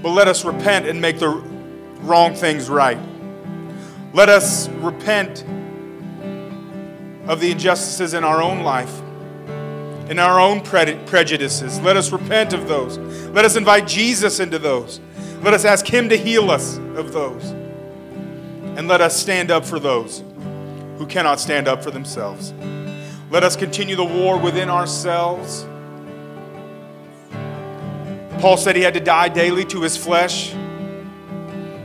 but 0.00 0.08
let 0.08 0.26
us 0.26 0.42
repent 0.42 0.86
and 0.86 0.98
make 0.98 1.18
the 1.18 1.28
wrong 1.28 2.34
things 2.34 2.70
right. 2.70 2.98
Let 4.14 4.30
us 4.30 4.70
repent 4.70 5.44
of 7.26 7.38
the 7.40 7.50
injustices 7.50 8.14
in 8.14 8.24
our 8.24 8.42
own 8.42 8.62
life, 8.62 8.99
in 10.10 10.18
our 10.18 10.40
own 10.40 10.60
prejudices. 10.60 11.80
Let 11.80 11.96
us 11.96 12.10
repent 12.10 12.52
of 12.52 12.66
those. 12.66 12.98
Let 13.28 13.44
us 13.44 13.54
invite 13.54 13.86
Jesus 13.86 14.40
into 14.40 14.58
those. 14.58 15.00
Let 15.40 15.54
us 15.54 15.64
ask 15.64 15.86
Him 15.86 16.08
to 16.08 16.16
heal 16.16 16.50
us 16.50 16.78
of 16.96 17.12
those. 17.12 17.44
And 18.76 18.88
let 18.88 19.00
us 19.00 19.16
stand 19.16 19.52
up 19.52 19.64
for 19.64 19.78
those 19.78 20.24
who 20.98 21.06
cannot 21.06 21.38
stand 21.38 21.68
up 21.68 21.82
for 21.84 21.92
themselves. 21.92 22.52
Let 23.30 23.44
us 23.44 23.54
continue 23.54 23.94
the 23.94 24.04
war 24.04 24.36
within 24.36 24.68
ourselves. 24.68 25.64
Paul 28.40 28.56
said 28.56 28.74
he 28.74 28.82
had 28.82 28.94
to 28.94 29.00
die 29.00 29.28
daily 29.28 29.64
to 29.66 29.80
his 29.82 29.96
flesh 29.96 30.50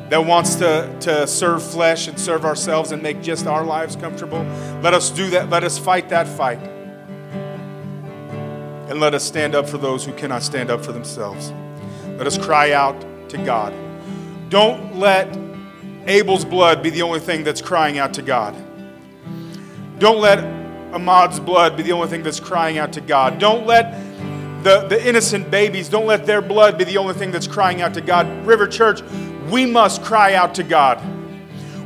that 0.09 0.25
wants 0.25 0.55
to, 0.55 0.95
to 1.01 1.27
serve 1.27 1.61
flesh 1.61 2.07
and 2.07 2.19
serve 2.19 2.43
ourselves 2.43 2.91
and 2.91 3.03
make 3.03 3.21
just 3.21 3.45
our 3.45 3.63
lives 3.63 3.95
comfortable. 3.95 4.39
Let 4.81 4.95
us 4.95 5.11
do 5.11 5.29
that. 5.31 5.51
Let 5.51 5.63
us 5.63 5.77
fight 5.77 6.09
that 6.09 6.27
fight. 6.27 6.74
And 8.87 8.99
let 8.99 9.13
us 9.13 9.23
stand 9.23 9.55
up 9.55 9.67
for 9.67 9.77
those 9.77 10.05
who 10.05 10.13
cannot 10.13 10.43
stand 10.43 10.69
up 10.69 10.83
for 10.85 10.91
themselves. 10.91 11.51
Let 12.17 12.27
us 12.27 12.37
cry 12.37 12.71
out 12.71 13.03
to 13.29 13.37
God. 13.37 13.73
Don't 14.49 14.97
let 14.97 15.37
Abel's 16.07 16.45
blood 16.45 16.83
be 16.83 16.91
the 16.91 17.01
only 17.01 17.19
thing 17.19 17.43
that's 17.43 17.61
crying 17.61 17.97
out 17.97 18.13
to 18.13 18.21
God. 18.21 18.55
Don't 19.97 20.19
let 20.19 20.39
Ahmaud's 20.93 21.39
blood 21.39 21.75
be 21.75 21.83
the 21.83 21.91
only 21.91 22.07
thing 22.07 22.23
that's 22.23 22.39
crying 22.39 22.77
out 22.77 22.93
to 22.93 23.01
God. 23.01 23.39
Don't 23.39 23.65
let 23.65 23.91
the, 24.63 24.87
the 24.87 25.07
innocent 25.07 25.51
babies, 25.51 25.89
don't 25.89 26.05
let 26.05 26.25
their 26.25 26.41
blood 26.41 26.77
be 26.77 26.83
the 26.83 26.97
only 26.97 27.13
thing 27.13 27.31
that's 27.31 27.47
crying 27.47 27.81
out 27.81 27.93
to 27.95 28.01
God. 28.01 28.27
River 28.45 28.67
Church, 28.67 29.01
we 29.51 29.65
must 29.65 30.03
cry 30.03 30.33
out 30.33 30.55
to 30.55 30.63
God. 30.63 31.01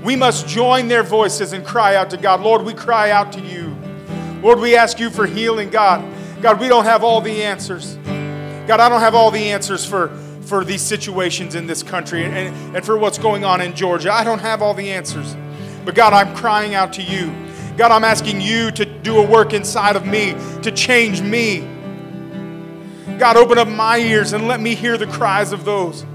We 0.04 0.16
must 0.16 0.47
join 0.47 0.88
their 0.88 1.04
voices 1.04 1.52
and 1.54 1.66
cry 1.66 1.95
out 1.95 2.10
to 2.12 2.18
God. 2.18 2.41
Lord, 2.41 2.64
we 2.64 2.74
cry 2.74 3.12
out 3.12 3.34
to 3.34 3.41
you. 3.41 3.76
Lord, 4.41 4.60
we 4.60 4.78
ask 4.78 5.00
you 5.00 5.10
for 5.10 5.26
healing, 5.26 5.70
God. 5.70 6.02
God, 6.42 6.60
we 6.60 6.68
don't 6.70 6.86
have 6.86 7.04
all 7.04 7.20
the 7.20 7.44
answers. 7.44 7.96
God, 8.66 8.80
I 8.80 8.88
don't 8.88 9.02
have 9.02 9.16
all 9.16 9.30
the 9.30 9.52
answers 9.52 9.86
for, 9.86 10.08
for 10.42 10.64
these 10.64 10.82
situations 10.82 11.56
in 11.56 11.68
this 11.68 11.84
country 11.84 12.24
and, 12.24 12.76
and 12.76 12.86
for 12.86 12.98
what's 12.98 13.18
going 13.18 13.44
on 13.44 13.62
in 13.62 13.76
Georgia. 13.76 14.14
I 14.14 14.24
don't 14.24 14.40
have 14.40 14.62
all 14.62 14.74
the 14.74 14.92
answers. 14.92 15.36
But 15.84 15.96
God, 15.96 16.14
I'm 16.14 16.36
crying 16.36 16.76
out 16.76 16.94
to 16.94 17.02
you. 17.02 17.34
God, 17.78 17.92
I'm 17.92 18.04
asking 18.04 18.42
you 18.42 18.72
to 18.72 18.86
do 18.86 19.18
a 19.18 19.26
work 19.26 19.54
inside 19.54 19.96
of 19.96 20.06
me, 20.06 20.36
to 20.62 20.72
change 20.72 21.22
me. 21.22 21.68
God, 23.18 23.36
open 23.36 23.58
up 23.58 23.68
my 23.68 23.98
ears 23.98 24.34
and 24.34 24.48
let 24.48 24.62
me 24.62 24.76
hear 24.76 24.98
the 24.98 25.08
cries 25.08 25.52
of 25.52 25.66
those. 25.66 26.06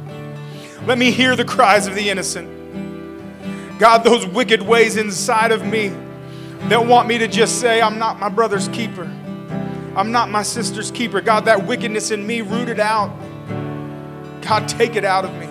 Let 0.86 0.96
me 0.96 1.10
hear 1.10 1.36
the 1.36 1.44
cries 1.44 1.86
of 1.86 1.94
the 1.94 2.08
innocent. 2.08 3.78
God, 3.78 4.04
those 4.04 4.26
wicked 4.26 4.62
ways 4.62 4.96
inside 4.96 5.52
of 5.52 5.66
me 5.66 5.88
that 6.68 6.86
want 6.86 7.08
me 7.08 7.18
to 7.18 7.28
just 7.28 7.60
say, 7.60 7.82
I'm 7.82 7.98
not 7.98 8.18
my 8.18 8.28
brother's 8.28 8.68
keeper. 8.68 9.10
I'm 9.96 10.10
not 10.10 10.30
my 10.30 10.42
sister's 10.42 10.90
keeper. 10.90 11.20
God, 11.20 11.44
that 11.44 11.66
wickedness 11.66 12.10
in 12.10 12.26
me, 12.26 12.40
root 12.40 12.68
it 12.68 12.80
out. 12.80 13.16
God, 14.42 14.68
take 14.68 14.96
it 14.96 15.04
out 15.04 15.24
of 15.24 15.32
me. 15.34 15.46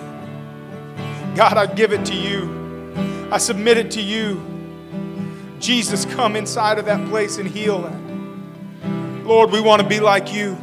God, 1.34 1.56
I 1.56 1.66
give 1.66 1.92
it 1.92 2.04
to 2.06 2.14
you. 2.14 2.94
I 3.30 3.38
submit 3.38 3.78
it 3.78 3.90
to 3.92 4.00
you. 4.00 4.42
Jesus, 5.58 6.04
come 6.04 6.36
inside 6.36 6.78
of 6.78 6.84
that 6.84 7.08
place 7.08 7.38
and 7.38 7.48
heal 7.48 7.82
that. 7.82 9.24
Lord, 9.24 9.50
we 9.50 9.60
want 9.60 9.80
to 9.80 9.88
be 9.88 9.98
like 9.98 10.32
you. 10.32 10.56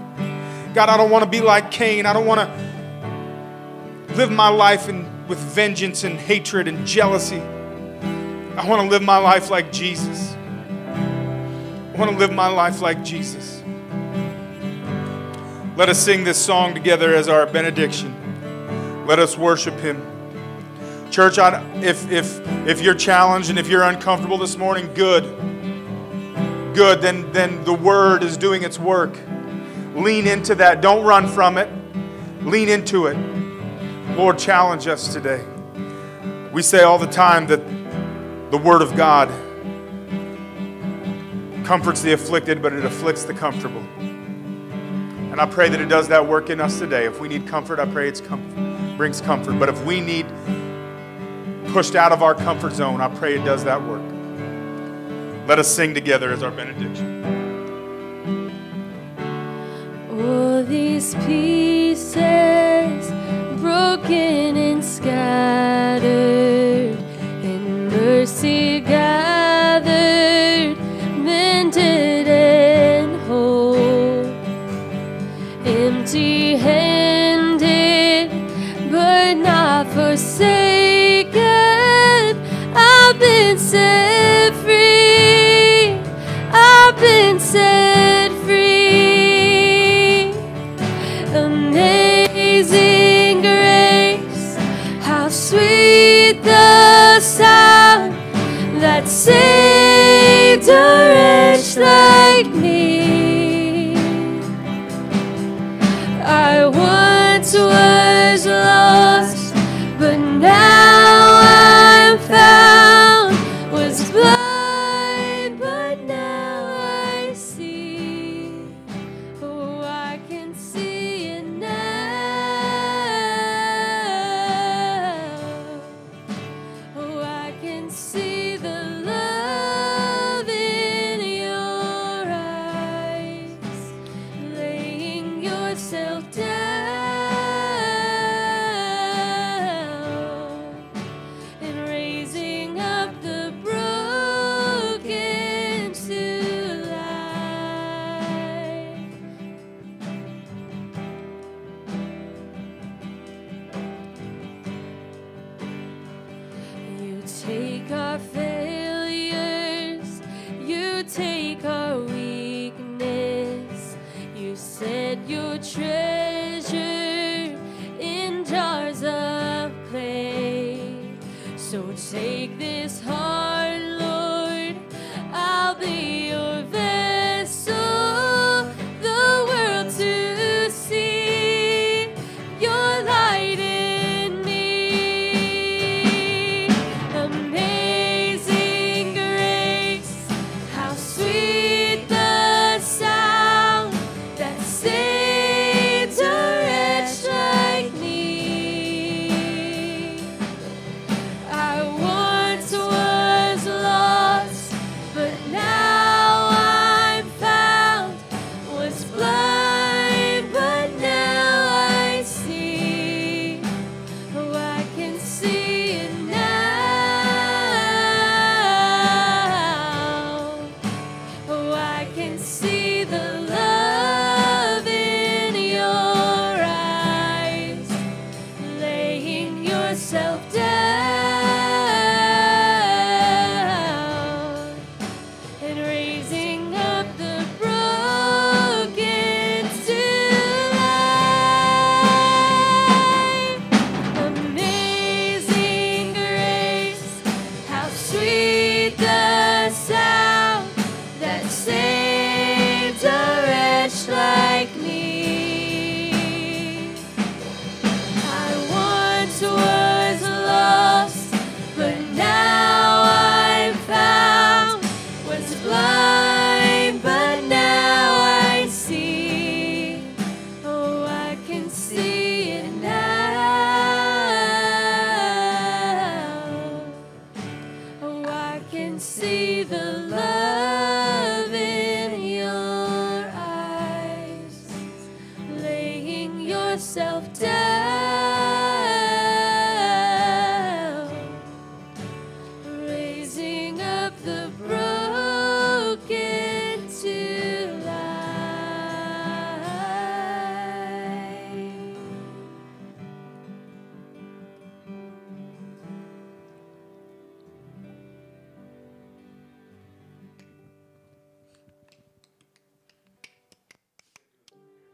God, 0.74 0.88
I 0.88 0.96
don't 0.96 1.10
want 1.10 1.24
to 1.24 1.30
be 1.30 1.42
like 1.42 1.72
Cain. 1.72 2.06
I 2.06 2.14
don't 2.14 2.28
want 2.28 2.42
to 2.42 4.16
live 4.16 4.32
my 4.32 4.50
life 4.50 4.88
in, 4.88 5.28
with 5.28 5.40
vengeance 5.40 6.04
and 6.04 6.18
hatred 6.18 6.68
and 6.68 6.86
jealousy. 6.86 7.42
I 7.42 8.68
want 8.68 8.82
to 8.82 8.88
live 8.88 9.02
my 9.02 9.18
life 9.18 9.50
like 9.50 9.72
Jesus. 9.72 10.34
I 10.34 11.96
want 11.98 12.12
to 12.12 12.18
live 12.18 12.32
my 12.32 12.48
life 12.48 12.80
like 12.80 13.04
Jesus. 13.04 13.61
Let 15.78 15.88
us 15.88 16.04
sing 16.04 16.26
this 16.26 16.38
song 16.38 16.74
together 16.74 17.16
as 17.16 17.30
our 17.30 17.46
benediction. 17.46 19.06
Let 19.08 19.20
us 19.20 19.38
worship 19.38 19.80
Him. 19.80 20.06
Church, 21.10 21.40
I, 21.40 21.64
if, 21.82 22.12
if, 22.12 22.46
if 22.68 22.82
you're 22.82 22.94
challenged 22.94 23.50
and 23.50 23.58
if 23.58 23.70
you're 23.70 23.84
uncomfortable 23.84 24.38
this 24.38 24.58
morning, 24.58 24.94
good. 24.94 25.24
Good. 26.76 27.02
Then, 27.02 27.32
then 27.32 27.64
the 27.64 27.74
Word 27.74 28.22
is 28.22 28.36
doing 28.36 28.64
its 28.64 28.78
work. 28.78 29.18
Lean 29.96 30.28
into 30.28 30.56
that. 30.56 30.82
Don't 30.82 31.06
run 31.06 31.26
from 31.26 31.58
it. 31.58 31.70
Lean 32.44 32.68
into 32.68 33.08
it. 33.08 33.16
Lord, 34.18 34.38
challenge 34.38 34.88
us 34.88 35.14
today. 35.14 35.42
We 36.52 36.62
say 36.64 36.84
all 36.84 37.00
the 37.00 37.08
time 37.08 37.48
that 37.48 37.66
the 38.52 38.58
Word 38.58 38.82
of 38.82 38.98
God 38.98 39.30
comforts 41.66 42.02
the 42.02 42.12
afflicted, 42.12 42.62
but 42.62 42.74
it 42.74 42.84
afflicts 42.84 43.24
the 43.24 43.34
comfortable. 43.34 43.86
And 45.32 45.40
I 45.40 45.46
pray 45.46 45.70
that 45.70 45.80
it 45.80 45.88
does 45.88 46.10
that 46.10 46.28
work 46.28 46.50
in 46.50 46.60
us 46.60 46.78
today. 46.78 47.06
If 47.06 47.22
we 47.22 47.30
need 47.30 47.48
comfort, 47.48 47.80
I 47.80 47.86
pray 47.86 48.10
it 48.10 48.22
brings 48.98 49.22
comfort. 49.22 49.58
But 49.58 49.70
if 49.70 49.82
we 49.86 50.02
need 50.02 50.26
pushed 51.68 51.96
out 51.96 52.12
of 52.12 52.22
our 52.22 52.36
comfort 52.36 52.74
zone, 52.74 53.00
I 53.00 53.08
pray 53.16 53.36
it 53.36 53.46
does 53.46 53.64
that 53.64 53.82
work. 53.82 54.02
Let 55.48 55.58
us 55.58 55.74
sing 55.74 55.94
together 55.94 56.34
as 56.34 56.44
our 56.44 56.52
benediction. 56.52 57.24
All 60.12 60.64
these 60.66 61.16
pieces 61.26 63.10
broken 63.62 64.58
and 64.58 64.84
scattered, 64.84 66.04
in 67.44 67.88
mercy 67.88 68.82
gathered, 68.82 69.01